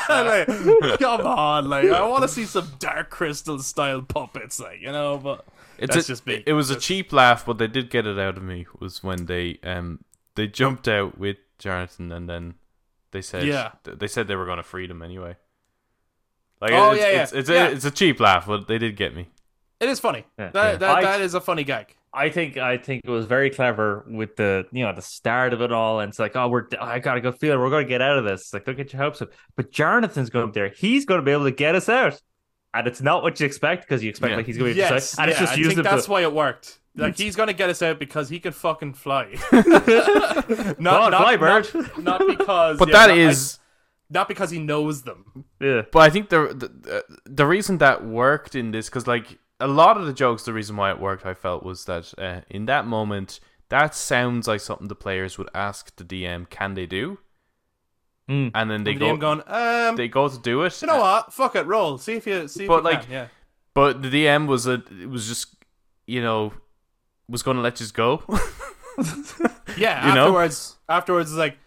[0.09, 0.47] like,
[1.01, 5.19] come on, like I want to see some Dark Crystal style puppets, like you know.
[5.19, 5.45] But
[5.79, 6.43] It's a- just me.
[6.47, 9.27] It was a cheap laugh, but they did get it out of me was when
[9.27, 10.01] they um
[10.39, 12.55] they jumped out with Jonathan and then
[13.11, 13.73] they said Yeah.
[13.85, 15.37] they said they were going to free them anyway.
[16.61, 17.23] Like Oh, it's, yeah, yeah.
[17.23, 17.69] it's, it's, Yeah.
[17.69, 19.29] A, it's a cheap laugh, but they did get me.
[19.81, 20.25] It is funny.
[20.39, 20.51] Yeah.
[20.51, 20.77] That, Yeah.
[20.79, 21.95] That, I- that is a funny gag.
[22.13, 25.61] I think I think it was very clever with the you know the start of
[25.61, 27.89] it all, and it's like, oh, we're I got a good feeling we're going to
[27.89, 28.41] get out of this.
[28.41, 29.29] It's like, don't get your hopes up.
[29.57, 32.19] But Jonathan's going up there; he's going to be able to get us out,
[32.73, 34.37] and it's not what you expect because you expect Yeah.
[34.39, 36.23] like he's going to be Yes, and it's yeah, just I think the that's why
[36.23, 36.79] it worked.
[36.99, 39.35] Like he's gonna get us out because he can fucking fly.
[39.51, 39.63] Go
[40.79, 41.69] not, fly, not, bird.
[41.75, 42.79] not, not because.
[42.79, 43.59] But yeah, that not, is.
[44.11, 45.45] not because he knows them.
[45.61, 45.83] yeah.
[45.93, 49.97] But I think the the, the reason that worked in this because like a lot
[49.97, 52.87] of the jokes, the reason why it worked, I felt was that uh, in that
[52.87, 57.19] moment, that sounds like something the players would ask the DM, "Can they do?"
[58.29, 58.51] Mm.
[58.55, 60.83] And then they And go, him going, um, they go to do it.
[60.83, 61.33] you know what?
[61.33, 61.97] Fuck it, roll.
[61.97, 62.65] See if you see.
[62.65, 63.11] If But, you like, can.
[63.13, 63.27] yeah,
[63.73, 65.57] But the DM was a it was just
[66.07, 66.53] you know
[67.29, 68.23] was going to let you go.
[69.77, 70.07] yeah.
[70.09, 70.27] you know?
[70.27, 71.59] afterwards, afterwards, it's like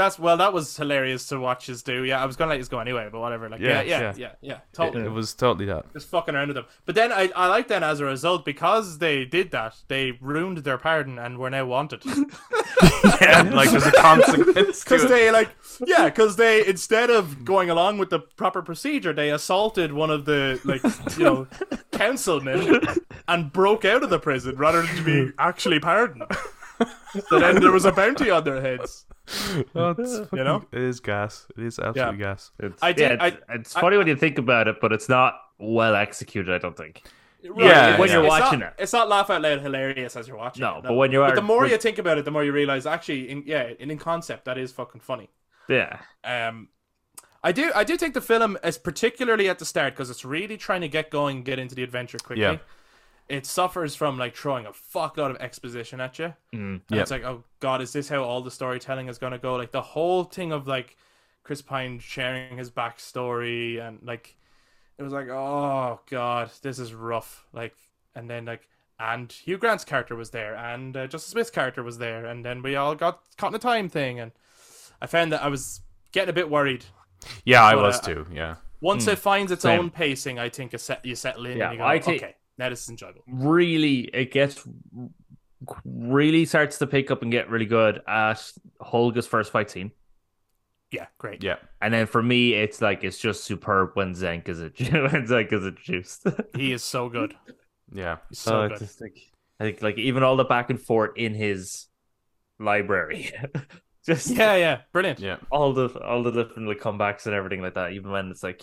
[0.00, 2.04] that's well, that was hilarious to watch us do.
[2.04, 3.48] Yeah, I was gonna let you go anyway, but whatever.
[3.48, 4.12] Like, yeah, Yeah, yeah, yeah.
[4.16, 5.04] yeah, yeah, It, totally.
[5.04, 5.92] it was totally that.
[5.92, 6.66] Just fucking around with them.
[6.86, 10.58] But then I, I like then as a result because they did that, they ruined
[10.58, 12.02] their pardon and were now wanted.
[13.20, 14.82] yeah, like there's a consequence.
[14.82, 15.50] Because they like,
[15.86, 20.24] yeah, because they instead of going along with the proper procedure, they assaulted one of
[20.24, 20.82] the like,
[21.18, 21.46] you know,
[21.92, 22.80] councilmen
[23.28, 26.24] and broke out of the prison rather than to be actually pardoned.
[27.28, 29.04] so then there was a bounty on their heads.
[29.74, 30.64] It's fucking- You know?
[30.72, 31.46] it is gas.
[31.56, 32.50] It is absolutely gas.
[32.58, 35.08] It's, I did- yeah, it's, I- it's funny when you think about it, but it's
[35.08, 36.52] not well executed.
[36.54, 37.02] I don't think.
[37.42, 38.82] Right, Yeah, when you're it's watching not, it.
[38.82, 40.82] it's not laugh out loud hilarious as you're watching No, it.
[40.84, 42.84] but when you are- the more when- you think about it, the more you realize
[42.86, 45.30] actually, in, yeah, in, in concept, that is fucking funny.
[45.68, 45.98] Yeah.
[46.24, 46.68] Um,
[47.42, 50.58] I do, I do think the film is particularly at the start because it's really
[50.58, 52.42] trying to get going, and get into the adventure quickly.
[52.42, 52.58] Yeah.
[53.30, 56.34] It suffers from like throwing a fuckload of exposition at you.
[56.52, 56.58] Mm.
[56.74, 57.00] And Yep.
[57.02, 59.54] it's like, oh god, is this how all the storytelling is gonna go?
[59.56, 60.96] Like the whole thing of like
[61.44, 64.36] Chris Pine sharing his backstory and like
[64.98, 67.46] it was like, oh god, this is rough.
[67.52, 67.74] Like,
[68.14, 68.68] and then like,
[68.98, 72.60] and Hugh Grant's character was there, and uh, Justice Smith's character was there, and then
[72.62, 74.32] we all got caught in a time thing, and
[75.00, 75.80] I found that I was
[76.12, 76.84] getting a bit worried.
[77.44, 78.26] Yeah, I was uh, too.
[78.30, 78.56] Yeah.
[78.82, 79.78] Once it finds its Same.
[79.80, 82.22] own pacing, I think it's set, you settle in Yeah, and you go, I think-
[82.22, 83.22] okay, now this is enjoyable.
[83.26, 84.62] Really, it gets
[85.84, 88.40] really starts to pick up and get really good at
[88.80, 89.90] Holga's first fight scene.
[90.90, 91.42] Yeah, great.
[91.44, 91.56] Yeah.
[91.80, 95.52] And then for me, it's like it's just superb when Xenk is a when Xenk
[95.52, 96.26] is introduced.
[96.56, 97.34] He is so good.
[97.92, 98.18] Yeah.
[98.28, 98.78] He's so Uh, good.
[98.78, 99.16] just like,
[99.60, 101.86] I think like even all the back and forth in his
[102.58, 103.30] library,
[104.06, 105.20] just Yeah, yeah, brilliant.
[105.20, 105.36] Yeah.
[105.50, 107.92] all the all the different like comebacks and everything like that.
[107.92, 108.62] Even when it's like,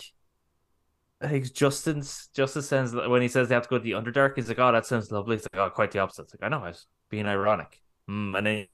[1.20, 4.36] I think Justin's Justice sounds when he says they have to go to the Underdark.
[4.36, 6.48] He's like, "Oh, that sounds lovely." It's like, "Oh, quite the opposite." It's like, "I
[6.48, 8.68] know, I was being ironic." Mm, and then he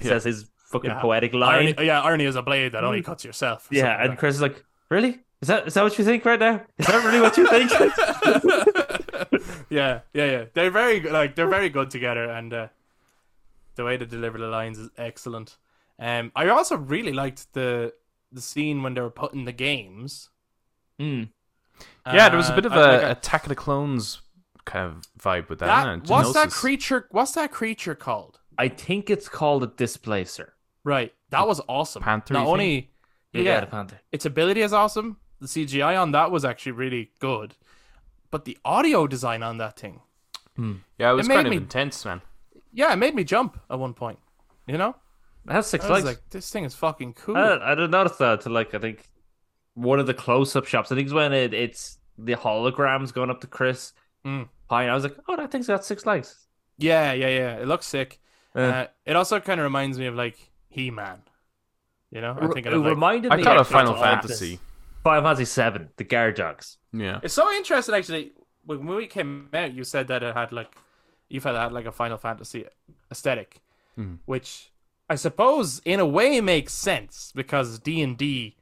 [0.00, 0.08] Yeah.
[0.08, 1.00] says his fucking Yeah.
[1.00, 1.66] poetic line.
[1.68, 3.68] Irony, yeah, irony is a blade that only cuts yourself.
[3.70, 5.20] yeah, and like Chris is like, "Really?
[5.40, 6.62] Is that is that what you think right now?
[6.78, 7.70] Is that really what you think?"
[9.70, 10.44] yeah, yeah, yeah.
[10.52, 12.68] They're very good- like they're very good together, and uh,
[13.76, 15.56] the way they deliver the lines is excellent.
[15.98, 17.94] Um, I also really liked the
[18.32, 20.30] the scene when they were putting the games.
[21.00, 21.28] Mm.
[22.06, 24.20] Yeah, there was a Uh, bit of I- a like, I- Attack of the Clones
[24.64, 25.66] kind of vibe with that.
[25.66, 26.10] that- isn't it?
[26.10, 27.06] what's that creature?
[27.10, 28.40] What's that creature called?
[28.58, 30.54] I think it's called a displacer.
[30.84, 32.02] Right, that was awesome.
[32.02, 32.90] Panther-y Not only
[33.32, 34.00] yeah, the panther.
[34.12, 35.16] its ability is awesome.
[35.40, 37.54] The CGI on that was actually really good,
[38.30, 40.00] but the audio design on that thing,
[40.98, 42.20] Yeah, it was made kind of me- intense, man.
[42.72, 44.18] yeah, it made me jump at one point.
[44.66, 44.94] You know,
[45.46, 46.18] It has six I was legs.
[46.18, 47.36] like, this thing is fucking cool.
[47.36, 49.08] I, I didn't notice that to like I think
[49.74, 50.90] one of the close-up shots.
[50.90, 53.92] I think it's when it, it's the holograms going up to Chris
[54.24, 54.48] Mm.
[54.68, 54.88] Pine.
[54.88, 56.46] I was like, oh, that thing's got six legs.
[56.78, 57.56] Yeah, yeah, yeah.
[57.56, 58.20] It looks sick.
[58.56, 61.18] Uh, Uh, it also kind of reminds me of like He Man.
[62.10, 62.88] You know, I think it thinking of like.
[62.90, 64.58] reminded I me thought of Final Fantasy.
[65.02, 66.78] Final Fantasy Seven, the guard dogs.
[66.92, 67.20] Yeah.
[67.22, 68.32] It's so interesting actually.
[68.64, 70.74] When the movie came out, you said that it had like,
[71.28, 72.64] you felt it had like a Final Fantasy
[73.10, 73.60] aesthetic,
[73.98, 74.20] Mhm.
[74.24, 74.70] which
[75.10, 78.56] I suppose in a way makes sense because D and D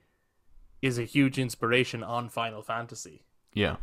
[0.83, 3.23] is a huge inspiration on Final Fantasy.
[3.55, 3.77] Yeah.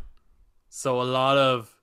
[0.68, 1.74] So a lot of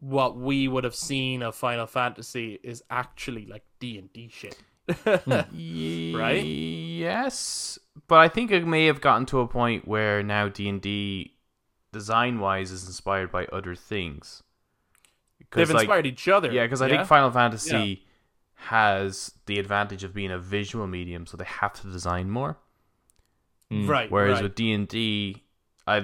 [0.00, 4.58] what we would have seen of Final Fantasy is actually like D and D shit.
[4.90, 6.14] Hmm.
[6.16, 6.44] Right?
[6.44, 10.80] Yes, but I think it may have gotten to a point where now D and
[10.80, 11.34] D,
[11.92, 14.42] design wise, is inspired by other things.
[15.52, 16.50] They've like, inspired each other.
[16.50, 16.96] Yeah, because I yeah?
[16.96, 18.04] think Final Fantasy
[18.54, 22.58] has the advantage of being a visual medium, so they have to design more.
[23.72, 23.88] Mm.
[23.88, 24.10] right.
[24.10, 24.42] Whereas right.
[24.44, 25.42] with D and D,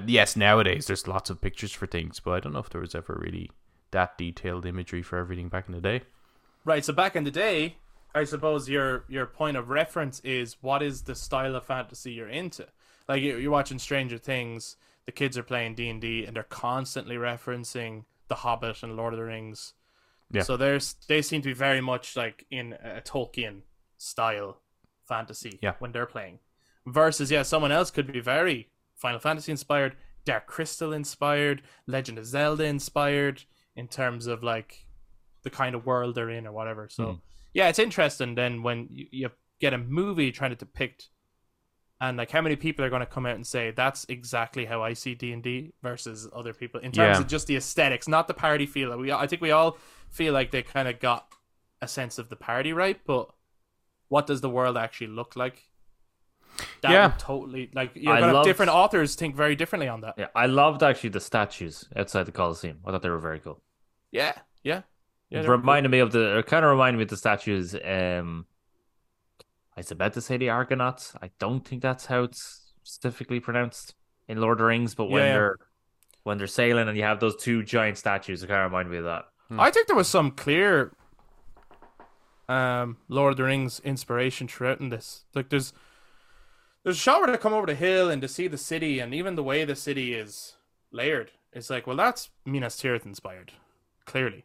[0.06, 2.94] yes, nowadays there's lots of pictures for things, but I don't know if there was
[2.94, 3.50] ever really
[3.92, 6.02] that detailed imagery for everything back in the day.
[6.64, 6.84] Right.
[6.84, 7.76] So back in the day,
[8.14, 12.28] I suppose your your point of reference is what is the style of fantasy you're
[12.28, 12.66] into.
[13.08, 14.76] Like you- you're watching Stranger Things,
[15.06, 19.12] the kids are playing D and D, and they're constantly referencing The Hobbit and Lord
[19.14, 19.74] of the Rings.
[20.30, 20.42] Yeah.
[20.42, 23.62] So there's they seem to be very much like in a Tolkien
[23.98, 24.58] style
[25.06, 25.58] fantasy.
[25.60, 25.74] Yeah.
[25.78, 26.38] When they're playing,
[26.86, 32.26] versus yeah, someone else could be very Final Fantasy inspired, Dark Crystal inspired, Legend of
[32.26, 33.44] Zelda inspired
[33.74, 34.86] in terms of like
[35.42, 36.88] the kind of world they're in or whatever.
[36.88, 37.18] So Hmm.
[37.54, 39.30] yeah, it's interesting then when you, you
[39.60, 41.08] get a movie trying to depict
[42.00, 44.82] and like how many people are going to come out and say that's exactly how
[44.82, 47.22] I see D and D versus other people in terms Yeah.
[47.22, 48.96] of just the aesthetics, not the parody feel.
[48.98, 49.78] We I think we all
[50.10, 51.26] feel like they kind of got
[51.80, 53.30] a sense of the parody right, but
[54.08, 55.70] what does the world actually look like?
[56.82, 57.12] That Yeah.
[57.18, 60.14] totally like gonna have loved- different authors think very differently on that.
[60.18, 62.80] Yeah, I loved actually the statues outside the Coliseum.
[62.84, 63.62] I thought they were very cool.
[64.10, 64.82] Yeah, yeah,
[65.30, 65.40] yeah.
[65.40, 66.38] it reminded me of the.
[66.38, 67.74] It kind of reminded me of the statues.
[67.74, 68.46] Um,
[69.76, 71.14] I was about to say the Argonauts.
[71.22, 73.94] I don't think that's how it's specifically pronounced
[74.28, 75.32] in Lord of the Rings, but when Yeah, yeah.
[75.34, 75.56] they're
[76.24, 78.98] when they're sailing and you have those two giant statues, it kind of remind me
[78.98, 79.24] of that.
[79.58, 80.92] I think there was some clear
[82.48, 85.24] um Lord of the Rings inspiration throughout in this.
[85.34, 85.72] Like there's
[86.84, 89.14] there's a shot where they come over the hill and to see the city and
[89.14, 90.56] even the way the city is
[90.90, 91.32] layered.
[91.52, 93.52] It's like, well that's Minas Tirith inspired.
[94.04, 94.44] Clearly.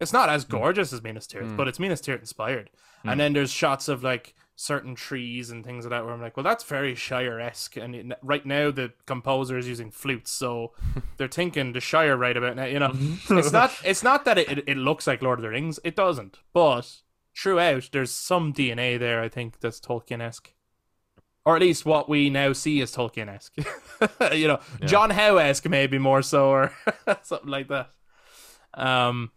[0.00, 0.52] It's not as hmm.
[0.52, 1.56] gorgeous as Minas Tirith, hmm.
[1.56, 2.70] but it's Minas Tirith inspired.
[3.02, 3.10] Hmm.
[3.10, 6.36] And then there's shots of like certain trees and things like that where I'm like,
[6.36, 7.76] well, that's very Shire esque.
[7.76, 10.72] And it, right now the composer is using flutes, so
[11.16, 12.64] they're thinking the Shire right about now.
[12.64, 13.38] You know, mm-hmm.
[13.38, 15.78] it's not it's not that it, it, it looks like Lord of the Rings.
[15.84, 16.38] It doesn't.
[16.52, 17.02] But
[17.36, 19.22] throughout, there's some DNA there.
[19.22, 20.50] I think that's Tolkien esque.
[21.46, 23.56] Or at least what we now see as Tolkien esque.
[24.34, 26.72] you know, John Howe esque maybe more so, or
[27.22, 27.90] something like that.
[28.72, 29.30] Um,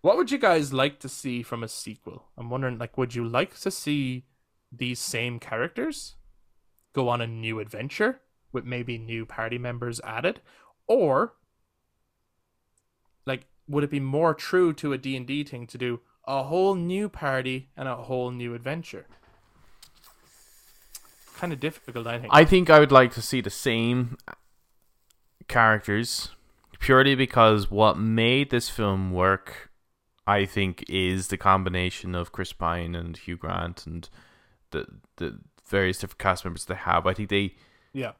[0.00, 2.26] what would you guys like to see from a sequel?
[2.36, 4.24] I'm wondering, like, would you like to see
[4.70, 6.16] these same characters
[6.92, 8.20] go on a new adventure
[8.52, 10.40] with maybe new party members added,
[10.86, 11.34] or
[13.26, 16.42] like, would it be more true to a D and D thing to do a
[16.44, 19.06] whole new party and a whole new adventure?
[21.44, 22.32] Kind of difficult, I think.
[22.34, 24.16] I think I would like to see the same
[25.46, 26.30] characters
[26.78, 29.70] purely because what made this film work,
[30.26, 34.08] I think, is the combination of Chris Pine and Hugh Grant and
[34.70, 35.38] the the
[35.68, 37.06] various different cast members they have.
[37.06, 37.56] I think they
[37.92, 38.12] yeah.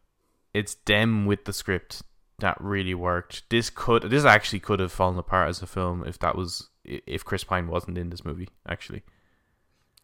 [0.52, 2.02] it's them with the script
[2.40, 3.48] that really worked.
[3.48, 7.24] This could this actually could have fallen apart as a film if that was if
[7.24, 8.50] Chris Pine wasn't in this movie.
[8.68, 9.02] Actually,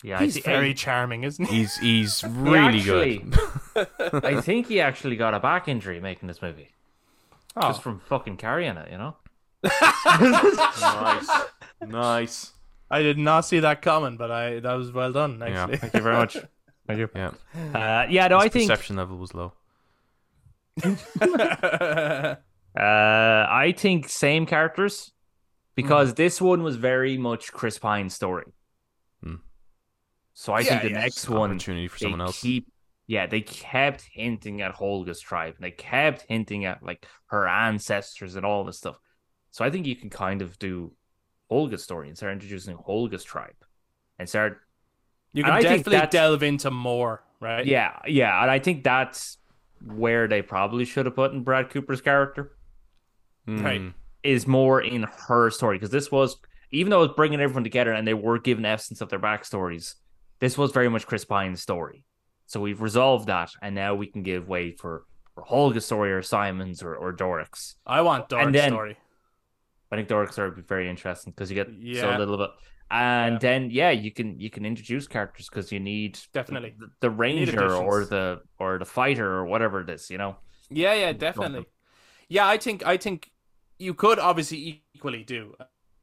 [0.03, 1.57] Yeah, He's I thi- very charming, isn't he?
[1.59, 3.19] he's he's he really actually-
[3.75, 4.25] good.
[4.25, 6.71] I think he actually got a back injury making this movie
[7.57, 8.91] Oh, just from fucking carrying it.
[8.91, 9.17] You know.
[10.21, 11.29] nice,
[11.87, 12.53] nice.
[12.91, 15.39] I did not see that coming, but I that was well done.
[15.41, 15.63] Yeah.
[15.65, 16.37] Actually, Thank you very much.
[16.87, 17.09] Thank you.
[17.15, 17.31] Yeah,
[17.75, 19.53] Uh, yeah, no, I think perception level was low.
[20.83, 22.35] Uh,
[22.79, 25.13] I think same characters
[25.75, 28.53] because this one was very much Chris Pine's story.
[30.45, 30.51] Hmm.
[30.51, 32.51] So I Yeah, think the yeah, next An one opportunity for someone else.
[32.51, 32.69] keep
[33.07, 38.37] yeah they kept hinting at Holga's tribe and they kept hinting at like her ancestors
[38.37, 38.99] and all this stuff.
[39.51, 40.95] So I think you can kind of do
[41.51, 43.57] Holga's story and start introducing Holga's tribe
[44.19, 44.61] and start
[45.33, 47.69] you can definitely delve into more, right?
[47.69, 49.39] yeah yeah and I think that's
[49.85, 52.53] where they probably should have put in Brad Cooper's character.
[53.57, 53.83] Right.
[53.83, 53.95] Mm.
[54.23, 56.37] is more in her story because this was
[56.71, 59.95] even though it was bringing everyone together and they were giving essence of their backstories
[60.41, 62.05] this was very much chris pine's story
[62.47, 65.05] so we've resolved that and now we can give way for,
[65.35, 68.97] for holga's story or simon's or, or doric's I want And then- story.
[69.93, 71.75] i think doric's story would be very interesting because you get so
[72.11, 72.19] Yeah.
[72.19, 72.51] little of it
[72.91, 73.39] and Yeah.
[73.39, 76.75] then yeah you can you can introduce characters because you need Definitely.
[76.79, 80.37] the, the ranger or the or the fighter or whatever it is you know
[80.71, 81.67] Yeah, yeah, definitely.
[82.29, 83.31] Yeah, I think I think
[83.79, 85.55] you could obviously equally do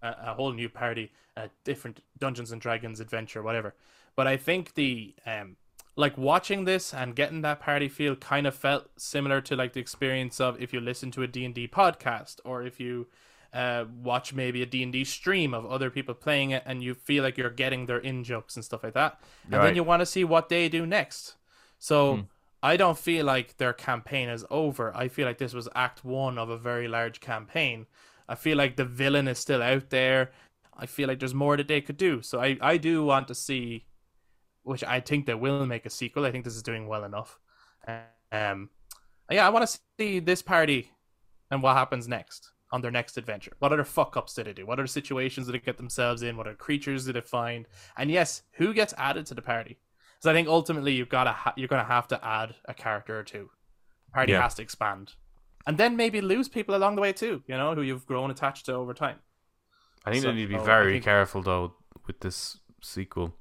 [0.09, 3.75] a, a whole new party, a different Dungeons and Dragons adventure, whatever.
[4.15, 5.57] But I think the um
[5.95, 9.79] like watching this and getting that party feel kind of felt similar to like the
[9.79, 13.07] experience of if you listen to a D&D podcast or if you
[13.51, 17.35] uh, watch maybe a D&D stream of other people playing it and you feel like
[17.35, 19.19] you're getting their in jokes and stuff like that.
[19.45, 21.35] And then you want to see what they do next.
[21.79, 22.13] So
[22.61, 24.95] I don't feel like their campaign is over.
[24.95, 27.87] I feel like this was act one of a very large campaign.
[28.29, 30.31] I feel like the villain is still out there.
[30.75, 32.21] I feel like there's more that they could do.
[32.21, 33.85] So I, I do want to see,
[34.63, 36.25] which I think they will make a sequel.
[36.25, 37.39] I think this is doing well enough.
[38.31, 38.69] Um,
[39.31, 40.91] yeah, I want to see this party
[41.51, 43.53] and what happens next on their next adventure.
[43.59, 44.65] What other fuck ups did they do?
[44.65, 46.35] What other situations did they get themselves in?
[46.35, 47.65] What other creatures did they find?
[47.97, 49.79] And yes, who gets added to the party?
[50.19, 52.73] So I think ultimately you've got to ha- you're going to have to add a
[52.73, 53.49] character or two.
[54.13, 54.41] Party Yeah.
[54.41, 55.13] has to expand,
[55.67, 57.43] and then maybe lose people along the way too.
[57.47, 59.19] You know who you've grown attached to over time.
[60.05, 61.75] I think So- they need to be very think- careful though
[62.07, 63.35] with this sequel.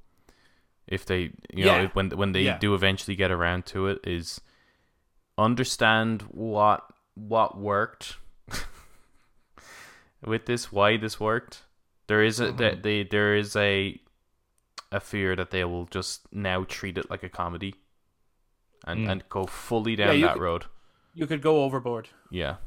[0.85, 1.21] If they,
[1.53, 1.81] you know, Yeah.
[1.85, 2.57] if- when when they Yeah.
[2.59, 4.41] do eventually get around to it, is
[5.37, 6.83] understand what
[7.15, 8.17] what worked
[10.25, 11.63] with this, why this worked.
[12.07, 13.99] There is a that they there is a
[14.91, 17.75] a fear that they will just now treat it like a comedy,
[18.85, 19.11] and Mm.
[19.11, 20.65] and go fully down you that could- road.
[21.19, 22.57] You could go overboard, Yeah.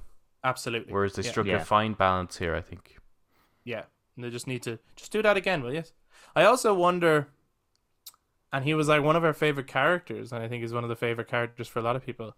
[0.43, 0.93] absolutely.
[0.93, 1.31] Whereas they yeah.
[1.31, 1.57] struck Yeah.
[1.63, 2.99] a fine balance here, I think.
[3.65, 3.85] Yeah,
[4.17, 5.85] and they just need to just do that again, will you?
[6.35, 7.29] I also wonder,
[8.53, 10.91] and he was like one of our favorite characters, and I think he's one of
[10.91, 12.35] the favorite characters for a lot of people.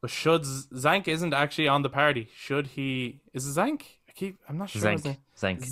[0.00, 2.28] But should Z- Zank isn't actually on the party?
[2.36, 3.20] Should he?
[3.32, 3.98] Is it Zank?
[4.08, 4.38] I keep.
[4.48, 4.78] I'm not sure.
[4.78, 5.16] his zank name.
[5.36, 5.64] zank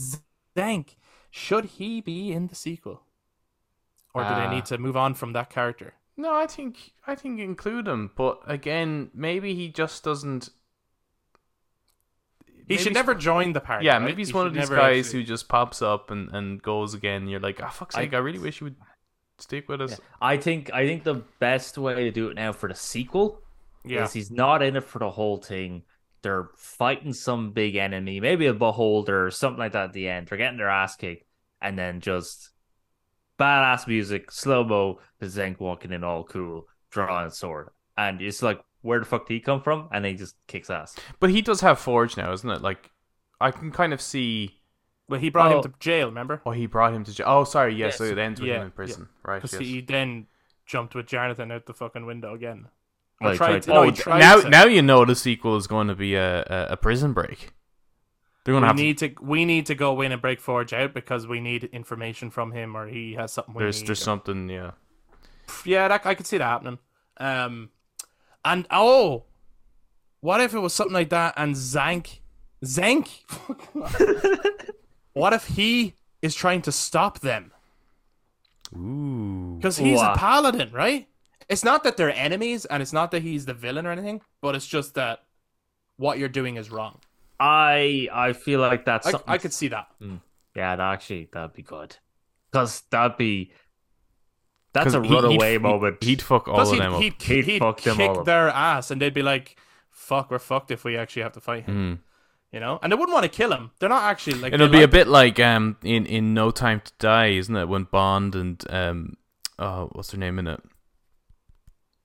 [0.58, 0.96] Zank.
[1.30, 3.02] Should he be in the sequel,
[4.14, 4.50] or do they Ah.
[4.50, 5.94] need to move on from that character?
[6.16, 10.48] No, I think I think include him, but again, maybe he just doesn't.
[12.46, 13.86] He maybe should never join the party.
[13.86, 14.02] Yeah, right?
[14.04, 16.94] maybe he's He one of these guys actually- who just pops up and, and goes
[16.94, 17.28] again.
[17.28, 18.14] You're like, oh fuck's I- sake!
[18.14, 18.76] I, really wish you would
[19.38, 19.90] stick with us.
[19.92, 19.96] Yeah.
[20.20, 23.42] I think I think the best way to do it now for the sequel
[23.84, 24.04] Yeah.
[24.04, 25.82] is he's not in it for the whole thing.
[26.22, 30.26] They're fighting some big enemy, maybe a beholder or something like that at the end.
[30.26, 31.24] They're getting their ass kicked,
[31.60, 32.50] and then just
[33.38, 37.68] badass music, slow mo, the Xenk walking in all cool, drawing a sword.
[37.98, 39.88] And it's like, where the fuck did he come from?
[39.92, 40.94] And he just kicks ass.
[41.20, 42.62] But he does have Forge now, isn't it?
[42.62, 42.90] Like,
[43.40, 44.60] I can kind of see.
[45.08, 45.56] Well, he brought Oh.
[45.58, 46.42] him to jail, remember?
[46.44, 47.26] Oh, he brought him to jail.
[47.28, 47.74] Oh, sorry.
[47.74, 49.36] Yes, so it ends with Yeah, him in prison, right?
[49.40, 49.62] Because Yes.
[49.62, 50.26] he then
[50.66, 52.66] jumped with Jonathan out the fucking window again.
[53.20, 54.48] Or Well, tried tried to- to- no, oh, he th- tried now to.
[54.50, 57.52] now you know the sequel is going to be a a, a prison break.
[58.46, 60.94] They're going we have need to we need to go in and break Forge out
[60.94, 63.88] because we need information from him or he has something we There's need.
[63.88, 64.70] there's or- something, yeah.
[65.64, 66.78] Yeah, that I could see that happening.
[67.18, 67.70] Um,
[68.44, 69.24] and oh,
[70.20, 71.34] what if it was something like that?
[71.36, 72.20] And Zank,
[72.64, 73.08] Zank,
[75.12, 77.52] what if he is trying to stop them
[78.76, 79.56] Ooh.
[79.58, 80.14] because he's Wow.
[80.14, 81.08] a paladin, right?
[81.48, 84.54] It's not that they're enemies, and it's not that he's the villain or anything, but
[84.56, 85.24] it's just that
[85.96, 87.00] what you're doing is wrong.
[87.38, 89.28] I I feel like that's I, something.
[89.28, 89.88] I could see that.
[90.54, 91.96] Yeah, that actually that'd be good.
[92.50, 93.52] Because that'd be
[94.72, 96.02] that's a he- he'd- runaway he'd- moment.
[96.02, 97.00] He'd fuck all Plus, of he'd, them up.
[97.02, 98.24] he'd, He'd he'd, fuck them all kick up.
[98.24, 99.56] their ass, and they'd be like,
[99.90, 101.98] "Fuck, we're fucked if we actually have to fight him." Mm.
[102.52, 103.72] You know, and they wouldn't want to kill him.
[103.80, 104.52] They're not actually like.
[104.54, 107.68] It'll they be a bit like um in in No Time to Die, isn't it?
[107.68, 109.16] When Bond and um
[109.58, 110.62] oh what's her name in it?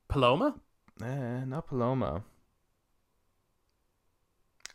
[0.09, 0.55] Paloma.
[1.01, 2.23] Uh, not Paloma.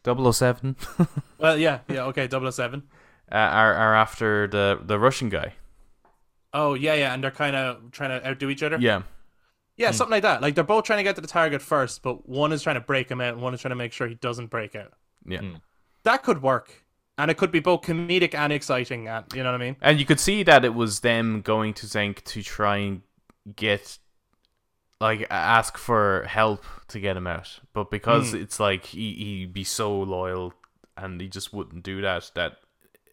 [0.07, 1.05] 007 uh,
[1.39, 2.83] Well, yeah, yeah, okay, 007.
[3.31, 5.55] are are after the the Russian guy.
[6.53, 8.79] Oh, yeah, yeah, and they're kind of trying to outdo each other.
[8.79, 9.03] Yeah.
[9.77, 10.41] Yeah, something like that.
[10.41, 12.81] Like they're both trying to get to the target first, but one is trying to
[12.81, 14.95] break him out, and one is trying to make sure he doesn't break out.
[15.27, 15.41] Yeah.
[15.41, 15.55] Hmm.
[16.05, 16.85] That could work,
[17.19, 19.07] and it could be both comedic and exciting.
[19.07, 19.77] And you know what I mean?
[19.83, 23.03] And you could see that it was them going to Xenk to try and
[23.55, 23.99] get
[25.01, 27.61] like ask for help to get him out.
[27.73, 28.39] But because Hmm.
[28.39, 30.55] it's like he he'd be so loyal
[30.97, 32.57] and he just wouldn't do that that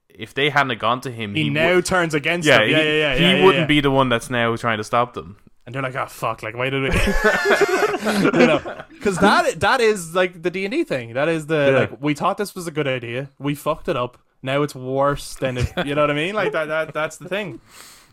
[0.10, 2.70] if they hadn't gone to him He, he now would, turns against yeah, them.
[2.70, 3.16] Yeah, he, yeah, yeah.
[3.16, 3.68] he yeah, yeah, wouldn't yeah.
[3.68, 5.38] be the one that's now trying to stop them.
[5.66, 6.44] And they're like, "Oh fuck!
[6.44, 6.90] Like, why did we?"
[8.40, 11.14] you know, because that that is like the D and D thing.
[11.14, 11.80] That is the Yeah.
[11.80, 13.30] like we thought this was a good idea.
[13.40, 14.18] We fucked it up.
[14.42, 16.36] Now it's worse than if you know what I mean.
[16.36, 16.66] Like that.
[16.66, 17.62] That that's the thing.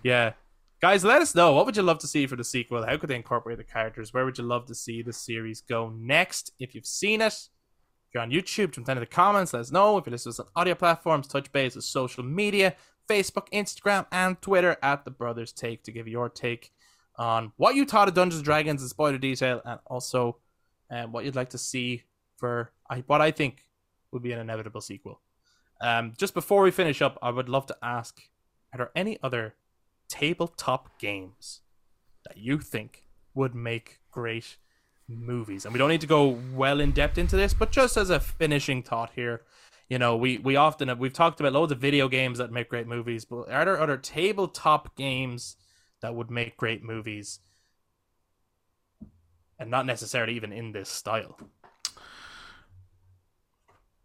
[0.05, 0.33] Yeah,
[0.81, 2.85] guys, let us know what would you love to see for the sequel.
[2.87, 4.15] How could they incorporate the characters?
[4.15, 6.53] Where would you love to see the series go next?
[6.59, 9.53] If you've seen it, if you're on YouTube, jump down in the comments.
[9.53, 9.99] Let us know.
[9.99, 12.75] If you listen to us on audio platforms, touch base with social media,
[13.09, 16.73] Facebook, Instagram, and Twitter at the Brothers Take to give your take
[17.17, 20.39] on what you thought of Dungeons and Dragons in spoiler detail, and also
[20.91, 22.05] um, what you'd like to see
[22.39, 22.73] for
[23.07, 23.67] what I think
[24.11, 25.21] would be an inevitable sequel.
[25.83, 28.21] Um, just before we finish up, I would love to ask:
[28.73, 29.55] Are there any other
[30.11, 31.61] tabletop games
[32.27, 33.05] that you think
[33.35, 34.59] would make great
[35.09, 35.65] movies?
[35.65, 38.21] And we don't need to go well in depth into this, but just as a
[38.21, 39.43] finishing thought here,
[39.89, 42.69] you know, we we often have, we've talked about loads of video games that make
[42.69, 45.57] great movies, but are there other tabletop games
[46.01, 47.41] that would make great movies?
[49.59, 51.39] And not necessarily even in this style.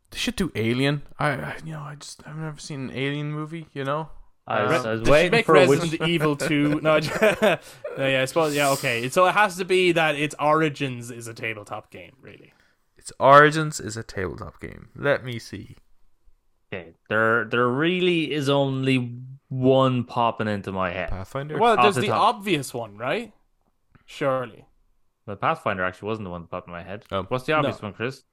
[0.10, 1.04] They should do Alien.
[1.20, 3.68] I, I you know I just I've never seen an Alien movie.
[3.74, 4.10] You know.
[4.48, 6.80] I was, Uh, I was They should waiting make for a Resident which Evil 2.
[6.82, 7.00] No,
[7.42, 7.58] no,
[7.98, 8.56] yeah, I suppose.
[8.56, 9.10] Yeah, okay.
[9.10, 12.54] So it has to be that its origins is a tabletop game, really.
[12.98, 14.90] Its Origins is a tabletop game.
[14.96, 15.76] Let me see.
[16.74, 19.20] Okay, there there really is only
[19.50, 21.10] one popping into my head.
[21.10, 21.60] Pathfinder.
[21.60, 23.32] Well, there's the the obvious one, right?
[24.06, 24.66] Surely.
[25.28, 27.06] The Pathfinder actually wasn't the one that popped in my head.
[27.12, 27.24] Oh.
[27.30, 28.24] What's the obvious one, Chris?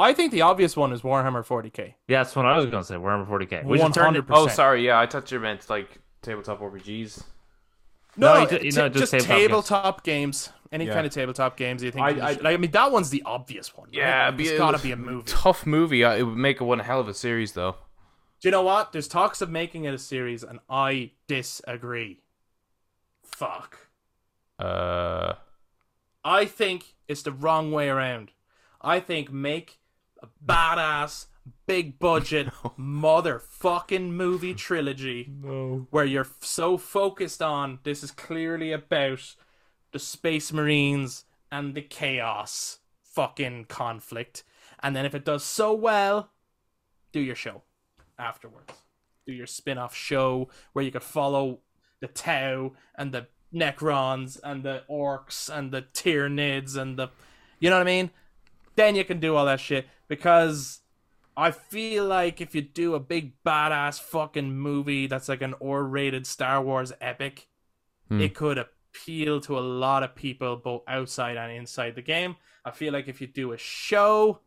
[0.00, 1.94] I think the obvious one is Warhammer 40k.
[2.06, 2.94] Yeah, that's what I was going to say.
[2.94, 3.64] Warhammer 40k.
[3.64, 4.26] Which is turned 100%.
[4.30, 4.86] Oh, sorry.
[4.86, 7.24] Yeah, I thought you meant like tabletop RPGs.
[8.16, 10.50] No, No, no, you ju- you ta- know, just just tabletop tabletop games.
[10.70, 10.94] Any Yeah.
[10.94, 12.04] kind of tabletop games you think?
[12.04, 13.88] I- you I- like, I mean, that one's the obvious one.
[13.88, 13.96] right?
[13.96, 15.24] Yeah, Like, it's got to be a movie.
[15.26, 16.04] Tough movie.
[16.04, 17.72] Uh, It would make a one hell of a series, though.
[18.40, 18.92] Do you know what?
[18.92, 22.22] There's talks of making it a series, and I disagree.
[23.24, 23.88] Fuck.
[24.58, 25.34] Uh,
[26.24, 28.30] I think it's the wrong way around.
[28.80, 29.78] I think make
[30.22, 31.26] a badass,
[31.66, 32.46] big budget,
[32.78, 35.86] motherfucking movie trilogy no.
[35.90, 39.34] where you're f- so focused on this is clearly about
[39.92, 44.44] the space marines and the chaos fucking conflict.
[44.82, 46.30] And then if it does so well,
[47.12, 47.62] do your show
[48.18, 48.72] afterwards.
[49.26, 51.60] Do your spin off show where you could follow
[52.00, 57.08] the Tau and the Necrons and the Orcs and the Tyranids and the,
[57.58, 58.10] you know what I mean?
[58.76, 60.80] Then you can do all that shit because
[61.36, 66.26] I feel like if you do a big badass fucking movie that's like an R-rated
[66.26, 67.46] Star Wars epic,
[68.08, 68.20] Hmm.
[68.22, 72.36] it could appeal to a lot of people both outside and inside the game.
[72.64, 74.40] I feel like if you do a show,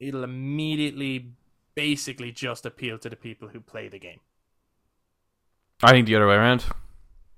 [0.00, 1.32] it'll immediately
[1.74, 4.20] basically just appeal to the people who play the game.
[5.82, 6.64] I think the other way around.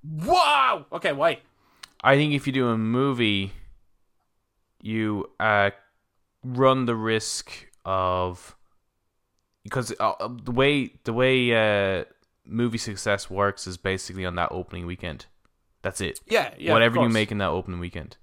[0.03, 0.87] Wow.
[0.93, 1.41] Okay, why?
[2.03, 3.53] I think if you do a movie,
[4.81, 5.71] you uh,
[6.45, 8.57] run the risk of
[9.65, 11.53] because uh, uh, the way the way
[12.01, 12.05] uh,
[12.45, 15.27] movie success works is basically on that opening weekend.
[15.83, 16.21] That's it.
[16.27, 16.73] Yeah, yeah.
[16.73, 18.17] Whatever you make in that opening weekend,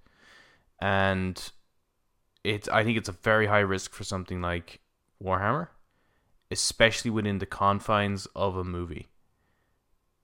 [0.81, 1.51] and
[2.43, 4.81] it's I think it's a very high risk for something like
[5.23, 5.69] Warhammer,
[6.51, 9.07] especially within the confines of a movie.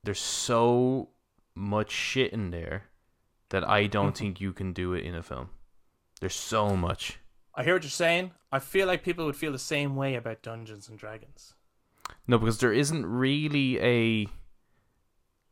[0.03, 1.09] There's so
[1.55, 2.85] much shit in there
[3.49, 5.49] that I don't think you can do it in a film.
[6.19, 7.19] There's so much.
[7.55, 8.31] I hear what you're saying.
[8.51, 11.53] I feel like people would feel the same way about Dungeons and Dragons.
[12.27, 14.27] No, because there isn't really a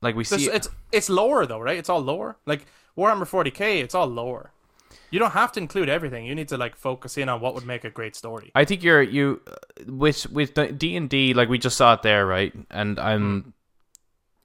[0.02, 0.52] like we There's- see.
[0.52, 1.78] it's it's lower though, right?
[1.78, 2.38] It's all lower.
[2.46, 2.66] Like
[2.98, 4.52] Warhammer 40k, it's all lower.
[5.12, 6.26] You don't have to include everything.
[6.26, 8.52] You need to like focus in on what would make a great story.
[8.56, 9.56] I think you're you uh,
[9.88, 12.54] with with D and D like we just saw it there, right?
[12.70, 13.00] And.
[13.00, 13.54] I'm, mm.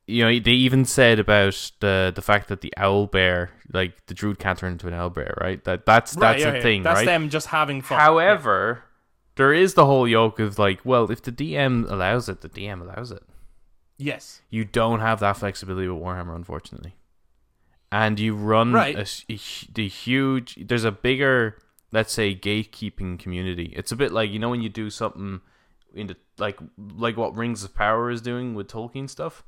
[0.07, 4.15] You know, they even said about the the fact that the owl bear, like the
[4.15, 5.63] druid can't turn into an owl bear, right?
[5.65, 6.63] That that's right, that's yeah, the yeah.
[6.63, 7.07] thing, That's right?
[7.07, 7.99] them just having fun.
[7.99, 8.85] However,
[9.37, 12.81] there is the whole yoke of like, well, if the DM allows it, the DM
[12.83, 13.23] allows it.
[13.97, 14.43] yes.
[14.51, 16.95] You don't have that flexibility with Warhammer, unfortunately.
[17.91, 18.97] And you run Right.
[18.97, 19.39] a a
[19.73, 20.57] the huge.
[20.69, 21.57] There's a bigger,
[21.93, 23.73] let's say, gatekeeping community.
[23.77, 25.41] It's a bit like you know when you do something
[25.95, 26.59] in the like
[26.97, 29.45] like what Rings of Power is doing with Tolkien stuff.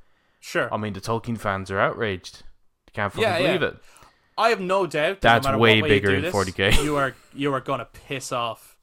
[0.46, 0.72] Sure.
[0.72, 2.44] I mean, the Tolkien fans are outraged.
[2.86, 3.46] They can't fucking Yeah, yeah.
[3.56, 3.76] believe it.
[4.38, 5.20] I have no doubt.
[5.22, 6.84] That That's no matter way what way you bigger do in this, 40K.
[6.84, 8.76] You are you are gonna piss off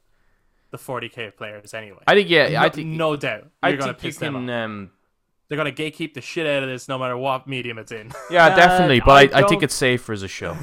[0.72, 2.00] the 40k players anyway.
[2.06, 2.50] I think yeah.
[2.50, 3.48] no, I think no doubt.
[3.62, 4.50] I You're gonna think you piss them can.
[4.50, 4.66] off.
[4.66, 4.92] Um,
[5.48, 8.12] They're gonna gatekeep the shit out of this, no matter what medium it's in.
[8.30, 9.00] yeah, Uh, definitely.
[9.00, 10.58] But I I, I, think don't- it's safer as a show.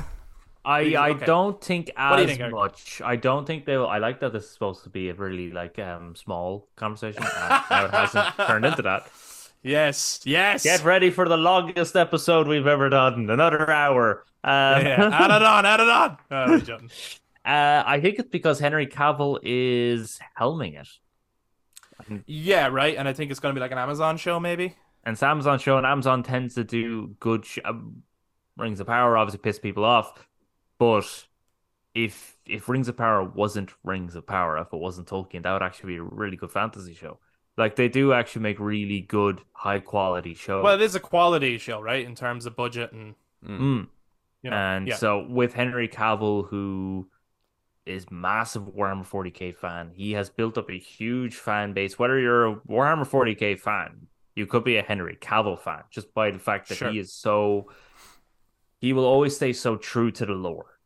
[0.62, 0.97] I, Okay.
[0.97, 3.01] I don't think do as think, much.
[3.02, 3.86] I don't think they will.
[3.89, 7.22] I like that this is supposed to be a really like um small conversation.
[7.22, 9.06] Uh, now it hasn't turned into that.
[9.62, 10.62] Yes, yes.
[10.65, 13.28] Get ready for the longest episode we've ever done.
[13.31, 14.24] Another hour.
[14.43, 16.16] Um, yeah, add it on, add it on.
[17.45, 20.89] Oh, uh, I think it's because Henry Cavill is helming it,
[22.27, 22.97] yeah, right.
[22.97, 24.77] And I think it's gonna be like an Amazon show, maybe.
[25.05, 27.45] and it's Amazon show, and Amazon tends to do good.
[27.47, 28.03] Sh- um,
[28.57, 30.27] Rings of Power obviously piss people off,
[30.78, 31.27] but
[31.95, 35.62] if if Rings of Power wasn't Rings of Power, if it wasn't Tolkien, that would
[35.62, 37.19] actually be a really good fantasy show.
[37.56, 40.64] Like they do actually make really good, high quality shows.
[40.64, 43.14] Well, it is a quality show, right, in terms of budget and
[43.47, 43.89] Mm.
[44.43, 44.56] you know.
[44.56, 44.97] and yeah.
[44.97, 47.09] so with Henry Cavill, who
[47.86, 51.98] is massive Warhammer 40k fan, he has built up a huge fan base.
[51.98, 54.06] Whether you're a Warhammer 40k fan,
[54.36, 56.90] you could be a Henry Cavill fan just by the fact that Sure.
[56.90, 57.70] he is so.
[58.81, 60.78] He will always stay so true to the lore,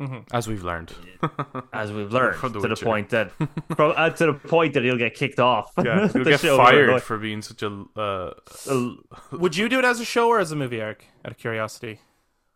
[0.00, 0.24] Mhm.
[0.32, 0.94] As we've learned.
[1.72, 3.32] as we've learned, From The to the point that,
[3.76, 5.72] from, uh, to the point that he'll get kicked off.
[5.84, 7.84] Yeah, The you'll get show fired for being such a.
[7.96, 8.94] Uh,
[9.32, 11.06] Would you do it as a show or as a movie, Eric?
[11.24, 12.00] Out of curiosity.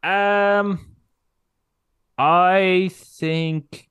[0.02, 0.96] Um,
[2.18, 3.88] I think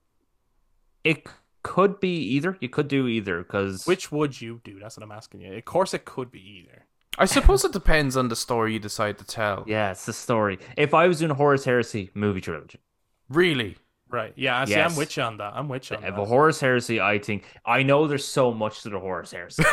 [1.04, 1.28] it
[1.64, 2.58] could be either.
[2.60, 4.80] You could do either because Which would you do?
[4.80, 5.54] That's what I'm asking you.
[5.54, 6.86] Of course, it could be either.
[7.18, 9.64] I suppose it depends on the story you decide to tell.
[9.68, 10.58] yeah, it's the story.
[10.78, 12.80] If I was doing Horus Heresy movie trilogy,
[13.30, 13.78] Really?
[14.10, 14.34] Right.
[14.36, 14.60] Yeah.
[14.60, 14.92] I See, Yes.
[14.92, 15.54] I'm with you on that.
[15.56, 16.22] I'm with you on if that.
[16.22, 19.64] a Horus Heresy, I think I know there's so much to the Horus Heresy.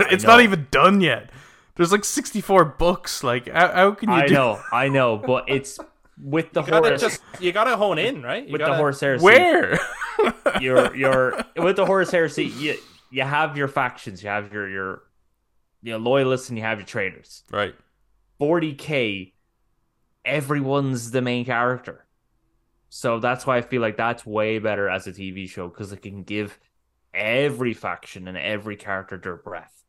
[0.00, 0.30] it's know.
[0.32, 1.30] not even done yet.
[1.76, 3.22] There's like 64 books.
[3.24, 5.78] Like, how, how can you I do know, I know, but it's
[6.18, 8.46] with the you gotta Horus just you gotta hone in, right?
[8.46, 9.24] You with gotta, the Horus Heresy.
[9.24, 9.78] Where?
[10.60, 12.46] you're you're with the Horus Heresy.
[12.46, 12.76] You
[13.10, 14.22] you have your factions.
[14.22, 15.02] You have your your
[15.82, 17.44] your loyalists and you have your traitors.
[17.50, 17.74] right.
[18.40, 19.32] 40k
[20.24, 22.04] everyone's the main character
[22.88, 26.02] so that's why i feel like that's way better as a tv show because it
[26.02, 26.58] can give
[27.14, 29.84] every faction and every character their breath.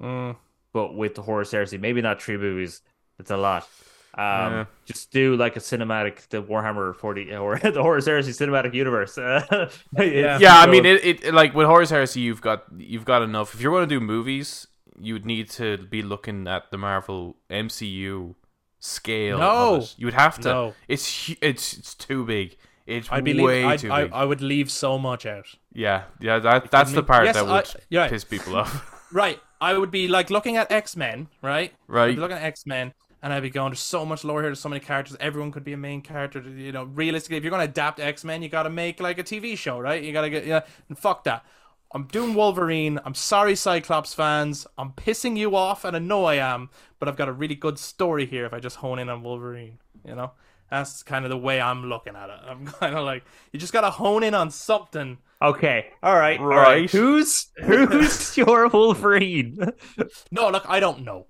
[0.00, 0.36] Mm,
[0.72, 2.82] but with the horus heresy maybe not three movies
[3.18, 3.68] it's a lot.
[4.14, 4.64] Um Yeah.
[4.86, 9.16] just do like a cinematic the warhammer 40 or the horus heresy cinematic universe.
[9.98, 10.38] Yeah.
[10.38, 13.54] Yeah, I mean, it, it like with Horus Heresy, you've got you've got enough.
[13.54, 14.66] If you're going to do movies,
[14.98, 18.34] you would need to be looking at the Marvel MCU
[18.80, 19.38] scale.
[19.38, 19.86] No.
[19.96, 20.48] you would have to.
[20.48, 20.74] No.
[20.88, 22.56] It's it's it's too big.
[22.86, 24.12] It's I'd be way leave, too I, big.
[24.12, 25.46] I would leave so much out.
[25.72, 26.40] yeah, yeah.
[26.40, 28.08] That that's the part Yes, that I- would yeah.
[28.08, 28.96] piss people off.
[29.12, 29.40] Right.
[29.60, 31.72] I would be like looking at X Men, right?
[31.88, 32.16] Right.
[32.16, 34.50] looking at X Men, and I'd be going, "There's so much lore here.
[34.50, 35.16] There's so many characters.
[35.18, 36.40] Everyone could be a main character.
[36.40, 39.18] You know, realistically, if you're going to adapt X Men, you got to make like
[39.18, 40.00] a TV show, right?
[40.02, 40.60] You got to get yeah.
[40.88, 41.44] And fuck that.
[41.92, 43.00] I'm doing Wolverine.
[43.04, 44.66] I'm sorry, Cyclops fans.
[44.78, 46.70] I'm pissing you off, and I know I am.
[46.98, 48.44] But I've got a really good story here.
[48.46, 50.30] If I just hone in on Wolverine, you know,
[50.70, 52.38] that's kind of the way I'm looking at it.
[52.46, 55.18] I'm kind of like, you just got to hone in on something.
[55.42, 56.62] Okay, all right, all Right.
[56.82, 56.90] right.
[56.90, 59.58] Who's who's your Wolverine?
[60.30, 61.26] No, look, I don't know.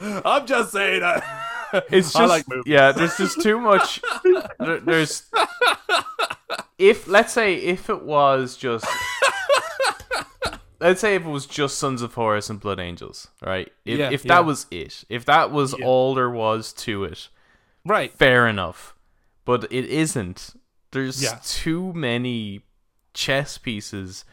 [0.00, 1.24] I'm just saying that.
[1.90, 2.90] It's I just like yeah.
[2.92, 4.00] There's just too much.
[4.58, 5.22] there- there's
[6.80, 8.86] if let's say if it was just
[10.80, 13.70] let's say if it was just Sons of Horus and Blood Angels, right?
[13.84, 14.34] If Yeah, if yeah.
[14.34, 15.84] that was it, if that was Yeah.
[15.86, 17.28] all there was to it,
[17.84, 18.12] Right.
[18.12, 18.94] fair enough.
[19.44, 20.54] But it isn't.
[20.92, 21.38] There's Yeah.
[21.44, 22.62] too many
[23.14, 24.24] chess pieces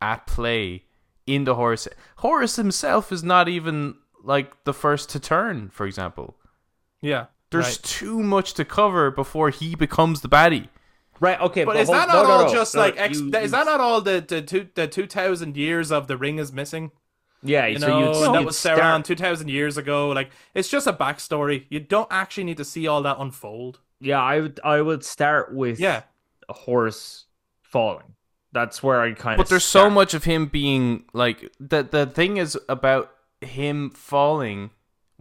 [0.00, 0.84] at play
[1.26, 1.86] in the Horus.
[2.16, 6.36] Horus himself is not even like the first to turn, for example.
[7.00, 7.26] Yeah.
[7.50, 7.82] There's right.
[7.82, 10.68] too much to cover before he becomes the baddie.
[11.22, 11.40] Right.
[11.40, 12.52] Okay, But but, is that not no, no, all no.
[12.52, 15.56] just No, like ex- you- is that not all the the two the two thousand
[15.56, 16.90] years of the ring is missing?
[17.44, 20.08] Yeah, You so know, you'd, and that you'd was start- around two thousand years ago.
[20.10, 21.64] Like it's just a backstory.
[21.70, 23.78] You don't actually need to see all that unfold.
[24.00, 26.02] Yeah, I would I would start with Yeah.
[26.48, 27.26] a Horus
[27.62, 28.14] falling.
[28.52, 29.44] That's where I kind of.
[29.44, 34.70] But there's so much of him being like the the thing is about him falling.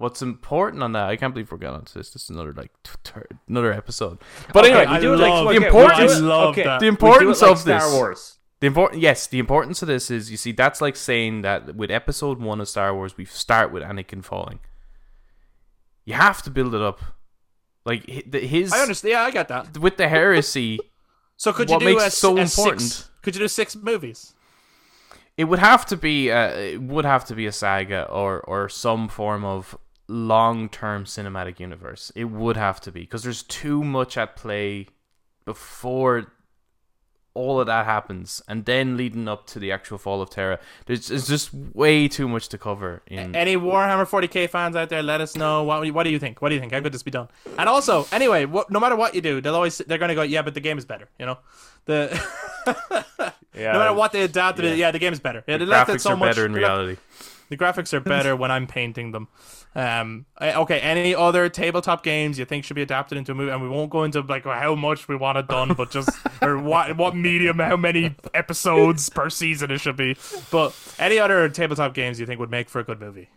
[0.02, 1.08] What's important on that?
[1.10, 2.10] I can't believe we're getting onto this.
[2.12, 3.12] This is another like t- t-
[3.48, 4.18] another episode.
[4.54, 6.80] But Okay, anyway, we do it love- like, the okay, importance- do love okay, that.
[6.80, 7.94] the we do it importance like of Star this.
[7.94, 8.38] Wars.
[8.62, 11.90] The important, yes, the importance of this is you see that's like saying that with
[11.90, 14.60] Episode One of Star Wars, we start with Anakin falling.
[16.06, 17.00] You have to build it up,
[17.86, 19.12] like his I understand.
[19.14, 19.78] Yeah, I get that.
[19.78, 20.80] with the heresy.
[21.38, 22.82] So could you What do makes a, it so a important?
[22.82, 24.34] Six, could you do six movies?
[25.38, 28.70] It would have to be uh, it would have to be a saga or or
[28.70, 29.76] some form of
[30.08, 32.12] long term cinematic universe.
[32.16, 34.88] It would have to be because there's too much at play
[35.46, 36.32] before
[37.34, 40.60] all of that happens, and then leading up to the actual fall of Terra.
[40.86, 43.04] There's, there's just way too much to cover.
[43.08, 46.42] In Any Warhammer 40k fans out there, let us know what what do you think?
[46.42, 46.74] What do you think?
[46.74, 47.30] How could this be done?
[47.58, 50.42] And also, anyway, what, no matter what you do, they'll always they're gonna go, yeah,
[50.42, 51.08] but the game is better.
[51.20, 51.38] You know,
[51.86, 52.10] the
[53.56, 55.42] yeah, no matter what they adapted it, yeah, the game is better.
[55.48, 57.02] Yeah, the they left it graphics so are much- better in they left- reality.
[57.48, 59.28] The graphics are better when I'm painting them.
[59.74, 63.52] Um, okay, any other tabletop games you think should be adapted into a movie?
[63.52, 66.10] And we won't go into like how much we want it done, but just
[66.42, 70.18] or what what medium, how many episodes per season it should be.
[70.52, 73.30] But any other tabletop games you think would make for a good movie?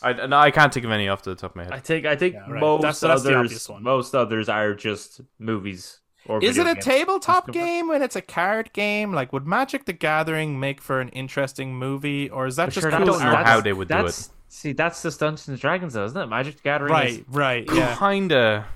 [0.00, 1.72] I, no, I can't think of any off the top of my head.
[1.72, 2.60] I think I think Yeah, right.
[2.60, 3.82] most That's- that's the others obvious one.
[3.82, 6.07] most others are just movies or
[6.42, 6.84] Is it a games.
[6.84, 9.12] tabletop game when it's a card game?
[9.12, 12.82] Like, would Magic the Gathering make for an interesting movie, or is that But just
[12.84, 13.46] sure, cool I that's- don't know art?
[13.46, 14.28] how they would do it.
[14.48, 16.26] See, that's just Dungeons and Dragons, though, isn't it?
[16.26, 16.92] Magic the Gathering.
[16.92, 17.96] Right, is- right, yeah.
[17.96, 18.66] Kinda.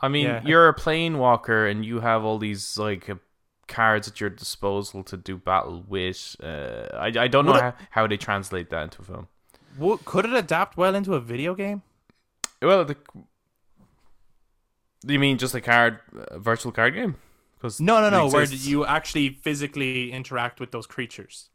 [0.00, 0.42] I mean, Yeah.
[0.44, 3.14] you're a plane walker and you have all these like uh,
[3.68, 6.34] cards at your disposal to do battle with.
[6.42, 9.28] Uh, I I don't know it- how, how they translate that into a film.
[9.78, 11.82] Wo- Could it adapt well into a video game?
[12.60, 12.96] Well, the,
[15.08, 15.98] you mean just a card,
[16.28, 17.16] a virtual card game?
[17.56, 18.28] Because No, no, no.
[18.28, 21.48] Where you actually physically interact with those creatures.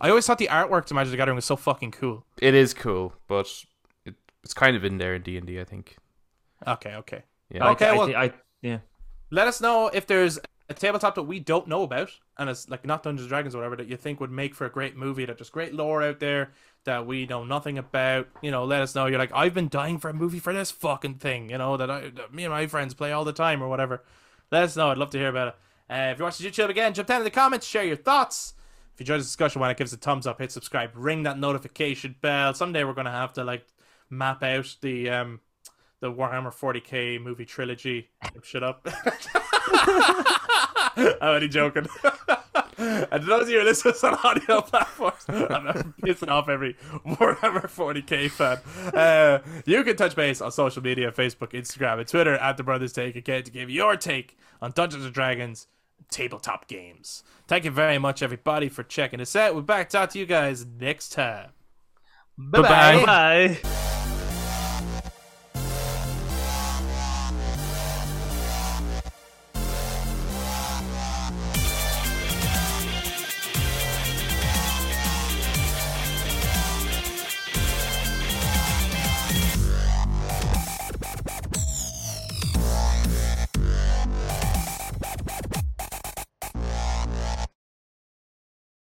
[0.00, 2.24] I always thought the artwork to Magic the Gathering was so fucking cool.
[2.40, 3.46] it is cool, but
[4.04, 5.60] it, it's kind of in there in D and D.
[5.60, 5.96] I think.
[6.66, 7.22] Okay, okay.
[7.50, 7.68] Yeah.
[7.70, 8.32] Okay, I, well- thi- I,
[8.62, 8.78] yeah.
[9.30, 10.38] Let us know if there's
[10.68, 13.58] a tabletop that we don't know about, and it's like not Dungeons and Dragons or
[13.58, 15.26] whatever that you think would make for a great movie.
[15.26, 16.52] That there's great lore out there
[16.84, 18.28] that we know nothing about.
[18.40, 19.06] You know, let us know.
[19.06, 21.50] You're like, I've been dying for a movie for this fucking thing.
[21.50, 24.02] You know that I, that me and my friends play all the time or whatever.
[24.50, 24.90] Let us know.
[24.90, 25.54] I'd love to hear about it.
[25.90, 28.54] Uh, if you're watching YouTube again, jump down in the comments, share your thoughts.
[28.94, 31.24] If you enjoyed this discussion, why not give us a thumbs up, hit subscribe, ring
[31.24, 32.54] that notification bell.
[32.54, 33.66] Someday we're gonna have to like
[34.08, 35.40] map out the um
[36.00, 38.08] the Warhammer 40k movie trilogy.
[38.42, 38.86] Shut up.
[40.96, 41.86] I'm only joking.
[42.78, 46.74] and to those of you who listen to on audio platforms, I'm pissing off every
[47.06, 48.58] Warhammer 40k fan.
[48.94, 52.92] Uh, you can touch base on social media Facebook, Instagram, and Twitter at The Brothers
[52.92, 55.66] Take again to give your take on Dungeons and Dragons
[56.10, 57.22] tabletop games.
[57.46, 59.54] Thank you very much, everybody, for checking us out.
[59.54, 61.50] We're back to talk to you guys next time.
[62.36, 63.04] Bye-bye.
[63.04, 63.90] Bye.